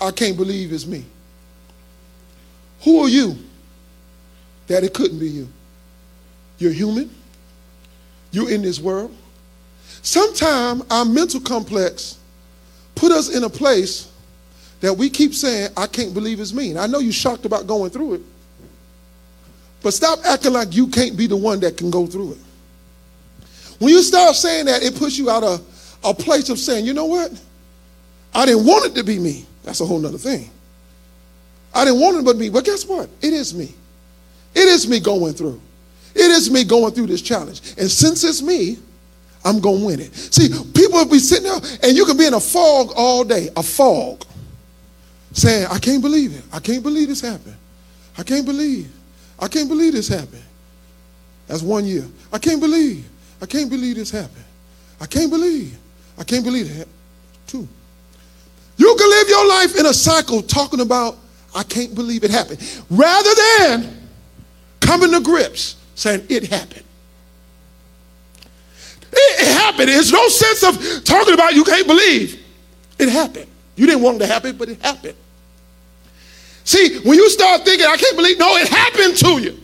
I 0.00 0.10
can't 0.10 0.36
believe 0.36 0.72
it's 0.72 0.86
me. 0.86 1.04
Who 2.82 3.00
are 3.00 3.08
you? 3.08 3.36
That 4.68 4.84
it 4.84 4.94
couldn't 4.94 5.18
be 5.18 5.28
you. 5.28 5.48
You're 6.58 6.72
human. 6.72 7.10
You're 8.30 8.50
in 8.50 8.62
this 8.62 8.78
world. 8.80 9.14
Sometimes 10.02 10.82
our 10.90 11.04
mental 11.04 11.40
complex 11.40 12.18
put 12.94 13.12
us 13.12 13.34
in 13.34 13.44
a 13.44 13.48
place 13.48 14.10
that 14.80 14.96
we 14.96 15.10
keep 15.10 15.34
saying, 15.34 15.70
I 15.76 15.86
can't 15.86 16.14
believe 16.14 16.40
it's 16.40 16.52
me. 16.52 16.70
And 16.70 16.78
I 16.78 16.86
know 16.86 17.00
you're 17.00 17.12
shocked 17.12 17.44
about 17.44 17.66
going 17.66 17.90
through 17.90 18.14
it. 18.14 18.22
But 19.82 19.94
stop 19.94 20.20
acting 20.24 20.52
like 20.52 20.74
you 20.74 20.88
can't 20.88 21.16
be 21.16 21.26
the 21.26 21.36
one 21.36 21.60
that 21.60 21.76
can 21.76 21.90
go 21.90 22.06
through 22.06 22.32
it. 22.32 22.38
When 23.78 23.90
you 23.90 24.02
start 24.02 24.34
saying 24.34 24.66
that, 24.66 24.82
it 24.82 24.96
puts 24.96 25.16
you 25.16 25.30
out 25.30 25.44
of 25.44 25.98
a 26.04 26.12
place 26.12 26.48
of 26.48 26.58
saying, 26.58 26.84
you 26.84 26.92
know 26.92 27.06
what? 27.06 27.32
I 28.34 28.44
didn't 28.44 28.66
want 28.66 28.86
it 28.86 28.94
to 28.96 29.04
be 29.04 29.18
me. 29.18 29.46
That's 29.62 29.80
a 29.80 29.86
whole 29.86 29.98
nother 29.98 30.18
thing. 30.18 30.50
I 31.74 31.84
didn't 31.84 32.00
want 32.00 32.16
it 32.16 32.24
but 32.24 32.36
me. 32.36 32.48
But 32.48 32.64
guess 32.64 32.84
what? 32.86 33.08
It 33.20 33.32
is 33.32 33.54
me. 33.54 33.74
It 34.58 34.66
is 34.66 34.88
me 34.88 34.98
going 34.98 35.34
through. 35.34 35.60
It 36.16 36.32
is 36.32 36.50
me 36.50 36.64
going 36.64 36.92
through 36.92 37.06
this 37.06 37.22
challenge. 37.22 37.60
And 37.78 37.88
since 37.88 38.24
it's 38.24 38.42
me, 38.42 38.78
I'm 39.44 39.60
going 39.60 39.78
to 39.78 39.86
win 39.86 40.00
it. 40.00 40.12
See, 40.12 40.48
people 40.48 40.98
will 40.98 41.08
be 41.08 41.20
sitting 41.20 41.44
there 41.44 41.60
and 41.84 41.96
you 41.96 42.04
can 42.04 42.16
be 42.16 42.26
in 42.26 42.34
a 42.34 42.40
fog 42.40 42.92
all 42.96 43.22
day, 43.22 43.50
a 43.56 43.62
fog, 43.62 44.24
saying, 45.32 45.68
I 45.70 45.78
can't 45.78 46.02
believe 46.02 46.34
it. 46.34 46.42
I 46.52 46.58
can't 46.58 46.82
believe 46.82 47.06
this 47.06 47.20
happened. 47.20 47.54
I 48.16 48.24
can't 48.24 48.44
believe. 48.44 48.90
I 49.38 49.46
can't 49.46 49.68
believe 49.68 49.92
this 49.92 50.08
happened. 50.08 50.42
That's 51.46 51.62
one 51.62 51.84
year. 51.84 52.04
I 52.32 52.38
can't 52.38 52.60
believe. 52.60 53.08
I 53.40 53.46
can't 53.46 53.70
believe 53.70 53.94
this 53.94 54.10
happened. 54.10 54.44
I 55.00 55.06
can't 55.06 55.30
believe. 55.30 55.78
I 56.18 56.24
can't 56.24 56.44
believe 56.44 56.76
that. 56.76 56.88
Two. 57.46 57.68
You 58.76 58.96
can 58.98 59.08
live 59.08 59.28
your 59.28 59.48
life 59.48 59.78
in 59.78 59.86
a 59.86 59.94
cycle 59.94 60.42
talking 60.42 60.80
about, 60.80 61.16
I 61.54 61.62
can't 61.62 61.94
believe 61.94 62.24
it 62.24 62.32
happened, 62.32 62.58
rather 62.90 63.30
than 63.60 63.97
coming 64.88 65.12
to 65.12 65.20
grips 65.20 65.76
saying 65.94 66.24
it 66.30 66.44
happened. 66.44 66.84
It, 69.12 69.48
happened. 69.48 69.88
There's 69.88 70.12
no 70.12 70.28
sense 70.28 70.62
of 70.62 71.04
talking 71.04 71.34
about 71.34 71.54
you 71.54 71.64
can't 71.64 71.86
believe. 71.86 72.42
It 72.98 73.10
happened. 73.10 73.46
You 73.76 73.86
didn't 73.86 74.02
want 74.02 74.16
it 74.16 74.20
to 74.20 74.26
happen, 74.26 74.56
but 74.56 74.70
it 74.70 74.80
happened. 74.80 75.14
See, 76.64 77.00
when 77.00 77.18
you 77.18 77.28
start 77.30 77.64
thinking, 77.64 77.86
I 77.86 77.96
can't 77.96 78.16
believe, 78.16 78.38
no, 78.38 78.56
it 78.56 78.68
happened 78.68 79.16
to 79.18 79.38
you. 79.38 79.60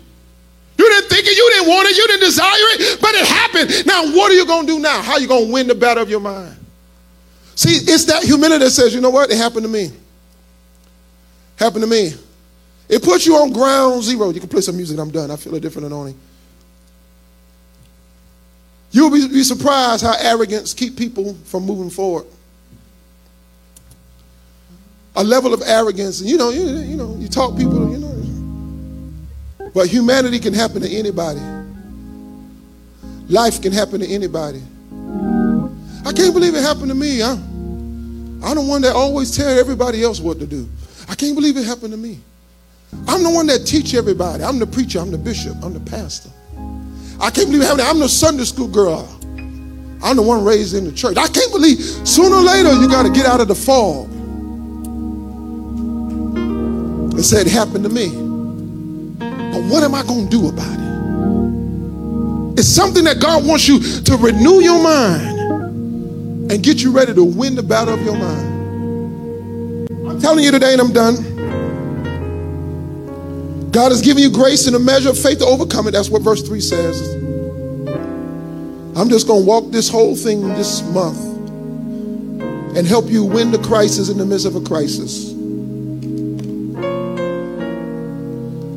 You 0.76 0.88
didn't 0.90 1.08
think 1.08 1.26
it, 1.26 1.36
you 1.36 1.50
didn't 1.52 1.68
want 1.68 1.88
it, 1.88 1.96
you 1.96 2.06
didn't 2.06 2.20
desire 2.20 2.50
it, 2.52 3.00
but 3.00 3.14
it 3.14 3.26
happened. 3.26 3.86
Now, 3.86 4.04
what 4.16 4.30
are 4.30 4.34
you 4.34 4.46
going 4.46 4.66
to 4.66 4.72
do 4.74 4.78
now? 4.78 5.00
How 5.00 5.14
are 5.14 5.20
you 5.20 5.28
going 5.28 5.46
to 5.46 5.52
win 5.52 5.66
the 5.68 5.74
battle 5.74 6.02
of 6.02 6.10
your 6.10 6.20
mind? 6.20 6.56
See, 7.54 7.76
it's 7.90 8.04
that 8.06 8.24
humility 8.24 8.64
that 8.64 8.70
says, 8.70 8.94
you 8.94 9.00
know 9.00 9.10
what? 9.10 9.30
It 9.30 9.36
happened 9.36 9.62
to 9.62 9.68
me. 9.68 9.90
Happened 11.56 11.82
to 11.82 11.88
me. 11.88 12.12
It 12.88 13.02
puts 13.02 13.26
you 13.26 13.36
on 13.36 13.52
ground 13.52 14.02
zero. 14.02 14.30
You 14.30 14.40
can 14.40 14.48
play 14.48 14.60
some 14.60 14.76
music. 14.76 14.98
I'm 14.98 15.10
done. 15.10 15.30
I 15.30 15.36
feel 15.36 15.54
a 15.54 15.60
different 15.60 15.86
anointing. 15.86 16.18
You'll 18.90 19.10
be, 19.10 19.26
be 19.26 19.42
surprised 19.42 20.04
how 20.04 20.14
arrogance 20.18 20.72
keep 20.72 20.96
people 20.96 21.34
from 21.44 21.64
moving 21.64 21.90
forward. 21.90 22.26
A 25.16 25.24
level 25.24 25.52
of 25.54 25.62
arrogance, 25.64 26.20
you 26.20 26.36
know, 26.36 26.50
you, 26.50 26.62
you 26.62 26.96
know, 26.96 27.16
you 27.18 27.28
talk 27.28 27.56
people, 27.56 27.90
you 27.90 27.98
know. 27.98 29.70
But 29.74 29.88
humanity 29.88 30.38
can 30.38 30.54
happen 30.54 30.80
to 30.82 30.88
anybody. 30.88 31.40
Life 33.28 33.60
can 33.60 33.72
happen 33.72 34.00
to 34.00 34.06
anybody. 34.06 34.62
I 36.06 36.12
can't 36.12 36.32
believe 36.32 36.54
it 36.54 36.62
happened 36.62 36.88
to 36.88 36.94
me. 36.94 37.22
I'm, 37.22 38.44
I'm 38.44 38.54
the 38.56 38.62
one 38.62 38.82
that 38.82 38.94
always 38.94 39.36
tell 39.36 39.48
everybody 39.48 40.04
else 40.04 40.20
what 40.20 40.38
to 40.38 40.46
do. 40.46 40.68
I 41.08 41.16
can't 41.16 41.34
believe 41.34 41.56
it 41.56 41.64
happened 41.64 41.92
to 41.92 41.96
me. 41.96 42.20
I'm 43.06 43.22
the 43.22 43.30
one 43.30 43.46
that 43.48 43.66
teach 43.66 43.94
everybody. 43.94 44.42
I'm 44.42 44.58
the 44.58 44.66
preacher. 44.66 44.98
I'm 44.98 45.10
the 45.10 45.18
bishop. 45.18 45.56
I'm 45.62 45.72
the 45.72 45.80
pastor. 45.80 46.30
I 47.20 47.30
can't 47.30 47.50
believe 47.50 47.62
having 47.62 47.84
I'm 47.84 47.98
the 47.98 48.08
Sunday 48.08 48.44
school 48.44 48.68
girl. 48.68 49.08
I'm 50.02 50.16
the 50.16 50.22
one 50.22 50.44
raised 50.44 50.74
in 50.74 50.84
the 50.84 50.92
church. 50.92 51.16
I 51.16 51.28
can't 51.28 51.50
believe 51.52 51.80
sooner 51.80 52.36
or 52.36 52.42
later 52.42 52.72
you 52.74 52.88
got 52.88 53.04
to 53.04 53.10
get 53.10 53.26
out 53.26 53.40
of 53.40 53.48
the 53.48 53.54
fog. 53.54 54.10
It 57.18 57.22
said 57.22 57.46
it 57.46 57.52
happened 57.52 57.84
to 57.84 57.90
me. 57.90 58.08
But 59.18 59.62
what 59.70 59.82
am 59.82 59.94
I 59.94 60.02
going 60.02 60.28
to 60.28 60.30
do 60.30 60.48
about 60.48 60.78
it? 60.78 60.84
It's 62.58 62.68
something 62.68 63.04
that 63.04 63.20
God 63.20 63.46
wants 63.46 63.66
you 63.66 63.80
to 63.80 64.16
renew 64.16 64.60
your 64.60 64.82
mind 64.82 66.50
and 66.50 66.62
get 66.62 66.82
you 66.82 66.92
ready 66.92 67.14
to 67.14 67.24
win 67.24 67.54
the 67.54 67.62
battle 67.62 67.94
of 67.94 68.02
your 68.02 68.16
mind. 68.16 69.88
I'm 70.08 70.20
telling 70.20 70.44
you 70.44 70.50
today, 70.50 70.72
and 70.72 70.82
I'm 70.82 70.92
done. 70.92 71.33
God 73.74 73.90
has 73.90 74.00
given 74.02 74.22
you 74.22 74.30
grace 74.30 74.68
and 74.68 74.76
a 74.76 74.78
measure 74.78 75.10
of 75.10 75.18
faith 75.18 75.38
to 75.38 75.46
overcome 75.46 75.88
it. 75.88 75.90
That's 75.90 76.08
what 76.08 76.22
verse 76.22 76.40
3 76.42 76.60
says. 76.60 77.12
I'm 78.96 79.08
just 79.08 79.26
going 79.26 79.40
to 79.42 79.46
walk 79.46 79.72
this 79.72 79.88
whole 79.88 80.14
thing 80.14 80.46
this 80.50 80.80
month 80.90 81.18
and 82.76 82.86
help 82.86 83.06
you 83.10 83.24
win 83.24 83.50
the 83.50 83.58
crisis 83.58 84.10
in 84.10 84.18
the 84.18 84.24
midst 84.24 84.46
of 84.46 84.54
a 84.54 84.60
crisis. 84.60 85.32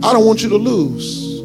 I 0.03 0.13
don't 0.13 0.25
want 0.25 0.41
you 0.41 0.49
to 0.49 0.57
lose. 0.57 1.41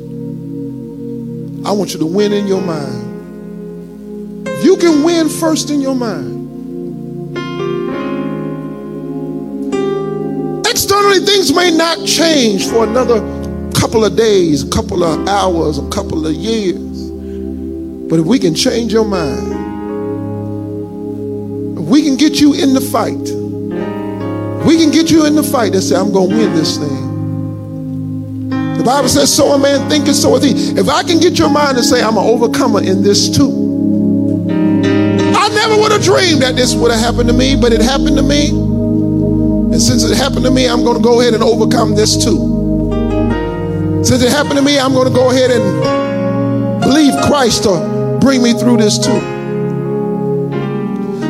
I 1.66 1.72
want 1.72 1.92
you 1.92 1.98
to 1.98 2.06
win 2.06 2.32
in 2.32 2.46
your 2.46 2.62
mind. 2.62 4.48
If 4.48 4.64
you 4.64 4.78
can 4.78 5.02
win 5.02 5.28
first 5.28 5.68
in 5.68 5.82
your 5.82 5.94
mind, 5.94 6.40
externally 10.66 11.18
things 11.18 11.54
may 11.54 11.70
not 11.70 12.02
change 12.06 12.66
for 12.66 12.84
another 12.84 13.41
couple 13.92 14.06
of 14.06 14.16
days, 14.16 14.62
a 14.66 14.70
couple 14.70 15.04
of 15.04 15.28
hours, 15.28 15.76
a 15.76 15.86
couple 15.90 16.26
of 16.26 16.32
years. 16.32 17.10
But 18.08 18.20
if 18.20 18.24
we 18.24 18.38
can 18.38 18.54
change 18.54 18.90
your 18.90 19.04
mind, 19.04 19.52
if 21.78 21.84
we 21.84 22.02
can 22.02 22.16
get 22.16 22.40
you 22.40 22.54
in 22.54 22.72
the 22.72 22.80
fight, 22.80 23.20
we 24.66 24.78
can 24.78 24.90
get 24.90 25.10
you 25.10 25.26
in 25.26 25.34
the 25.34 25.42
fight 25.42 25.74
and 25.74 25.84
say, 25.84 25.94
I'm 25.94 26.10
going 26.10 26.30
to 26.30 26.36
win 26.36 26.54
this 26.54 26.78
thing. 26.78 28.48
The 28.78 28.82
Bible 28.82 29.10
says, 29.10 29.30
so 29.30 29.48
a 29.48 29.58
man 29.58 29.90
thinketh, 29.90 30.16
so 30.16 30.36
is 30.36 30.42
he. 30.42 30.52
If 30.80 30.88
I 30.88 31.02
can 31.02 31.20
get 31.20 31.38
your 31.38 31.50
mind 31.50 31.76
to 31.76 31.82
say, 31.82 32.02
I'm 32.02 32.16
an 32.16 32.24
overcomer 32.24 32.82
in 32.82 33.02
this 33.02 33.28
too. 33.28 33.50
I 35.36 35.48
never 35.50 35.76
would 35.82 35.92
have 35.92 36.02
dreamed 36.02 36.40
that 36.40 36.56
this 36.56 36.74
would 36.74 36.90
have 36.92 37.00
happened 37.00 37.28
to 37.28 37.34
me, 37.34 37.56
but 37.60 37.74
it 37.74 37.82
happened 37.82 38.16
to 38.16 38.22
me. 38.22 38.48
And 38.48 39.82
since 39.82 40.02
it 40.02 40.16
happened 40.16 40.46
to 40.46 40.50
me, 40.50 40.66
I'm 40.66 40.82
going 40.82 40.96
to 40.96 41.02
go 41.02 41.20
ahead 41.20 41.34
and 41.34 41.42
overcome 41.42 41.94
this 41.94 42.16
too. 42.24 42.51
Since 44.04 44.22
it 44.22 44.30
happened 44.30 44.56
to 44.56 44.62
me, 44.62 44.80
I'm 44.80 44.92
going 44.92 45.06
to 45.06 45.14
go 45.14 45.30
ahead 45.30 45.52
and 45.52 46.80
believe 46.80 47.14
Christ 47.24 47.62
to 47.62 48.18
bring 48.20 48.42
me 48.42 48.52
through 48.52 48.78
this 48.78 48.98
too. 48.98 49.12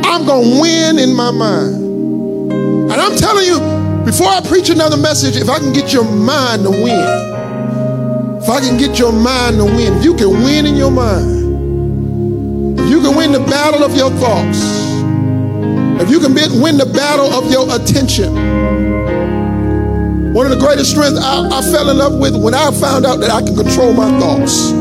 I'm 0.05 0.25
going 0.25 0.51
to 0.51 0.61
win 0.61 0.99
in 0.99 1.15
my 1.15 1.31
mind. 1.31 1.75
And 2.91 2.93
I'm 2.93 3.15
telling 3.17 3.45
you, 3.45 3.61
before 4.07 4.29
I 4.29 4.41
preach 4.41 4.71
another 4.71 4.97
message, 4.97 5.37
if 5.37 5.51
I 5.51 5.59
can 5.59 5.75
get 5.75 5.93
your 5.93 6.05
mind 6.05 6.63
to 6.63 6.71
win, 6.71 8.41
if 8.43 8.49
I 8.49 8.61
can 8.61 8.79
get 8.79 8.99
your 8.99 9.13
mind 9.13 9.59
to 9.59 9.65
win, 9.65 9.93
if 9.99 10.05
you 10.05 10.15
can 10.15 10.31
win 10.43 10.65
in 10.65 10.75
your 10.75 10.91
mind, 10.91 12.81
if 12.81 12.89
you 12.89 13.03
can 13.03 13.15
win 13.15 13.33
the 13.33 13.41
battle 13.41 13.85
of 13.85 13.95
your 13.95 14.11
thoughts, 14.13 14.59
if 16.03 16.11
you 16.11 16.19
can 16.21 16.35
win 16.61 16.79
the 16.79 16.91
battle 16.93 17.27
of 17.27 17.51
your 17.53 17.67
attention, 17.75 18.35
one 20.33 20.47
of 20.47 20.53
the 20.53 20.59
greatest 20.59 20.91
strengths 20.91 21.21
I, 21.21 21.47
I 21.47 21.61
fell 21.61 21.91
in 21.91 21.99
love 21.99 22.19
with 22.19 22.35
when 22.35 22.55
I 22.55 22.71
found 22.73 23.05
out 23.05 23.21
that 23.21 23.31
I 23.31 23.43
can 23.43 23.55
control 23.55 23.93
my 23.93 24.09
thoughts. 24.19 24.73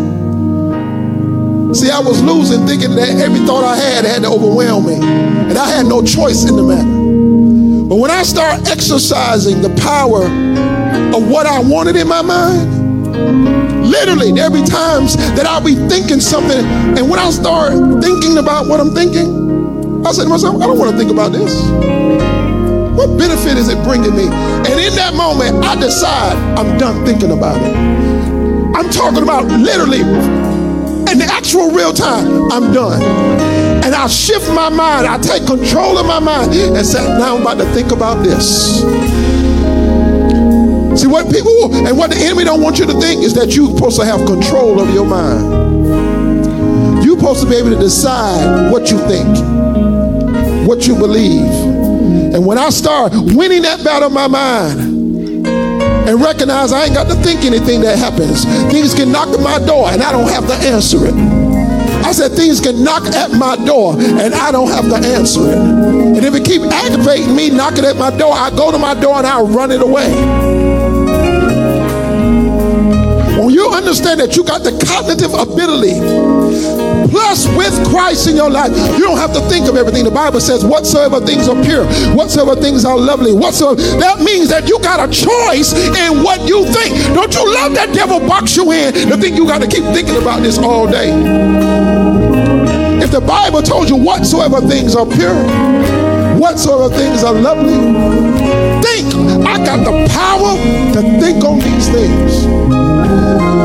See, 1.78 1.90
I 1.92 2.00
was 2.00 2.22
losing 2.24 2.66
thinking 2.66 2.96
that 2.96 3.10
every 3.20 3.40
thought 3.46 3.64
I 3.64 3.76
had 3.76 4.06
had 4.06 4.24
to 4.24 4.30
overwhelm 4.30 4.88
me, 4.88 4.96
and 4.96 5.58
I 5.58 5.70
had 5.70 5.86
no 5.86 6.04
choice 6.04 6.50
in 6.50 6.56
the 6.56 6.64
matter. 6.64 7.88
But 7.88 7.96
when 7.96 8.12
I 8.12 8.24
start 8.24 8.68
exercising 8.70 9.62
the 9.62 9.70
power 9.82 10.24
of 10.24 11.30
what 11.30 11.46
I 11.46 11.60
wanted 11.60 11.98
in 11.98 12.08
my 12.08 12.22
mind, 12.22 13.86
literally 13.86 14.32
there'll 14.32 14.54
be 14.54 14.64
times 14.64 15.18
that 15.36 15.46
I'll 15.46 15.64
be 15.64 15.76
thinking 15.76 16.22
something, 16.22 16.64
and 16.98 17.10
when 17.10 17.20
I 17.20 17.30
start 17.30 17.74
thinking 18.02 18.38
about 18.38 18.68
what 18.68 18.80
I'm 18.80 18.94
thinking, 18.94 20.06
I 20.08 20.14
say 20.14 20.24
to 20.24 20.30
myself, 20.30 20.62
I 20.62 20.68
don't 20.68 20.80
want 20.80 20.92
to 20.92 20.98
think 20.98 21.12
about 21.12 21.34
this. 21.34 22.41
What 22.96 23.18
benefit 23.18 23.58
is 23.58 23.70
it 23.70 23.82
bringing 23.84 24.16
me? 24.16 24.28
And 24.28 24.80
in 24.80 24.94
that 24.96 25.14
moment, 25.16 25.64
I 25.64 25.76
decide 25.76 26.36
I'm 26.58 26.78
done 26.78 27.06
thinking 27.06 27.32
about 27.32 27.62
it. 27.62 27.76
I'm 28.76 28.90
talking 28.90 29.24
about 29.24 29.46
literally 29.46 30.02
in 30.02 31.18
the 31.18 31.28
actual 31.30 31.72
real 31.72 31.94
time, 31.94 32.52
I'm 32.52 32.74
done 32.74 33.52
and 33.84 33.96
I 33.96 34.08
shift 34.08 34.48
my 34.50 34.70
mind. 34.70 35.08
I 35.08 35.18
take 35.18 35.46
control 35.46 35.98
of 35.98 36.06
my 36.06 36.20
mind 36.20 36.54
and 36.54 36.86
say, 36.86 37.04
now 37.18 37.36
I'm 37.36 37.42
about 37.42 37.58
to 37.58 37.66
think 37.74 37.92
about 37.92 38.24
this. 38.24 38.82
See 41.00 41.08
what 41.08 41.32
people 41.32 41.76
and 41.88 41.98
what 41.98 42.12
the 42.12 42.18
enemy 42.18 42.44
don't 42.44 42.62
want 42.62 42.78
you 42.78 42.86
to 42.86 42.94
think 43.00 43.24
is 43.24 43.34
that 43.34 43.56
you're 43.56 43.74
supposed 43.76 44.00
to 44.00 44.06
have 44.06 44.26
control 44.28 44.80
of 44.80 44.94
your 44.94 45.06
mind. 45.06 47.04
You're 47.04 47.18
supposed 47.18 47.42
to 47.44 47.50
be 47.50 47.56
able 47.56 47.72
to 47.72 47.80
decide 47.80 48.72
what 48.72 48.92
you 48.92 49.00
think, 49.08 50.68
what 50.68 50.86
you 50.86 50.96
believe. 50.96 51.71
And 52.34 52.46
when 52.46 52.58
I 52.58 52.70
start 52.70 53.12
winning 53.14 53.64
that 53.64 53.84
battle 53.84 54.08
in 54.08 54.14
my 54.14 54.28
mind, 54.28 55.02
and 56.08 56.20
recognize 56.20 56.74
I 56.74 56.86
ain't 56.86 56.94
got 56.94 57.08
to 57.10 57.16
think 57.16 57.46
anything 57.46 57.82
that 57.82 57.98
happens. 57.98 58.44
Things 58.72 58.94
can 58.94 59.12
knock 59.12 59.30
at 59.30 59.40
my 59.40 59.60
door 59.66 59.90
and 59.90 60.02
I 60.02 60.12
don't 60.12 60.30
have 60.30 60.48
to 60.48 60.54
answer 60.68 61.08
it. 61.08 61.14
I 62.04 62.12
said 62.12 62.32
things 62.32 62.60
can 62.60 62.84
knock 62.84 63.04
at 63.04 63.32
my 63.32 63.56
door 63.66 63.94
and 63.98 64.34
I 64.34 64.52
don't 64.52 64.70
have 64.70 64.90
to 64.90 64.96
answer 64.96 65.42
it. 65.52 65.58
And 65.58 66.26
if 66.26 66.34
it 66.34 66.44
keep 66.44 66.64
aggravating 66.64 67.36
me, 67.36 67.50
knocking 67.50 67.86
at 67.86 67.96
my 67.96 68.10
door, 68.18 68.34
I 68.34 68.50
go 68.50 68.72
to 68.72 68.78
my 68.78 68.94
door 68.94 69.18
and 69.18 69.28
I 69.28 69.42
run 69.42 69.72
it 69.72 69.82
away. 69.82 70.61
When 73.42 73.56
you 73.56 73.74
understand 73.74 74.20
that 74.20 74.38
you 74.38 74.44
got 74.44 74.62
the 74.62 74.70
cognitive 74.86 75.34
ability, 75.34 75.98
plus 77.10 77.50
with 77.58 77.74
Christ 77.90 78.30
in 78.30 78.36
your 78.36 78.52
life, 78.52 78.70
you 78.94 79.02
don't 79.02 79.18
have 79.18 79.34
to 79.34 79.42
think 79.50 79.68
of 79.68 79.76
everything. 79.76 80.04
The 80.04 80.14
Bible 80.14 80.40
says, 80.40 80.64
whatsoever 80.64 81.20
things 81.20 81.50
are 81.50 81.58
pure, 81.66 81.86
whatsoever 82.14 82.56
things 82.56 82.86
are 82.86 82.98
lovely, 82.98 83.34
whatsoever. 83.34 83.82
That 83.98 84.22
means 84.22 84.50
that 84.50 84.70
you 84.70 84.78
got 84.80 85.02
a 85.02 85.10
choice 85.10 85.74
in 85.74 86.22
what 86.22 86.46
you 86.48 86.70
think. 86.70 86.94
Don't 87.18 87.34
you 87.34 87.42
love 87.52 87.74
that 87.74 87.94
devil 87.96 88.20
box 88.20 88.56
you 88.56 88.72
in 88.72 88.94
to 89.10 89.18
think 89.18 89.36
you 89.36 89.48
got 89.48 89.62
to 89.62 89.68
keep 89.68 89.86
thinking 89.90 90.22
about 90.22 90.44
this 90.44 90.60
all 90.60 90.86
day? 90.86 91.10
If 93.02 93.10
the 93.10 93.22
Bible 93.22 93.64
told 93.64 93.90
you 93.90 93.98
whatsoever 93.98 94.62
things 94.62 94.96
are 94.96 95.06
pure, 95.06 96.01
whatsoever 96.42 96.90
things 96.90 97.24
are 97.24 97.36
lovely, 97.38 97.78
think. 98.82 99.14
I 99.46 99.62
got 99.62 99.86
the 99.86 99.94
power 100.10 100.58
to 100.98 101.02
think 101.22 101.46
on 101.46 101.60
these 101.60 101.88
things. 101.88 102.46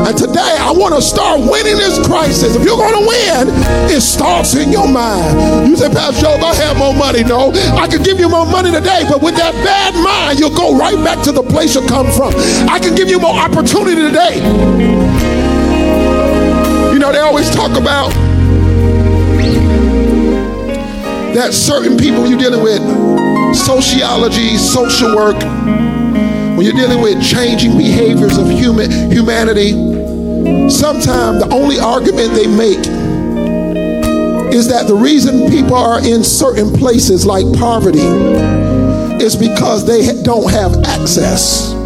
And 0.05 0.15
today 0.15 0.55
I 0.61 0.71
want 0.71 0.93
to 0.93 1.01
start 1.01 1.41
winning 1.41 1.75
this 1.75 1.97
crisis. 2.05 2.55
If 2.55 2.63
you're 2.63 2.77
going 2.77 2.93
to 2.93 3.01
win, 3.01 3.49
it 3.89 4.01
starts 4.01 4.53
in 4.53 4.71
your 4.71 4.87
mind. 4.87 5.67
You 5.67 5.75
say, 5.75 5.89
Pastor 5.89 6.21
Joe, 6.21 6.37
I 6.37 6.53
have 6.53 6.77
more 6.77 6.93
money. 6.93 7.23
No, 7.23 7.51
I 7.75 7.87
can 7.87 8.03
give 8.03 8.19
you 8.19 8.29
more 8.29 8.45
money 8.45 8.71
today, 8.71 9.03
but 9.09 9.23
with 9.23 9.35
that 9.37 9.53
bad 9.65 9.97
mind, 9.97 10.39
you'll 10.39 10.55
go 10.55 10.77
right 10.77 11.03
back 11.03 11.23
to 11.25 11.31
the 11.31 11.43
place 11.43 11.73
you 11.73 11.81
come 11.87 12.11
from. 12.11 12.31
I 12.69 12.77
can 12.77 12.93
give 12.93 13.09
you 13.09 13.19
more 13.19 13.33
opportunity 13.33 13.99
today. 13.99 14.37
You 16.93 16.99
know, 16.99 17.11
they 17.11 17.19
always 17.19 17.49
talk 17.49 17.75
about 17.75 18.13
that 21.37 21.53
certain 21.53 21.95
people 21.97 22.25
you're 22.27 22.39
dealing 22.39 22.63
with, 22.63 22.81
sociology, 23.55 24.57
social 24.57 25.15
work, 25.15 25.39
when 26.57 26.61
you're 26.61 26.73
dealing 26.73 26.99
with 26.99 27.21
changing 27.21 27.77
behaviors 27.77 28.37
of 28.37 28.49
human 28.49 28.89
humanity, 29.11 29.69
sometimes 30.67 31.43
the 31.43 31.49
only 31.51 31.77
argument 31.77 32.33
they 32.33 32.47
make 32.47 32.79
is 34.51 34.67
that 34.69 34.87
the 34.87 34.95
reason 34.95 35.47
people 35.51 35.75
are 35.75 36.03
in 36.03 36.23
certain 36.23 36.73
places 36.73 37.23
like 37.23 37.45
poverty 37.53 37.99
is 39.23 39.35
because 39.35 39.85
they 39.85 40.19
don't 40.23 40.49
have 40.51 40.73
access. 40.85 41.76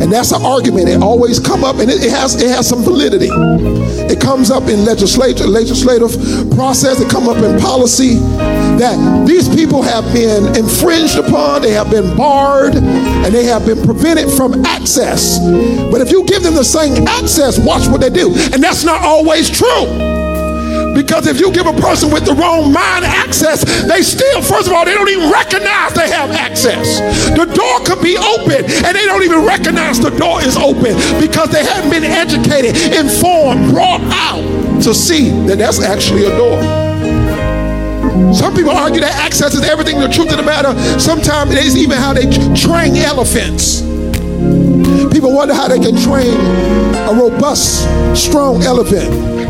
And 0.00 0.12
that's 0.12 0.32
an 0.32 0.42
argument. 0.42 0.88
It 0.88 1.02
always 1.02 1.38
come 1.38 1.64
up, 1.64 1.76
and 1.76 1.90
it, 1.90 2.02
it, 2.02 2.10
has 2.10 2.40
it 2.40 2.48
has 2.48 2.68
some 2.68 2.82
validity. 2.82 3.28
It 3.30 4.20
comes 4.20 4.50
up 4.50 4.64
in 4.68 4.84
legislature, 4.84 5.46
legislative 5.46 6.10
process. 6.54 7.00
It 7.00 7.10
come 7.10 7.28
up 7.28 7.38
in 7.38 7.58
policy 7.58 8.16
that 8.78 9.26
these 9.26 9.48
people 9.48 9.82
have 9.82 10.04
been 10.12 10.54
infringed 10.56 11.16
upon, 11.16 11.62
they 11.62 11.72
have 11.72 11.90
been 11.90 12.16
barred, 12.16 12.74
and 12.74 13.34
they 13.34 13.44
have 13.44 13.64
been 13.66 13.82
prevented 13.82 14.30
from 14.32 14.64
access. 14.64 15.38
But 15.90 16.00
if 16.00 16.10
you 16.10 16.24
give 16.24 16.42
them 16.42 16.54
the 16.54 16.64
same 16.64 17.06
access, 17.06 17.58
watch 17.58 17.86
what 17.88 18.00
they 18.00 18.10
do. 18.10 18.32
And 18.52 18.62
that's 18.62 18.84
not 18.84 19.02
always 19.02 19.48
true. 19.50 20.23
Because 20.94 21.26
if 21.26 21.40
you 21.40 21.52
give 21.52 21.66
a 21.66 21.72
person 21.72 22.10
with 22.10 22.24
the 22.24 22.34
wrong 22.34 22.72
mind 22.72 23.04
access, 23.04 23.64
they 23.86 24.02
still, 24.02 24.42
first 24.42 24.68
of 24.68 24.72
all, 24.72 24.84
they 24.84 24.94
don't 24.94 25.08
even 25.08 25.30
recognize 25.30 25.92
they 25.92 26.08
have 26.08 26.30
access. 26.30 27.00
The 27.36 27.44
door 27.44 27.80
could 27.84 28.02
be 28.02 28.16
open 28.16 28.64
and 28.64 28.92
they 28.96 29.04
don't 29.04 29.22
even 29.22 29.44
recognize 29.44 29.98
the 29.98 30.10
door 30.10 30.40
is 30.42 30.56
open 30.56 30.94
because 31.20 31.50
they 31.50 31.64
haven't 31.64 31.90
been 31.90 32.04
educated, 32.04 32.76
informed, 32.94 33.72
brought 33.72 34.02
out 34.12 34.42
to 34.82 34.94
see 34.94 35.30
that 35.46 35.58
that's 35.58 35.82
actually 35.82 36.24
a 36.26 36.36
door. 36.36 36.84
Some 38.32 38.54
people 38.54 38.70
argue 38.70 39.00
that 39.00 39.14
access 39.14 39.54
is 39.54 39.62
everything, 39.64 39.98
the 39.98 40.08
truth 40.08 40.30
of 40.30 40.36
the 40.36 40.42
matter. 40.42 40.72
Sometimes 41.00 41.52
it 41.52 41.64
is 41.64 41.76
even 41.76 41.98
how 41.98 42.12
they 42.12 42.26
train 42.54 42.96
elephants. 42.96 43.82
People 45.12 45.32
wonder 45.32 45.54
how 45.54 45.68
they 45.68 45.78
can 45.78 45.96
train 45.96 46.34
a 47.08 47.14
robust, 47.14 47.82
strong 48.14 48.62
elephant. 48.62 49.43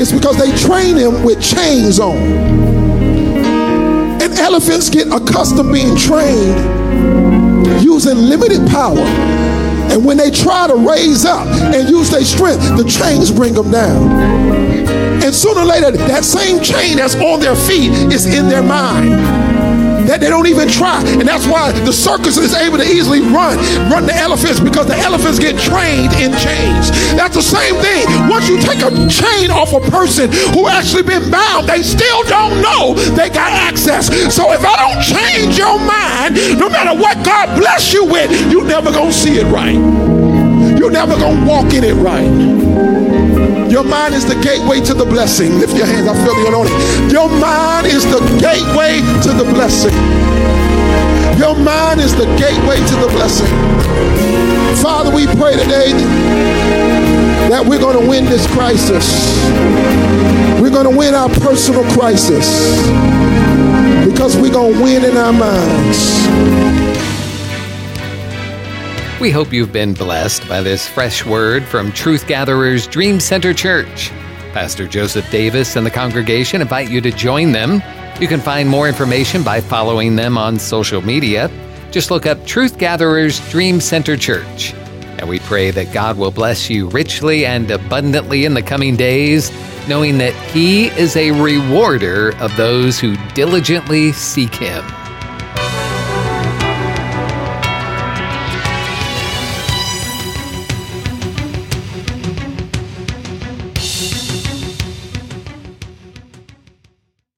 It's 0.00 0.12
because 0.12 0.36
they 0.36 0.50
train 0.56 0.96
him 0.96 1.22
with 1.22 1.42
chains 1.42 1.98
on. 1.98 2.16
And 4.22 4.32
elephants 4.38 4.90
get 4.90 5.08
accustomed 5.08 5.72
being 5.72 5.96
trained 5.96 7.82
using 7.82 8.16
limited 8.16 8.66
power. 8.68 8.98
And 8.98 10.04
when 10.04 10.16
they 10.16 10.30
try 10.30 10.66
to 10.66 10.74
raise 10.74 11.24
up 11.24 11.46
and 11.46 11.88
use 11.88 12.10
their 12.10 12.24
strength, 12.24 12.62
the 12.76 12.84
chains 12.84 13.30
bring 13.30 13.54
them 13.54 13.70
down. 13.70 14.10
And 15.22 15.34
sooner 15.34 15.60
or 15.60 15.64
later, 15.64 15.92
that 15.92 16.24
same 16.24 16.62
chain 16.62 16.98
that's 16.98 17.14
on 17.16 17.40
their 17.40 17.56
feet 17.56 17.90
is 18.12 18.26
in 18.26 18.48
their 18.48 18.62
mind 18.62 19.45
that 20.06 20.20
they 20.20 20.28
don't 20.28 20.46
even 20.46 20.68
try. 20.68 21.02
And 21.18 21.26
that's 21.26 21.46
why 21.46 21.72
the 21.72 21.92
circus 21.92 22.36
is 22.36 22.54
able 22.54 22.78
to 22.78 22.86
easily 22.86 23.20
run, 23.20 23.58
run 23.90 24.06
the 24.06 24.14
elephants 24.14 24.60
because 24.60 24.86
the 24.86 24.96
elephants 24.96 25.38
get 25.38 25.58
trained 25.58 26.12
in 26.18 26.32
chains. 26.38 26.90
That's 27.14 27.34
the 27.34 27.44
same 27.44 27.74
thing. 27.82 28.06
Once 28.28 28.48
you 28.48 28.58
take 28.60 28.82
a 28.82 28.90
chain 29.08 29.50
off 29.50 29.72
a 29.72 29.82
person 29.90 30.30
who 30.54 30.68
actually 30.68 31.02
been 31.02 31.30
bound, 31.30 31.68
they 31.68 31.82
still 31.82 32.22
don't 32.24 32.62
know 32.62 32.94
they 33.14 33.28
got 33.28 33.52
access. 33.52 34.06
So 34.34 34.52
if 34.52 34.64
I 34.64 34.76
don't 34.76 35.02
change 35.02 35.58
your 35.58 35.78
mind, 35.78 36.36
no 36.58 36.68
matter 36.68 36.94
what 36.94 37.24
God 37.24 37.58
bless 37.58 37.92
you 37.92 38.04
with, 38.04 38.30
you 38.50 38.64
never 38.64 38.90
gonna 38.92 39.12
see 39.12 39.38
it 39.38 39.46
right. 39.52 39.78
You're 40.78 40.90
never 40.90 41.16
gonna 41.16 41.46
walk 41.46 41.72
in 41.72 41.84
it 41.84 41.94
right. 41.94 43.45
Your 43.70 43.82
mind 43.82 44.14
is 44.14 44.24
the 44.24 44.38
gateway 44.42 44.80
to 44.80 44.94
the 44.94 45.04
blessing. 45.04 45.58
Lift 45.58 45.76
your 45.76 45.86
hands. 45.86 46.06
I 46.06 46.14
feel 46.24 46.34
the 46.34 46.46
anointing. 46.48 47.10
Your 47.10 47.28
mind 47.28 47.86
is 47.86 48.04
the 48.04 48.20
gateway 48.38 49.02
to 49.22 49.32
the 49.34 49.44
blessing. 49.52 49.92
Your 51.38 51.56
mind 51.56 52.00
is 52.00 52.14
the 52.14 52.26
gateway 52.38 52.76
to 52.76 52.96
the 53.02 53.08
blessing. 53.10 53.50
Father, 54.82 55.10
we 55.14 55.26
pray 55.26 55.56
today 55.56 55.92
that 57.50 57.64
we're 57.66 57.80
going 57.80 58.00
to 58.00 58.08
win 58.08 58.24
this 58.26 58.46
crisis. 58.46 59.04
We're 60.60 60.70
going 60.70 60.90
to 60.90 60.96
win 60.96 61.14
our 61.14 61.28
personal 61.28 61.84
crisis 61.92 62.46
because 64.06 64.36
we're 64.36 64.52
going 64.52 64.74
to 64.74 64.82
win 64.82 65.04
in 65.04 65.16
our 65.16 65.32
minds. 65.32 66.85
We 69.18 69.30
hope 69.30 69.50
you've 69.50 69.72
been 69.72 69.94
blessed 69.94 70.46
by 70.46 70.60
this 70.60 70.86
fresh 70.86 71.24
word 71.24 71.64
from 71.64 71.90
Truth 71.90 72.26
Gatherers 72.26 72.86
Dream 72.86 73.18
Center 73.18 73.54
Church. 73.54 74.10
Pastor 74.52 74.86
Joseph 74.86 75.30
Davis 75.30 75.74
and 75.74 75.86
the 75.86 75.90
congregation 75.90 76.60
invite 76.60 76.90
you 76.90 77.00
to 77.00 77.10
join 77.10 77.52
them. 77.52 77.82
You 78.20 78.28
can 78.28 78.40
find 78.40 78.68
more 78.68 78.86
information 78.86 79.42
by 79.42 79.62
following 79.62 80.16
them 80.16 80.36
on 80.36 80.58
social 80.58 81.00
media. 81.00 81.50
Just 81.90 82.10
look 82.10 82.26
up 82.26 82.44
Truth 82.44 82.76
Gatherers 82.76 83.40
Dream 83.48 83.80
Center 83.80 84.18
Church. 84.18 84.74
And 85.18 85.30
we 85.30 85.38
pray 85.38 85.70
that 85.70 85.94
God 85.94 86.18
will 86.18 86.30
bless 86.30 86.68
you 86.68 86.90
richly 86.90 87.46
and 87.46 87.70
abundantly 87.70 88.44
in 88.44 88.52
the 88.52 88.62
coming 88.62 88.96
days, 88.96 89.50
knowing 89.88 90.18
that 90.18 90.34
He 90.50 90.88
is 90.88 91.16
a 91.16 91.30
rewarder 91.30 92.36
of 92.36 92.54
those 92.58 93.00
who 93.00 93.16
diligently 93.28 94.12
seek 94.12 94.54
Him. 94.54 94.84